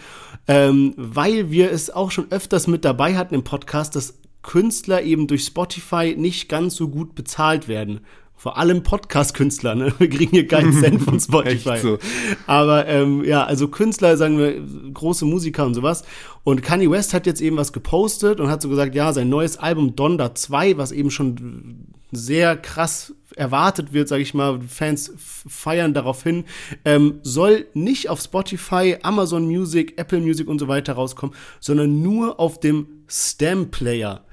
ähm, 0.49 0.95
weil 0.97 1.51
wir 1.51 1.71
es 1.71 1.91
auch 1.91 2.11
schon 2.11 2.31
öfters 2.31 2.67
mit 2.67 2.85
dabei 2.85 3.17
hatten 3.17 3.35
im 3.35 3.45
Podcast, 3.45 3.97
dass 3.97 4.15
Künstler 4.43 5.03
eben 5.03 5.27
durch 5.27 5.45
Spotify 5.45 6.15
nicht 6.17 6.49
ganz 6.49 6.77
so 6.77 6.89
gut 6.89 7.15
bezahlt 7.15 7.67
werden. 7.67 8.01
Vor 8.37 8.59
allem 8.59 8.83
Podcast-Künstler, 8.83 9.75
ne? 9.75 9.95
Wir 9.99 10.11
kriegen 10.11 10.33
hier 10.33 10.47
keinen 10.47 10.73
Cent 10.81 11.01
von 11.01 11.19
Spotify. 11.19 11.79
so. 11.79 11.99
Aber 12.47 12.87
ähm, 12.87 13.25
ja, 13.25 13.45
also 13.45 13.69
Künstler, 13.69 14.17
sagen 14.17 14.39
wir, 14.39 14.61
große 14.93 15.25
Musiker 15.25 15.65
und 15.65 15.73
sowas. 15.73 16.05
Und 16.43 16.63
Kanye 16.63 16.91
West 16.91 17.15
hat 17.15 17.27
jetzt 17.27 17.41
eben 17.41 17.57
was 17.57 17.73
gepostet 17.73 18.41
und 18.41 18.51
hat 18.51 18.61
so 18.61 18.69
gesagt, 18.69 18.95
ja, 18.95 19.13
sein 19.15 19.31
neues 19.31 19.57
Album 19.57 19.97
Donda 19.97 20.35
2, 20.35 20.77
was 20.77 20.93
eben 20.93 21.11
schon 21.11 21.87
sehr 22.15 22.57
krass 22.57 23.15
erwartet 23.37 23.93
wird, 23.93 24.09
sage 24.09 24.23
ich 24.23 24.35
mal, 24.35 24.61
Fans 24.63 25.13
feiern 25.17 25.95
darauf 25.95 26.23
hin, 26.23 26.45
ähm, 26.85 27.21
soll 27.23 27.67
nicht 27.75 28.09
auf 28.09 28.21
Spotify, 28.21 28.99
Amazon 29.03 29.47
Music, 29.47 29.95
Apple 29.99 30.21
Music 30.21 30.49
und 30.49 30.59
so 30.59 30.69
weiter 30.69 30.95
rauskommen, 30.95 31.35
sondern 31.61 32.03
nur 32.03 32.39
auf 32.39 32.61
dem 32.61 32.87
Stem 33.09 33.71
Player. 33.71 34.25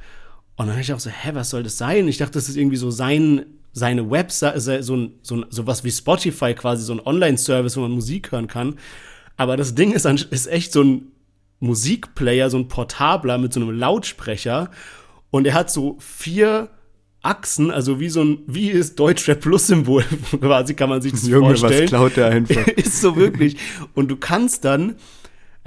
Und 0.56 0.68
dann 0.68 0.76
habe 0.76 0.82
ich 0.82 0.94
auch 0.94 1.00
so, 1.00 1.10
hä, 1.10 1.32
was 1.34 1.50
soll 1.50 1.64
das 1.64 1.78
sein? 1.78 2.08
Ich 2.08 2.18
dachte, 2.18 2.34
das 2.34 2.50
ist 2.50 2.58
irgendwie 2.58 2.78
so 2.78 2.92
sein 2.92 3.46
seine 3.74 4.10
Website, 4.10 4.62
so, 4.62 4.72
ein, 4.72 5.14
so, 5.22 5.36
ein, 5.38 5.46
so 5.50 5.68
was 5.68 5.84
wie 5.84 5.92
Spotify 5.92 6.54
quasi, 6.54 6.84
so 6.84 6.94
ein 6.94 7.06
Online-Service, 7.06 7.78
wo 7.78 7.82
man 7.82 7.92
Musik 7.92 8.32
hören 8.32 8.48
kann. 8.48 8.78
Aber 9.38 9.58
das 9.58 9.76
Ding 9.76 9.92
ist, 9.94 10.06
ist 10.06 10.48
echt 10.48 10.74
so 10.74 10.84
ein 10.84 11.12
Musikplayer, 11.60 12.50
so 12.50 12.58
ein 12.58 12.68
Portabler 12.68 13.38
mit 13.38 13.54
so 13.54 13.62
einem 13.62 13.72
Lautsprecher. 13.72 14.72
Und 15.30 15.48
er 15.48 15.54
hat 15.54 15.72
so 15.72 15.98
vier 16.00 16.70
Achsen, 17.24 17.70
also 17.70 18.00
wie 18.00 18.10
so 18.10 18.24
ein, 18.24 18.40
wie 18.48 18.70
ist 18.70 19.00
Deutschrap 19.00 19.42
Plus 19.42 19.68
Symbol, 19.68 20.04
quasi 20.42 20.74
kann 20.74 20.90
man 20.90 21.02
sich 21.02 21.12
das 21.12 21.28
Junge, 21.28 21.56
vorstellen. 21.56 21.84
was 21.84 21.90
klaut 21.90 22.18
der 22.18 22.28
einfach? 22.28 22.68
ist 22.76 23.00
so 23.00 23.16
wirklich. 23.16 23.58
Und 23.94 24.10
du 24.10 24.16
kannst 24.16 24.66
dann 24.66 24.96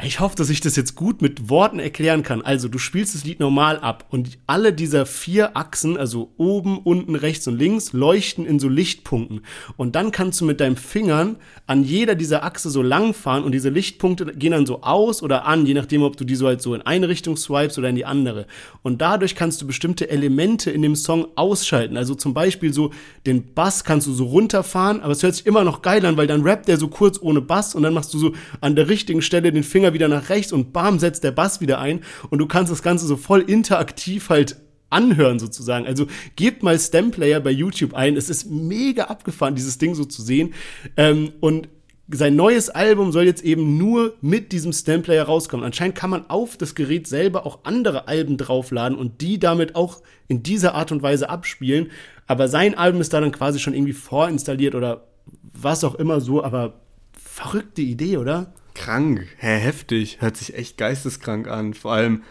ich 0.03 0.19
hoffe, 0.19 0.35
dass 0.35 0.51
ich 0.51 0.61
das 0.61 0.75
jetzt 0.75 0.97
gut 0.97 1.23
mit 1.23 1.49
Worten 1.49 1.79
erklären 1.79 2.25
kann. 2.25 2.43
Also, 2.43 2.67
du 2.67 2.79
spielst 2.79 3.15
das 3.15 3.25
Lied 3.25 3.39
normal 3.39 3.79
ab 3.79 4.07
und 4.11 4.39
alle 4.49 4.73
dieser 4.73 5.07
vier 5.07 5.57
Achsen, 5.57 5.97
also 5.97 6.33
oben, 6.37 6.79
unten, 6.79 7.15
rechts 7.15 7.47
und 7.47 7.57
links, 7.57 7.93
leuchten 7.93 8.45
in 8.45 8.59
so 8.59 8.69
Lichtpunkten. 8.69 9.43
Und 9.77 9.95
dann 9.95 10.11
kannst 10.11 10.41
du 10.41 10.47
mit 10.47 10.61
deinen 10.61 10.75
Fingern 10.75 11.37
an 11.69 11.85
jeder 11.85 12.17
dieser 12.17 12.43
Achse 12.43 12.71
so 12.71 12.83
lang 12.83 13.15
fahren 13.15 13.45
und 13.45 13.53
diese 13.53 13.69
Lichtpunkte 13.69 14.27
gehen 14.35 14.51
dann 14.51 14.67
so 14.67 14.83
aus 14.83 15.23
oder 15.23 15.45
an, 15.45 15.65
je 15.65 15.75
nachdem, 15.75 16.03
ob 16.03 16.17
du 16.17 16.25
die 16.25 16.35
so 16.35 16.49
halt 16.49 16.61
so 16.61 16.75
in 16.75 16.83
eine 16.83 17.09
Richtung 17.09 17.37
swipes 17.37 17.79
oder 17.79 17.89
in 17.89 17.95
die 17.95 18.05
andere. 18.05 18.49
Und 18.83 19.01
dadurch 19.01 19.37
kannst 19.37 19.63
du 19.63 19.67
bestimmte 19.67 20.11
Elemente 20.11 20.73
in 20.73 20.83
dem 20.83 20.97
Song 20.97 21.29
ausschalten. 21.37 21.97
Also 21.97 22.17
zum 22.17 22.35
Beispiel 22.35 22.73
so 22.73 22.91
den 23.27 23.55
Bass 23.55 23.85
kannst 23.85 24.09
du 24.09 24.13
so 24.13 24.25
runterfahren, 24.25 25.03
aber 25.03 25.13
es 25.13 25.23
hört 25.23 25.37
sich 25.37 25.47
immer 25.47 25.63
noch 25.63 25.83
geil 25.83 26.05
an, 26.05 26.17
weil 26.17 26.27
dann 26.27 26.43
rappt 26.43 26.67
der 26.67 26.79
so 26.79 26.89
kurz 26.89 27.21
ohne 27.23 27.41
Bass 27.41 27.77
und 27.77 27.85
dann 27.85 27.95
machst 27.95 28.13
du 28.13 28.19
so 28.19 28.33
an 28.61 28.75
der 28.75 28.89
richtigen 28.89 29.23
Stelle 29.23 29.53
den 29.53 29.63
Finger 29.63 29.84
Finger 29.85 29.95
wieder 29.95 30.09
nach 30.09 30.31
rechts 30.31 30.53
und 30.53 30.73
bam, 30.73 30.99
setzt 30.99 31.25
der 31.25 31.33
Bass 31.33 31.61
wieder 31.61 31.79
ein 31.79 32.01
und 32.31 32.39
du 32.39 32.47
kannst 32.47 32.73
das 32.73 32.83
Ganze 32.83 33.07
so 33.07 33.17
voll 33.17 33.43
interaktiv 33.43 34.31
halt 34.31 34.57
anhören 34.89 35.39
sozusagen. 35.39 35.87
Also 35.87 36.07
gebt 36.37 36.63
mal 36.63 36.79
Stemplayer 36.79 37.41
bei 37.41 37.51
YouTube 37.51 37.93
ein. 37.93 38.17
Es 38.17 38.31
ist 38.31 38.51
mega 38.51 39.05
abgefahren, 39.05 39.55
dieses 39.55 39.77
Ding 39.77 39.95
so 39.95 40.05
zu 40.05 40.23
sehen. 40.23 40.55
Ähm, 40.97 41.33
und 41.41 41.69
sein 42.09 42.37
neues 42.37 42.71
Album 42.71 43.13
soll 43.13 43.25
jetzt 43.25 43.45
eben 43.45 43.77
nur 43.77 44.15
mit 44.21 44.53
diesem 44.53 44.73
Stemplayer 44.73 45.25
rauskommen. 45.25 45.67
Anscheinend 45.67 45.97
kann 45.97 46.11
man 46.11 46.31
auf 46.31 46.57
das 46.57 46.75
Gerät 46.75 47.07
selber 47.07 47.45
auch 47.45 47.61
andere 47.65 48.09
Alben 48.09 48.37
draufladen 48.37 48.97
und 48.97 49.21
die 49.21 49.39
damit 49.39 49.75
auch 49.75 50.01
in 50.29 50.43
dieser 50.43 50.75
Art 50.75 50.93
und 50.93 51.03
Weise 51.03 51.29
abspielen. 51.29 51.91
Aber 52.27 52.49
sein 52.49 52.77
Album 52.79 53.01
ist 53.01 53.13
da 53.13 53.21
dann 53.21 53.33
quasi 53.33 53.59
schon 53.59 53.75
irgendwie 53.75 53.93
vorinstalliert 53.93 54.75
oder 54.75 55.09
was 55.53 55.85
auch 55.85 55.97
immer 55.97 56.21
so. 56.21 56.43
Aber 56.43 56.75
verrückte 57.13 57.83
Idee, 57.83 58.17
oder? 58.19 58.55
Krank, 58.75 59.27
hä, 59.39 59.59
heftig, 59.59 60.21
hört 60.21 60.37
sich 60.37 60.55
echt 60.55 60.77
geisteskrank 60.77 61.49
an. 61.49 61.75
Vor 61.75 61.93
allem, 61.93 62.23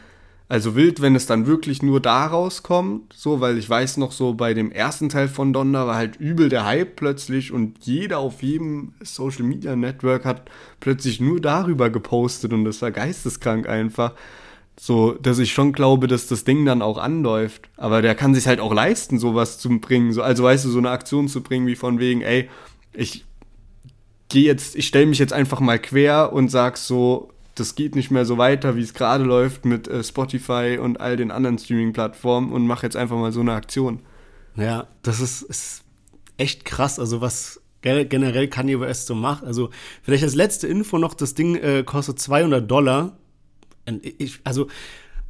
also 0.50 0.76
wild, 0.76 1.02
wenn 1.02 1.16
es 1.16 1.26
dann 1.26 1.48
wirklich 1.48 1.82
nur 1.82 2.00
da 2.00 2.28
rauskommt, 2.28 3.14
so, 3.14 3.42
weil 3.42 3.58
ich 3.58 3.70
weiß 3.70 3.98
noch 3.98 4.12
so, 4.12 4.34
bei 4.34 4.54
dem 4.54 4.72
ersten 4.72 5.10
Teil 5.10 5.28
von 5.28 5.54
Donda 5.54 5.88
war 5.88 5.96
halt 5.96 6.18
übel 6.18 6.50
der 6.50 6.66
Hype 6.66 6.96
plötzlich 6.96 7.52
und 7.52 7.86
jeder 7.86 8.20
auf 8.20 8.44
jedem 8.44 8.94
Social 9.02 9.46
Media 9.46 9.76
Network 9.76 10.26
hat 10.26 10.52
plötzlich 10.80 11.20
nur 11.20 11.42
darüber 11.42 11.90
gepostet 11.90 12.54
und 12.54 12.66
das 12.66 12.82
war 12.82 12.92
geisteskrank 12.92 13.68
einfach. 13.68 14.14
So, 14.80 15.14
dass 15.14 15.40
ich 15.40 15.54
schon 15.54 15.72
glaube, 15.72 16.08
dass 16.08 16.28
das 16.28 16.44
Ding 16.44 16.66
dann 16.66 16.82
auch 16.82 16.98
anläuft. 16.98 17.70
Aber 17.78 18.02
der 18.02 18.16
kann 18.16 18.34
sich 18.34 18.48
halt 18.48 18.60
auch 18.60 18.74
leisten, 18.74 19.20
sowas 19.20 19.60
zu 19.60 19.80
bringen. 19.80 20.14
So, 20.14 20.24
also 20.24 20.44
weißt 20.44 20.66
du, 20.66 20.70
so 20.70 20.80
eine 20.80 20.90
Aktion 20.90 21.28
zu 21.28 21.42
bringen, 21.42 21.68
wie 21.68 21.76
von 21.76 22.00
wegen, 22.00 22.22
ey, 22.22 22.50
ich 22.92 23.26
gehe 24.34 24.46
jetzt, 24.46 24.76
ich 24.76 24.88
stelle 24.88 25.06
mich 25.06 25.20
jetzt 25.20 25.32
einfach 25.32 25.60
mal 25.60 25.78
quer 25.78 26.34
und 26.34 26.50
sag 26.50 26.78
so, 26.78 27.30
das 27.54 27.76
geht 27.76 27.96
nicht 27.96 28.10
mehr 28.10 28.26
so 28.26 28.40
weiter, 28.40 28.76
wie 28.76 28.82
es 28.82 28.96
gerade 28.96 29.24
läuft 29.24 29.64
mit 29.64 29.88
äh, 29.88 30.04
Spotify 30.04 30.80
und 30.82 31.00
all 31.00 31.18
den 31.18 31.30
anderen 31.30 31.60
Streaming-Plattformen 31.60 32.52
und 32.52 32.66
mache 32.66 32.84
jetzt 32.84 32.96
einfach 32.96 33.16
mal 33.16 33.32
so 33.32 33.42
eine 33.42 33.54
Aktion. 33.54 34.00
Ja, 34.56 34.88
das 35.04 35.20
ist, 35.20 35.44
ist 35.44 35.84
echt 36.38 36.66
krass, 36.66 36.98
also 36.98 37.22
was 37.22 37.62
generell 37.82 38.48
Kanye 38.48 38.80
West 38.80 39.06
so 39.06 39.14
macht. 39.14 39.44
Also 39.44 39.70
vielleicht 40.02 40.24
als 40.24 40.34
letzte 40.34 40.68
Info 40.68 40.98
noch, 40.98 41.14
das 41.14 41.36
Ding 41.36 41.56
äh, 41.56 41.84
kostet 41.84 42.18
200 42.18 42.70
Dollar. 42.70 43.16
Ich, 44.02 44.40
also 44.46 44.68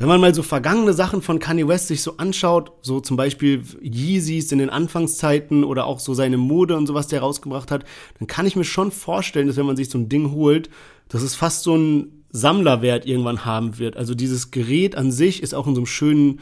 wenn 0.04 0.10
man 0.10 0.20
mal 0.20 0.36
so 0.36 0.44
vergangene 0.44 0.92
Sachen 0.92 1.22
von 1.22 1.40
Kanye 1.40 1.66
West 1.66 1.88
sich 1.88 2.02
so 2.02 2.18
anschaut, 2.18 2.74
so 2.82 3.00
zum 3.00 3.16
Beispiel 3.16 3.64
Yeezys 3.82 4.52
in 4.52 4.58
den 4.58 4.70
Anfangszeiten 4.70 5.64
oder 5.64 5.86
auch 5.86 6.02
so 6.02 6.14
seine 6.14 6.36
Mode 6.36 6.76
und 6.76 6.88
sowas, 6.88 7.08
der 7.08 7.22
rausgebracht 7.22 7.72
hat, 7.72 7.86
dann 8.20 8.28
kann 8.28 8.46
ich 8.46 8.58
mir 8.58 8.66
schon 8.66 8.92
vorstellen, 8.92 9.48
dass 9.48 9.56
wenn 9.56 9.66
man 9.66 9.78
sich 9.78 9.90
so 9.90 9.98
ein 9.98 10.10
Ding 10.10 10.32
holt, 10.32 10.70
dass 11.08 11.22
es 11.22 11.36
fast 11.36 11.64
so 11.64 11.78
ein 11.78 12.26
Sammlerwert 12.32 13.06
irgendwann 13.06 13.46
haben 13.46 13.80
wird. 13.80 13.96
Also 13.96 14.14
dieses 14.14 14.52
Gerät 14.52 14.98
an 14.98 15.10
sich 15.10 15.42
ist 15.42 15.56
auch 15.56 15.68
in 15.68 15.74
so 15.74 15.80
einem 15.80 15.86
schönen 15.86 16.42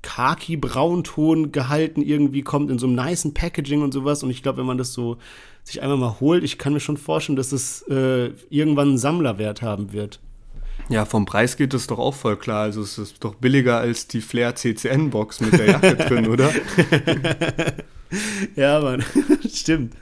Khaki-Braunton 0.00 1.52
gehalten, 1.52 2.00
irgendwie 2.00 2.40
kommt 2.40 2.70
in 2.70 2.78
so 2.78 2.86
einem 2.86 2.96
niceen 2.96 3.34
Packaging 3.34 3.82
und 3.82 3.92
sowas. 3.92 4.22
Und 4.22 4.30
ich 4.30 4.42
glaube, 4.42 4.56
wenn 4.56 4.66
man 4.66 4.78
das 4.78 4.94
so 4.94 5.18
sich 5.64 5.82
einmal 5.82 5.98
mal 5.98 6.18
holt, 6.18 6.44
ich 6.44 6.56
kann 6.56 6.72
mir 6.72 6.80
schon 6.80 6.96
vorstellen, 6.96 7.36
dass 7.36 7.52
es 7.52 7.82
äh, 7.90 8.30
irgendwann 8.48 8.88
einen 8.88 8.98
Sammlerwert 8.98 9.60
haben 9.60 9.92
wird. 9.92 10.18
Ja, 10.90 11.04
vom 11.04 11.24
Preis 11.24 11.56
geht 11.56 11.72
es 11.72 11.86
doch 11.86 12.00
auch 12.00 12.14
voll 12.14 12.36
klar. 12.36 12.62
Also 12.62 12.82
es 12.82 12.98
ist 12.98 13.22
doch 13.22 13.36
billiger 13.36 13.78
als 13.78 14.08
die 14.08 14.20
Flair 14.20 14.56
CCN-Box 14.56 15.40
mit 15.40 15.52
der 15.52 15.66
Jacke 15.66 15.94
drin, 15.96 16.26
oder? 16.26 16.50
ja, 18.56 18.80
Mann, 18.80 19.04
stimmt. 19.48 19.94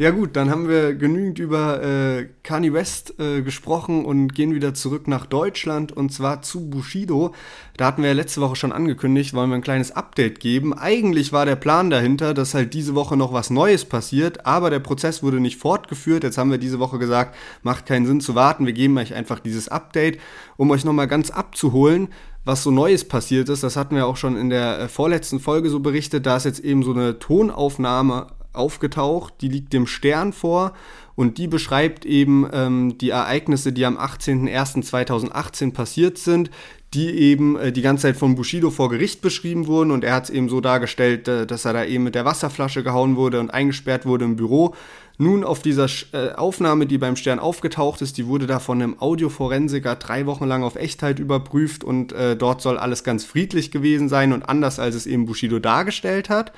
Ja 0.00 0.12
gut, 0.12 0.36
dann 0.36 0.48
haben 0.48 0.68
wir 0.68 0.94
genügend 0.94 1.40
über 1.40 1.82
äh, 1.82 2.28
Kanye 2.44 2.72
West 2.72 3.18
äh, 3.18 3.42
gesprochen 3.42 4.04
und 4.04 4.32
gehen 4.32 4.54
wieder 4.54 4.72
zurück 4.72 5.08
nach 5.08 5.26
Deutschland 5.26 5.90
und 5.90 6.12
zwar 6.12 6.40
zu 6.40 6.70
Bushido. 6.70 7.34
Da 7.76 7.86
hatten 7.86 8.02
wir 8.02 8.10
ja 8.10 8.14
letzte 8.14 8.40
Woche 8.40 8.54
schon 8.54 8.70
angekündigt, 8.70 9.34
wollen 9.34 9.50
wir 9.50 9.56
ein 9.56 9.60
kleines 9.60 9.90
Update 9.90 10.38
geben. 10.38 10.72
Eigentlich 10.72 11.32
war 11.32 11.46
der 11.46 11.56
Plan 11.56 11.90
dahinter, 11.90 12.32
dass 12.32 12.54
halt 12.54 12.74
diese 12.74 12.94
Woche 12.94 13.16
noch 13.16 13.32
was 13.32 13.50
Neues 13.50 13.86
passiert, 13.86 14.46
aber 14.46 14.70
der 14.70 14.78
Prozess 14.78 15.24
wurde 15.24 15.40
nicht 15.40 15.58
fortgeführt. 15.58 16.22
Jetzt 16.22 16.38
haben 16.38 16.52
wir 16.52 16.58
diese 16.58 16.78
Woche 16.78 17.00
gesagt, 17.00 17.34
macht 17.64 17.84
keinen 17.84 18.06
Sinn 18.06 18.20
zu 18.20 18.36
warten, 18.36 18.66
wir 18.66 18.74
geben 18.74 18.96
euch 18.98 19.14
einfach 19.14 19.40
dieses 19.40 19.68
Update, 19.68 20.20
um 20.56 20.70
euch 20.70 20.84
nochmal 20.84 21.08
ganz 21.08 21.30
abzuholen 21.30 22.08
was 22.44 22.62
so 22.62 22.70
Neues 22.70 23.06
passiert 23.06 23.50
ist. 23.50 23.62
Das 23.62 23.76
hatten 23.76 23.94
wir 23.94 24.06
auch 24.06 24.16
schon 24.16 24.34
in 24.38 24.48
der 24.48 24.80
äh, 24.80 24.88
vorletzten 24.88 25.38
Folge 25.38 25.68
so 25.68 25.80
berichtet. 25.80 26.24
Da 26.24 26.38
ist 26.38 26.44
jetzt 26.44 26.60
eben 26.60 26.82
so 26.82 26.92
eine 26.94 27.18
Tonaufnahme 27.18 28.28
aufgetaucht, 28.52 29.34
die 29.40 29.48
liegt 29.48 29.72
dem 29.72 29.86
Stern 29.86 30.32
vor 30.32 30.74
und 31.14 31.38
die 31.38 31.48
beschreibt 31.48 32.04
eben 32.04 32.48
ähm, 32.52 32.98
die 32.98 33.10
Ereignisse, 33.10 33.72
die 33.72 33.84
am 33.84 33.98
18.01.2018 33.98 35.72
passiert 35.72 36.18
sind, 36.18 36.50
die 36.94 37.10
eben 37.10 37.56
äh, 37.56 37.72
die 37.72 37.82
ganze 37.82 38.02
Zeit 38.02 38.16
von 38.16 38.34
Bushido 38.34 38.70
vor 38.70 38.88
Gericht 38.88 39.20
beschrieben 39.20 39.66
wurden 39.66 39.90
und 39.90 40.04
er 40.04 40.14
hat 40.14 40.24
es 40.24 40.30
eben 40.30 40.48
so 40.48 40.60
dargestellt, 40.60 41.28
äh, 41.28 41.46
dass 41.46 41.64
er 41.64 41.72
da 41.72 41.84
eben 41.84 42.04
mit 42.04 42.14
der 42.14 42.24
Wasserflasche 42.24 42.82
gehauen 42.82 43.16
wurde 43.16 43.40
und 43.40 43.50
eingesperrt 43.50 44.06
wurde 44.06 44.24
im 44.24 44.36
Büro. 44.36 44.74
Nun 45.20 45.42
auf 45.42 45.60
dieser 45.60 45.88
äh, 46.12 46.34
Aufnahme, 46.34 46.86
die 46.86 46.96
beim 46.96 47.16
Stern 47.16 47.40
aufgetaucht 47.40 48.00
ist, 48.02 48.16
die 48.16 48.26
wurde 48.26 48.46
da 48.46 48.60
von 48.60 48.80
einem 48.80 49.00
Audioforensiker 49.00 49.96
drei 49.96 50.26
Wochen 50.26 50.44
lang 50.44 50.62
auf 50.62 50.76
Echtheit 50.76 51.18
überprüft 51.18 51.82
und 51.82 52.12
äh, 52.12 52.36
dort 52.36 52.62
soll 52.62 52.78
alles 52.78 53.02
ganz 53.02 53.24
friedlich 53.24 53.72
gewesen 53.72 54.08
sein 54.08 54.32
und 54.32 54.48
anders 54.48 54.78
als 54.78 54.94
es 54.94 55.06
eben 55.06 55.26
Bushido 55.26 55.58
dargestellt 55.58 56.30
hat. 56.30 56.52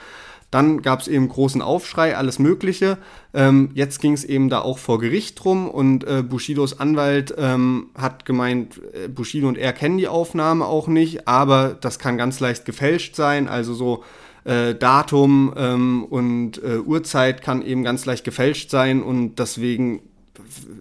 Dann 0.51 0.83
gab 0.83 1.01
es 1.01 1.09
eben 1.09 1.29
großen 1.29 1.63
Aufschrei, 1.63 2.17
alles 2.17 2.39
Mögliche. 2.39 2.99
Ähm, 3.33 3.71
jetzt 3.75 4.01
ging 4.01 4.13
es 4.13 4.25
eben 4.25 4.49
da 4.49 4.61
auch 4.61 4.79
vor 4.79 4.99
Gericht 4.99 5.43
drum 5.43 5.69
und 5.69 6.05
äh, 6.05 6.23
Bushidos 6.23 6.81
Anwalt 6.81 7.35
ähm, 7.39 7.91
hat 7.97 8.25
gemeint, 8.25 8.81
äh, 8.93 9.09
Bushido 9.09 9.47
und 9.47 9.59
er 9.59 9.73
kennen 9.73 9.99
die 9.99 10.09
Aufnahme 10.09 10.67
auch 10.67 10.89
nicht, 10.89 11.29
aber 11.29 11.77
das 11.81 11.99
kann 11.99 12.19
ganz 12.19 12.41
leicht 12.41 12.65
gefälscht 12.65 13.15
sein. 13.15 13.47
Also 13.47 13.75
so 13.75 14.03
äh, 14.45 14.75
Datum 14.75 15.55
ähm, 15.57 16.05
und 16.05 16.63
äh, 16.63 16.79
Uhrzeit 16.79 17.43
kann 17.43 17.63
eben 17.63 17.85
ganz 17.85 18.05
leicht 18.07 18.25
gefälscht 18.25 18.71
sein 18.71 19.03
und 19.03 19.39
deswegen 19.39 20.03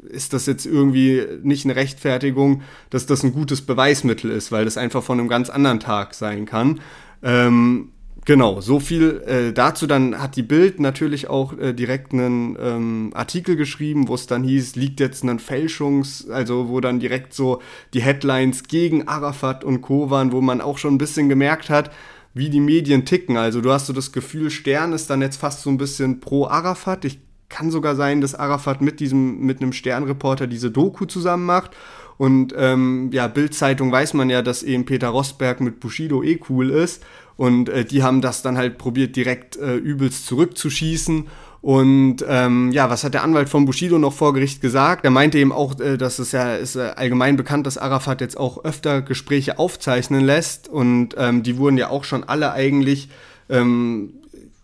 ist 0.09 0.33
das 0.33 0.47
jetzt 0.47 0.65
irgendwie 0.65 1.23
nicht 1.43 1.65
eine 1.65 1.75
Rechtfertigung, 1.75 2.63
dass 2.89 3.05
das 3.05 3.23
ein 3.23 3.33
gutes 3.33 3.61
Beweismittel 3.61 4.31
ist, 4.31 4.51
weil 4.51 4.65
das 4.65 4.77
einfach 4.77 5.03
von 5.03 5.19
einem 5.19 5.27
ganz 5.27 5.49
anderen 5.49 5.79
Tag 5.79 6.15
sein 6.15 6.45
kann. 6.45 6.79
Ähm, 7.21 7.91
Genau, 8.25 8.61
so 8.61 8.79
viel 8.79 9.21
äh, 9.25 9.53
dazu. 9.53 9.87
Dann 9.87 10.21
hat 10.21 10.35
die 10.35 10.43
Bild 10.43 10.79
natürlich 10.79 11.29
auch 11.29 11.57
äh, 11.57 11.73
direkt 11.73 12.13
einen 12.13 12.57
ähm, 12.59 13.11
Artikel 13.13 13.55
geschrieben, 13.55 14.07
wo 14.07 14.15
es 14.15 14.27
dann 14.27 14.43
hieß, 14.43 14.75
liegt 14.75 14.99
jetzt 14.99 15.23
ein 15.23 15.39
Fälschungs-, 15.39 16.29
also 16.29 16.69
wo 16.69 16.81
dann 16.81 16.99
direkt 16.99 17.33
so 17.33 17.61
die 17.93 18.01
Headlines 18.01 18.63
gegen 18.63 19.07
Arafat 19.07 19.63
und 19.63 19.81
Co. 19.81 20.09
waren, 20.09 20.31
wo 20.31 20.41
man 20.41 20.61
auch 20.61 20.77
schon 20.77 20.95
ein 20.95 20.99
bisschen 20.99 21.29
gemerkt 21.29 21.69
hat, 21.69 21.91
wie 22.33 22.49
die 22.49 22.59
Medien 22.59 23.05
ticken. 23.05 23.37
Also 23.37 23.61
du 23.61 23.71
hast 23.71 23.87
so 23.87 23.93
das 23.93 24.11
Gefühl, 24.11 24.49
Stern 24.49 24.93
ist 24.93 25.09
dann 25.09 25.21
jetzt 25.21 25.37
fast 25.37 25.61
so 25.61 25.69
ein 25.69 25.77
bisschen 25.77 26.19
pro 26.19 26.47
Arafat. 26.47 27.05
Ich 27.05 27.19
kann 27.49 27.71
sogar 27.71 27.95
sein, 27.95 28.21
dass 28.21 28.35
Arafat 28.35 28.81
mit 28.81 28.99
diesem, 28.99 29.39
mit 29.39 29.61
einem 29.61 29.73
Sternreporter 29.73 30.45
diese 30.47 30.71
Doku 30.71 31.05
zusammen 31.05 31.45
macht. 31.45 31.71
Und 32.17 32.53
ähm, 32.57 33.09
ja, 33.13 33.27
Bild-Zeitung 33.27 33.91
weiß 33.91 34.13
man 34.13 34.29
ja, 34.29 34.41
dass 34.41 34.61
eben 34.61 34.85
Peter 34.85 35.07
Rosberg 35.07 35.61
mit 35.61 35.79
Bushido 35.79 36.21
eh 36.21 36.39
cool 36.49 36.69
ist. 36.69 37.03
Und 37.39 37.69
äh, 37.69 37.85
die 37.85 38.03
haben 38.03 38.19
das 38.19 38.41
dann 38.41 38.57
halt 38.57 38.77
probiert, 38.77 39.15
direkt 39.15 39.55
äh, 39.55 39.77
übelst 39.77 40.25
zurückzuschießen. 40.25 41.27
Und 41.61 42.17
ähm, 42.27 42.69
ja, 42.73 42.89
was 42.89 43.05
hat 43.05 43.13
der 43.13 43.23
Anwalt 43.23 43.47
von 43.47 43.65
Bushido 43.65 43.97
noch 43.97 44.11
vor 44.11 44.33
Gericht 44.33 44.59
gesagt? 44.59 45.05
Er 45.05 45.11
meinte 45.11 45.37
eben 45.37 45.53
auch, 45.53 45.79
äh, 45.79 45.95
dass 45.95 46.19
es 46.19 46.33
ja 46.33 46.55
ist 46.55 46.75
äh, 46.75 46.91
allgemein 46.97 47.37
bekannt, 47.37 47.65
dass 47.65 47.77
Arafat 47.77 48.19
jetzt 48.19 48.37
auch 48.37 48.65
öfter 48.65 49.01
Gespräche 49.01 49.57
aufzeichnen 49.57 50.25
lässt. 50.25 50.67
Und 50.67 51.15
ähm, 51.17 51.41
die 51.41 51.55
wurden 51.55 51.77
ja 51.77 51.89
auch 51.89 52.03
schon 52.03 52.25
alle 52.25 52.51
eigentlich 52.51 53.07
ähm, 53.47 54.15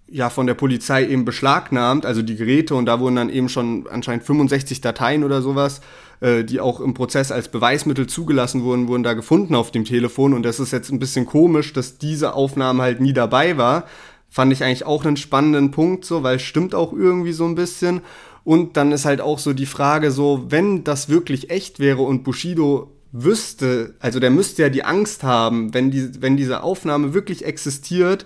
ja 0.09 0.29
von 0.29 0.45
der 0.45 0.55
Polizei 0.55 1.07
eben 1.07 1.23
beschlagnahmt, 1.23 2.05
also 2.05 2.23
die 2.23 2.35
Geräte. 2.35 2.75
Und 2.75 2.87
da 2.87 2.99
wurden 2.99 3.15
dann 3.15 3.29
eben 3.29 3.47
schon 3.47 3.87
anscheinend 3.89 4.25
65 4.25 4.81
Dateien 4.81 5.23
oder 5.23 5.41
sowas 5.41 5.79
äh, 6.21 6.43
die 6.43 6.59
auch 6.59 6.79
im 6.79 6.93
Prozess 6.93 7.31
als 7.31 7.49
Beweismittel 7.49 8.07
zugelassen 8.07 8.63
wurden, 8.63 8.87
wurden 8.87 9.03
da 9.03 9.13
gefunden 9.13 9.55
auf 9.55 9.71
dem 9.71 9.85
Telefon. 9.85 10.33
Und 10.33 10.43
das 10.43 10.59
ist 10.59 10.71
jetzt 10.71 10.91
ein 10.91 10.99
bisschen 10.99 11.25
komisch, 11.25 11.73
dass 11.73 11.97
diese 11.97 12.33
Aufnahme 12.33 12.83
halt 12.83 13.01
nie 13.01 13.13
dabei 13.13 13.57
war. 13.57 13.85
Fand 14.29 14.51
ich 14.51 14.63
eigentlich 14.63 14.85
auch 14.85 15.05
einen 15.05 15.17
spannenden 15.17 15.71
Punkt, 15.71 16.05
so, 16.05 16.23
weil 16.23 16.37
es 16.37 16.41
stimmt 16.41 16.75
auch 16.75 16.93
irgendwie 16.93 17.33
so 17.33 17.45
ein 17.45 17.55
bisschen. 17.55 18.01
Und 18.43 18.77
dann 18.77 18.91
ist 18.91 19.05
halt 19.05 19.21
auch 19.21 19.39
so 19.39 19.53
die 19.53 19.65
Frage, 19.65 20.11
so, 20.11 20.45
wenn 20.49 20.83
das 20.83 21.09
wirklich 21.09 21.49
echt 21.49 21.79
wäre 21.79 22.01
und 22.03 22.23
Bushido 22.23 22.91
wüsste, 23.11 23.95
also 23.99 24.19
der 24.19 24.29
müsste 24.29 24.61
ja 24.63 24.69
die 24.69 24.83
Angst 24.83 25.23
haben, 25.23 25.73
wenn, 25.73 25.89
die, 25.89 26.21
wenn 26.21 26.37
diese 26.37 26.63
Aufnahme 26.63 27.13
wirklich 27.13 27.45
existiert 27.45 28.25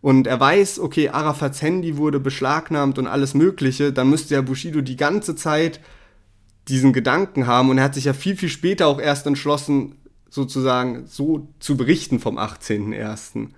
und 0.00 0.26
er 0.26 0.38
weiß, 0.38 0.80
okay, 0.80 1.08
Arafats 1.08 1.62
Handy 1.62 1.96
wurde 1.96 2.20
beschlagnahmt 2.20 2.98
und 2.98 3.06
alles 3.06 3.32
Mögliche, 3.32 3.92
dann 3.92 4.10
müsste 4.10 4.34
ja 4.34 4.42
Bushido 4.42 4.80
die 4.80 4.96
ganze 4.96 5.36
Zeit 5.36 5.80
diesen 6.68 6.92
Gedanken 6.92 7.46
haben 7.46 7.70
und 7.70 7.78
er 7.78 7.84
hat 7.84 7.94
sich 7.94 8.04
ja 8.04 8.12
viel, 8.12 8.36
viel 8.36 8.48
später 8.48 8.86
auch 8.86 9.00
erst 9.00 9.26
entschlossen, 9.26 9.96
sozusagen 10.30 11.06
so 11.06 11.48
zu 11.60 11.76
berichten 11.76 12.20
vom 12.20 12.38
18.01. 12.38 13.48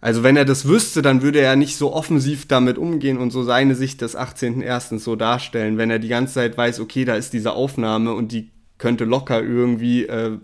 Also 0.00 0.22
wenn 0.22 0.36
er 0.36 0.44
das 0.44 0.68
wüsste, 0.68 1.02
dann 1.02 1.22
würde 1.22 1.40
er 1.40 1.56
nicht 1.56 1.76
so 1.76 1.92
offensiv 1.92 2.46
damit 2.46 2.78
umgehen 2.78 3.18
und 3.18 3.30
so 3.30 3.42
seine 3.42 3.74
Sicht 3.74 4.00
des 4.00 4.16
18.01. 4.16 4.98
so 4.98 5.16
darstellen, 5.16 5.78
wenn 5.78 5.90
er 5.90 5.98
die 5.98 6.08
ganze 6.08 6.34
Zeit 6.34 6.56
weiß, 6.56 6.80
okay, 6.80 7.04
da 7.04 7.16
ist 7.16 7.32
diese 7.32 7.52
Aufnahme 7.52 8.14
und 8.14 8.32
die 8.32 8.50
könnte 8.78 9.04
locker 9.04 9.42
irgendwie 9.42 10.04
äh, 10.04 10.38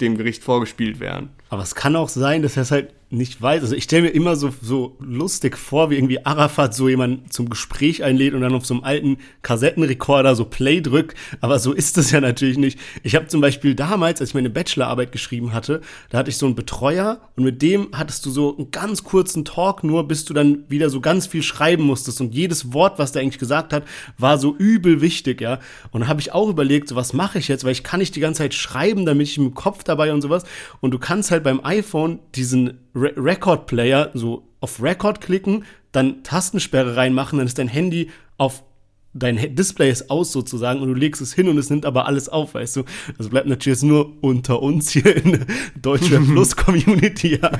dem 0.00 0.16
Gericht 0.16 0.42
vorgespielt 0.42 1.00
werden. 1.00 1.30
Aber 1.48 1.62
es 1.62 1.74
kann 1.74 1.96
auch 1.96 2.08
sein, 2.08 2.42
dass 2.42 2.56
er 2.56 2.62
es 2.62 2.70
halt 2.70 2.92
nicht 3.08 3.40
weiß. 3.40 3.62
Also 3.62 3.76
ich 3.76 3.84
stelle 3.84 4.02
mir 4.02 4.08
immer 4.08 4.34
so, 4.34 4.52
so 4.60 4.96
lustig 5.00 5.56
vor, 5.56 5.90
wie 5.90 5.94
irgendwie 5.94 6.26
Arafat 6.26 6.74
so 6.74 6.88
jemanden 6.88 7.30
zum 7.30 7.48
Gespräch 7.48 8.02
einlädt 8.02 8.34
und 8.34 8.40
dann 8.40 8.54
auf 8.54 8.66
so 8.66 8.74
einem 8.74 8.84
alten 8.84 9.18
Kassettenrekorder 9.42 10.34
so 10.34 10.44
Play 10.44 10.80
drückt. 10.80 11.16
Aber 11.40 11.60
so 11.60 11.72
ist 11.72 11.98
es 11.98 12.10
ja 12.10 12.20
natürlich 12.20 12.58
nicht. 12.58 12.80
Ich 13.04 13.14
habe 13.14 13.28
zum 13.28 13.40
Beispiel 13.40 13.76
damals, 13.76 14.20
als 14.20 14.30
ich 14.30 14.34
meine 14.34 14.50
Bachelorarbeit 14.50 15.12
geschrieben 15.12 15.52
hatte, 15.52 15.82
da 16.10 16.18
hatte 16.18 16.30
ich 16.30 16.36
so 16.36 16.46
einen 16.46 16.56
Betreuer 16.56 17.20
und 17.36 17.44
mit 17.44 17.62
dem 17.62 17.88
hattest 17.92 18.26
du 18.26 18.30
so 18.30 18.56
einen 18.56 18.72
ganz 18.72 19.04
kurzen 19.04 19.44
Talk 19.44 19.84
nur, 19.84 20.08
bis 20.08 20.24
du 20.24 20.34
dann 20.34 20.64
wieder 20.68 20.90
so 20.90 21.00
ganz 21.00 21.28
viel 21.28 21.44
schreiben 21.44 21.84
musstest. 21.84 22.20
Und 22.20 22.34
jedes 22.34 22.72
Wort, 22.72 22.98
was 22.98 23.12
der 23.12 23.22
eigentlich 23.22 23.38
gesagt 23.38 23.72
hat, 23.72 23.84
war 24.18 24.38
so 24.38 24.56
übel 24.56 25.00
wichtig, 25.00 25.40
ja. 25.40 25.60
Und 25.92 26.00
dann 26.00 26.08
habe 26.08 26.20
ich 26.20 26.32
auch 26.32 26.48
überlegt, 26.48 26.88
so 26.88 26.96
was 26.96 27.12
mache 27.12 27.38
ich 27.38 27.46
jetzt, 27.46 27.62
weil 27.62 27.72
ich 27.72 27.84
kann 27.84 28.00
nicht 28.00 28.16
die 28.16 28.20
ganze 28.20 28.38
Zeit 28.38 28.54
schreiben, 28.54 29.06
damit 29.06 29.28
ich 29.28 29.38
im 29.38 29.54
Kopf 29.54 29.84
dabei 29.84 30.12
und 30.12 30.22
sowas. 30.22 30.44
Und 30.80 30.90
du 30.90 30.98
kannst 30.98 31.30
halt 31.30 31.44
beim 31.44 31.64
iPhone 31.64 32.18
diesen 32.34 32.85
Re 32.96 33.12
Record 33.16 33.66
Player 33.66 34.10
so 34.14 34.48
auf 34.60 34.82
Record 34.82 35.20
klicken, 35.20 35.64
dann 35.92 36.22
Tastensperre 36.24 36.96
reinmachen, 36.96 37.38
dann 37.38 37.46
ist 37.46 37.58
dein 37.58 37.68
Handy 37.68 38.10
auf 38.38 38.64
dein 39.18 39.54
Display 39.54 39.90
ist 39.90 40.10
aus 40.10 40.32
sozusagen 40.32 40.80
und 40.80 40.88
du 40.88 40.94
legst 40.94 41.22
es 41.22 41.32
hin 41.32 41.48
und 41.48 41.58
es 41.58 41.70
nimmt 41.70 41.86
aber 41.86 42.06
alles 42.06 42.28
auf, 42.28 42.54
weißt 42.54 42.76
du. 42.76 42.84
Also 43.18 43.30
bleibt 43.30 43.48
natürlich 43.48 43.78
jetzt 43.78 43.82
nur 43.82 44.12
unter 44.22 44.62
uns 44.62 44.90
hier 44.90 45.16
in 45.16 45.32
der 45.32 45.46
Deutsche 45.80 46.20
Plus 46.32 46.54
Community. 46.54 47.38
Ja. 47.40 47.50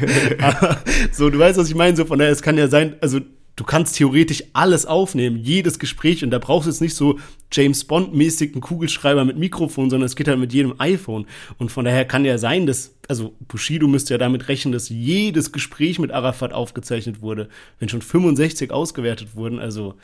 aber 0.41 0.79
so, 1.13 1.31
du 1.31 1.39
weißt, 1.39 1.59
was 1.59 1.69
ich 1.69 1.75
meine. 1.75 1.97
So 1.97 2.05
von 2.05 2.19
daher, 2.19 2.33
es 2.33 2.43
kann 2.43 2.59
ja 2.59 2.69
sein, 2.69 2.97
also 3.01 3.21
du 3.57 3.65
kannst 3.65 3.97
theoretisch 3.97 4.45
alles 4.53 4.87
aufnehmen, 4.87 5.39
jedes 5.39 5.79
Gespräch 5.79 6.23
und 6.23 6.31
da 6.31 6.39
brauchst 6.39 6.67
du 6.67 6.71
jetzt 6.71 6.83
nicht 6.83 6.95
so 6.95 7.19
James 7.51 7.85
Bond-mäßig 7.85 8.53
einen 8.53 8.61
Kugelschreiber 8.61 9.25
mit 9.25 9.39
Mikrofon, 9.39 9.89
sondern 9.89 10.07
es 10.07 10.15
geht 10.15 10.29
halt 10.29 10.39
mit 10.39 10.53
jedem 10.53 10.75
iPhone. 10.79 11.27
Und 11.59 11.71
von 11.71 11.85
daher 11.85 12.05
kann 12.05 12.25
ja 12.25 12.39
sein, 12.39 12.67
dass, 12.67 12.93
also 13.09 13.35
Bushido 13.49 13.89
müsste 13.89 14.15
ja 14.15 14.19
damit 14.19 14.49
rechnen, 14.49 14.73
dass 14.73 14.91
jedes 14.91 15.53
Gespräch 15.53 15.99
mit 15.99 16.13
Arafat 16.13 16.53
aufgezeichnet 16.53 17.23
wurde, 17.23 17.49
wenn 17.79 17.89
schon 17.89 18.03
65 18.03 18.71
ausgewertet 18.71 19.29
wurden, 19.35 19.59
also. 19.59 19.95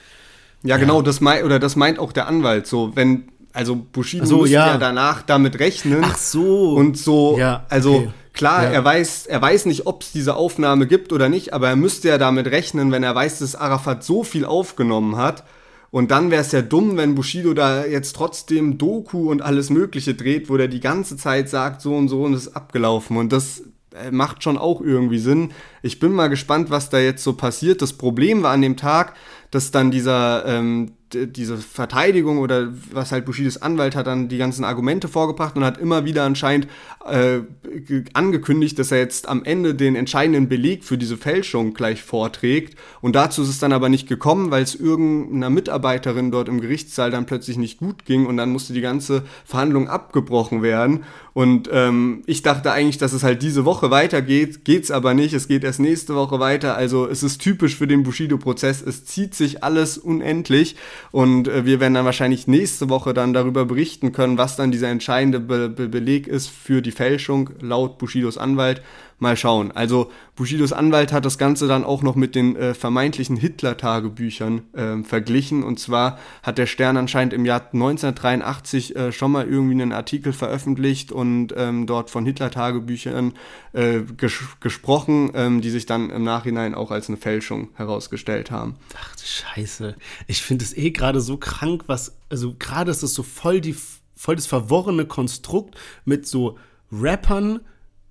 Ja, 0.64 0.76
genau, 0.76 1.02
das 1.02 1.20
meint, 1.20 1.44
oder 1.44 1.58
das 1.58 1.76
meint 1.76 1.98
auch 1.98 2.12
der 2.12 2.28
Anwalt, 2.28 2.68
so, 2.68 2.94
wenn, 2.94 3.24
also 3.52 3.76
Bushido 3.76 4.24
so, 4.24 4.38
müsste 4.38 4.54
ja. 4.54 4.66
ja 4.68 4.78
danach 4.78 5.22
damit 5.22 5.58
rechnen. 5.58 6.00
Ach 6.02 6.16
so. 6.16 6.74
Und 6.74 6.96
so, 6.96 7.36
Ja, 7.36 7.66
also 7.68 7.96
okay. 7.96 8.08
Klar, 8.32 8.64
Ja. 8.64 8.70
er 8.70 8.84
weiß, 8.84 9.26
er 9.26 9.40
weiß 9.42 9.66
nicht, 9.66 9.86
ob 9.86 10.02
es 10.02 10.12
diese 10.12 10.36
Aufnahme 10.36 10.86
gibt 10.86 11.12
oder 11.12 11.28
nicht, 11.28 11.52
aber 11.52 11.68
er 11.68 11.76
müsste 11.76 12.08
ja 12.08 12.18
damit 12.18 12.46
rechnen, 12.48 12.90
wenn 12.92 13.02
er 13.02 13.14
weiß, 13.14 13.40
dass 13.40 13.54
Arafat 13.56 14.04
so 14.04 14.24
viel 14.24 14.44
aufgenommen 14.44 15.16
hat. 15.16 15.44
Und 15.90 16.10
dann 16.10 16.30
wäre 16.30 16.40
es 16.40 16.52
ja 16.52 16.62
dumm, 16.62 16.96
wenn 16.96 17.14
Bushido 17.14 17.52
da 17.52 17.84
jetzt 17.84 18.16
trotzdem 18.16 18.78
Doku 18.78 19.30
und 19.30 19.42
alles 19.42 19.68
Mögliche 19.68 20.14
dreht, 20.14 20.48
wo 20.48 20.56
der 20.56 20.68
die 20.68 20.80
ganze 20.80 21.18
Zeit 21.18 21.50
sagt, 21.50 21.82
so 21.82 21.94
und 21.94 22.08
so 22.08 22.22
und 22.22 22.32
es 22.32 22.46
ist 22.46 22.56
abgelaufen. 22.56 23.18
Und 23.18 23.30
das 23.30 23.62
äh, 23.94 24.10
macht 24.10 24.42
schon 24.42 24.56
auch 24.56 24.80
irgendwie 24.80 25.18
Sinn. 25.18 25.50
Ich 25.82 26.00
bin 26.00 26.12
mal 26.12 26.28
gespannt, 26.28 26.70
was 26.70 26.88
da 26.88 26.98
jetzt 26.98 27.22
so 27.22 27.34
passiert. 27.34 27.82
Das 27.82 27.92
Problem 27.92 28.42
war 28.42 28.52
an 28.52 28.62
dem 28.62 28.78
Tag, 28.78 29.12
dass 29.52 29.70
dann 29.70 29.92
dieser, 29.92 30.44
ähm, 30.46 30.92
diese 31.14 31.58
Verteidigung 31.58 32.38
oder 32.38 32.72
was 32.90 33.12
halt 33.12 33.26
Bushidos 33.26 33.60
Anwalt 33.60 33.94
hat 33.94 34.06
dann 34.06 34.30
die 34.30 34.38
ganzen 34.38 34.64
Argumente 34.64 35.08
vorgebracht 35.08 35.56
und 35.56 35.64
hat 35.64 35.76
immer 35.76 36.06
wieder 36.06 36.24
anscheinend 36.24 36.68
äh, 37.06 37.40
ge- 37.86 38.04
angekündigt, 38.14 38.78
dass 38.78 38.92
er 38.92 38.98
jetzt 38.98 39.28
am 39.28 39.44
Ende 39.44 39.74
den 39.74 39.94
entscheidenden 39.94 40.48
Beleg 40.48 40.84
für 40.84 40.96
diese 40.96 41.18
Fälschung 41.18 41.74
gleich 41.74 42.02
vorträgt. 42.02 42.78
Und 43.02 43.14
dazu 43.14 43.42
ist 43.42 43.50
es 43.50 43.58
dann 43.58 43.74
aber 43.74 43.90
nicht 43.90 44.08
gekommen, 44.08 44.50
weil 44.50 44.62
es 44.62 44.74
irgendeiner 44.74 45.50
Mitarbeiterin 45.50 46.30
dort 46.30 46.48
im 46.48 46.62
Gerichtssaal 46.62 47.10
dann 47.10 47.26
plötzlich 47.26 47.58
nicht 47.58 47.78
gut 47.78 48.06
ging 48.06 48.24
und 48.24 48.38
dann 48.38 48.50
musste 48.50 48.72
die 48.72 48.80
ganze 48.80 49.22
Verhandlung 49.44 49.88
abgebrochen 49.88 50.62
werden. 50.62 51.04
Und 51.34 51.68
ähm, 51.72 52.22
ich 52.24 52.40
dachte 52.40 52.72
eigentlich, 52.72 52.96
dass 52.98 53.12
es 53.12 53.22
halt 53.22 53.42
diese 53.42 53.66
Woche 53.66 53.90
weitergeht, 53.90 54.64
geht's 54.64 54.90
aber 54.90 55.12
nicht. 55.12 55.34
Es 55.34 55.46
geht 55.46 55.64
erst 55.64 55.80
nächste 55.80 56.14
Woche 56.14 56.40
weiter. 56.40 56.74
Also 56.74 57.06
es 57.06 57.22
ist 57.22 57.40
typisch 57.42 57.76
für 57.76 57.86
den 57.86 58.02
Bushido-Prozess. 58.02 58.80
Es 58.80 59.04
zieht 59.04 59.34
sich 59.34 59.41
alles 59.62 59.98
unendlich 59.98 60.76
und 61.10 61.48
äh, 61.48 61.64
wir 61.64 61.80
werden 61.80 61.94
dann 61.94 62.04
wahrscheinlich 62.04 62.46
nächste 62.46 62.88
Woche 62.88 63.14
dann 63.14 63.32
darüber 63.32 63.64
berichten 63.64 64.12
können, 64.12 64.38
was 64.38 64.56
dann 64.56 64.70
dieser 64.70 64.88
entscheidende 64.88 65.40
Be 65.40 65.68
Be 65.68 65.88
Beleg 65.88 66.26
ist 66.26 66.48
für 66.48 66.82
die 66.82 66.90
Fälschung 66.90 67.50
laut 67.60 67.98
Bushidos 67.98 68.38
Anwalt. 68.38 68.82
Mal 69.18 69.36
schauen. 69.36 69.72
Also 69.72 70.10
Bushidos 70.34 70.72
Anwalt 70.72 71.12
hat 71.12 71.24
das 71.24 71.38
Ganze 71.38 71.68
dann 71.68 71.84
auch 71.84 72.02
noch 72.02 72.14
mit 72.14 72.34
den 72.34 72.56
äh, 72.56 72.74
vermeintlichen 72.74 73.36
Hitler-Tagebüchern 73.36 74.62
ähm, 74.74 75.04
verglichen. 75.04 75.62
Und 75.62 75.78
zwar 75.78 76.18
hat 76.42 76.58
der 76.58 76.66
Stern 76.66 76.96
anscheinend 76.96 77.32
im 77.32 77.44
Jahr 77.44 77.60
1983 77.72 78.96
äh, 78.96 79.12
schon 79.12 79.32
mal 79.32 79.46
irgendwie 79.46 79.80
einen 79.80 79.92
Artikel 79.92 80.32
veröffentlicht 80.32 81.12
und 81.12 81.54
ähm, 81.56 81.86
dort 81.86 82.10
von 82.10 82.24
Hitler-Tagebüchern 82.26 83.34
äh, 83.72 84.00
ges 84.16 84.38
gesprochen, 84.60 85.30
ähm, 85.34 85.60
die 85.60 85.70
sich 85.70 85.86
dann 85.86 86.10
im 86.10 86.24
Nachhinein 86.24 86.74
auch 86.74 86.90
als 86.90 87.08
eine 87.08 87.16
Fälschung 87.16 87.68
herausgestellt 87.74 88.50
haben. 88.50 88.76
Ach 88.98 89.16
du 89.16 89.22
Scheiße. 89.24 89.96
Ich 90.26 90.42
finde 90.42 90.64
es 90.64 90.76
eh 90.76 90.90
gerade 90.90 91.20
so 91.20 91.36
krank, 91.36 91.84
was, 91.86 92.16
also 92.28 92.54
gerade 92.58 92.90
ist 92.90 93.02
es 93.02 93.14
so 93.14 93.22
voll 93.22 93.60
die, 93.60 93.76
voll 94.16 94.36
das 94.36 94.46
verworrene 94.46 95.06
Konstrukt 95.06 95.76
mit 96.04 96.26
so 96.26 96.58
Rappern, 96.90 97.60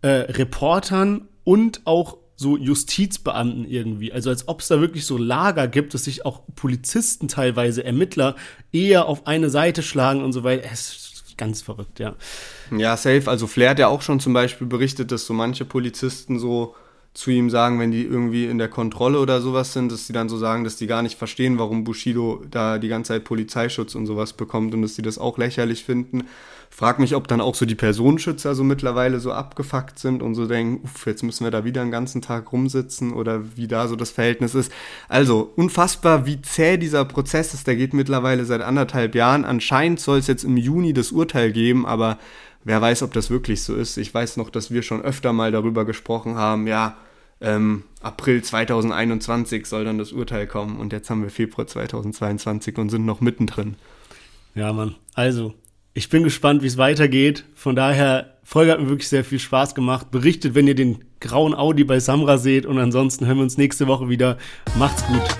äh, 0.01 0.07
Reportern 0.07 1.27
und 1.43 1.81
auch 1.85 2.17
so 2.35 2.57
Justizbeamten 2.57 3.65
irgendwie. 3.65 4.11
Also 4.11 4.31
als 4.31 4.47
ob 4.47 4.61
es 4.61 4.67
da 4.67 4.81
wirklich 4.81 5.05
so 5.05 5.17
Lager 5.17 5.67
gibt, 5.67 5.93
dass 5.93 6.05
sich 6.05 6.25
auch 6.25 6.41
Polizisten 6.55 7.27
teilweise, 7.27 7.83
Ermittler 7.83 8.35
eher 8.71 9.07
auf 9.07 9.27
eine 9.27 9.49
Seite 9.51 9.83
schlagen 9.83 10.23
und 10.23 10.33
so 10.33 10.43
weiter. 10.43 10.63
Es 10.71 11.13
ist 11.13 11.37
ganz 11.37 11.61
verrückt, 11.61 11.99
ja. 11.99 12.15
Ja, 12.75 12.97
safe. 12.97 13.23
Also 13.27 13.45
Flair 13.45 13.71
hat 13.71 13.79
ja 13.79 13.87
auch 13.89 14.01
schon 14.01 14.19
zum 14.19 14.33
Beispiel 14.33 14.65
berichtet, 14.65 15.11
dass 15.11 15.25
so 15.25 15.33
manche 15.33 15.65
Polizisten 15.65 16.39
so 16.39 16.75
zu 17.13 17.29
ihm 17.29 17.49
sagen, 17.49 17.79
wenn 17.79 17.91
die 17.91 18.03
irgendwie 18.03 18.45
in 18.45 18.57
der 18.57 18.69
Kontrolle 18.69 19.19
oder 19.19 19.41
sowas 19.41 19.73
sind, 19.73 19.91
dass 19.91 20.07
die 20.07 20.13
dann 20.13 20.29
so 20.29 20.37
sagen, 20.37 20.63
dass 20.63 20.77
die 20.77 20.87
gar 20.87 21.01
nicht 21.01 21.17
verstehen, 21.17 21.59
warum 21.59 21.83
Bushido 21.83 22.41
da 22.49 22.77
die 22.77 22.87
ganze 22.87 23.09
Zeit 23.09 23.25
Polizeischutz 23.25 23.95
und 23.95 24.05
sowas 24.05 24.33
bekommt 24.33 24.73
und 24.73 24.81
dass 24.81 24.95
die 24.95 25.01
das 25.01 25.17
auch 25.17 25.37
lächerlich 25.37 25.83
finden. 25.83 26.23
Frag 26.73 26.99
mich, 26.99 27.15
ob 27.15 27.27
dann 27.27 27.41
auch 27.41 27.53
so 27.53 27.65
die 27.65 27.75
Personenschützer 27.75 28.55
so 28.55 28.63
mittlerweile 28.63 29.19
so 29.19 29.33
abgefuckt 29.33 29.99
sind 29.99 30.23
und 30.23 30.35
so 30.35 30.47
denken, 30.47 30.83
uff, 30.85 31.05
jetzt 31.05 31.21
müssen 31.21 31.43
wir 31.43 31.51
da 31.51 31.65
wieder 31.65 31.81
einen 31.81 31.91
ganzen 31.91 32.21
Tag 32.21 32.51
rumsitzen 32.53 33.11
oder 33.11 33.57
wie 33.57 33.67
da 33.67 33.89
so 33.89 33.97
das 33.97 34.09
Verhältnis 34.09 34.55
ist. 34.55 34.71
Also, 35.09 35.51
unfassbar, 35.57 36.25
wie 36.25 36.41
zäh 36.41 36.77
dieser 36.77 37.03
Prozess 37.03 37.53
ist. 37.53 37.67
Der 37.67 37.75
geht 37.75 37.93
mittlerweile 37.93 38.45
seit 38.45 38.61
anderthalb 38.61 39.15
Jahren. 39.15 39.43
Anscheinend 39.43 39.99
soll 39.99 40.19
es 40.19 40.27
jetzt 40.27 40.45
im 40.45 40.55
Juni 40.55 40.93
das 40.93 41.11
Urteil 41.11 41.51
geben, 41.51 41.85
aber 41.85 42.17
wer 42.63 42.81
weiß, 42.81 43.03
ob 43.03 43.13
das 43.13 43.29
wirklich 43.29 43.61
so 43.63 43.75
ist. 43.75 43.97
Ich 43.97 44.13
weiß 44.13 44.37
noch, 44.37 44.49
dass 44.49 44.71
wir 44.71 44.81
schon 44.81 45.01
öfter 45.01 45.33
mal 45.33 45.51
darüber 45.51 45.83
gesprochen 45.83 46.35
haben, 46.35 46.67
ja, 46.67 46.95
ähm, 47.41 47.83
April 48.01 48.43
2021 48.43 49.65
soll 49.65 49.83
dann 49.83 49.97
das 49.97 50.13
Urteil 50.13 50.47
kommen 50.47 50.79
und 50.79 50.93
jetzt 50.93 51.09
haben 51.09 51.23
wir 51.23 51.29
Februar 51.29 51.67
2022 51.67 52.77
und 52.77 52.89
sind 52.89 53.05
noch 53.05 53.19
mittendrin. 53.19 53.75
Ja, 54.55 54.71
Mann. 54.71 54.95
Also, 55.15 55.53
ich 55.93 56.09
bin 56.09 56.23
gespannt, 56.23 56.63
wie 56.63 56.67
es 56.67 56.77
weitergeht. 56.77 57.45
Von 57.53 57.75
daher, 57.75 58.37
Folge 58.43 58.71
hat 58.71 58.79
mir 58.79 58.89
wirklich 58.89 59.09
sehr 59.09 59.23
viel 59.23 59.39
Spaß 59.39 59.75
gemacht. 59.75 60.11
Berichtet, 60.11 60.55
wenn 60.55 60.67
ihr 60.67 60.75
den 60.75 61.03
grauen 61.19 61.53
Audi 61.53 61.83
bei 61.83 61.99
Samra 61.99 62.37
seht. 62.37 62.65
Und 62.65 62.77
ansonsten 62.79 63.25
hören 63.25 63.37
wir 63.37 63.43
uns 63.43 63.57
nächste 63.57 63.87
Woche 63.87 64.09
wieder. 64.09 64.37
Macht's 64.77 65.05
gut. 65.05 65.37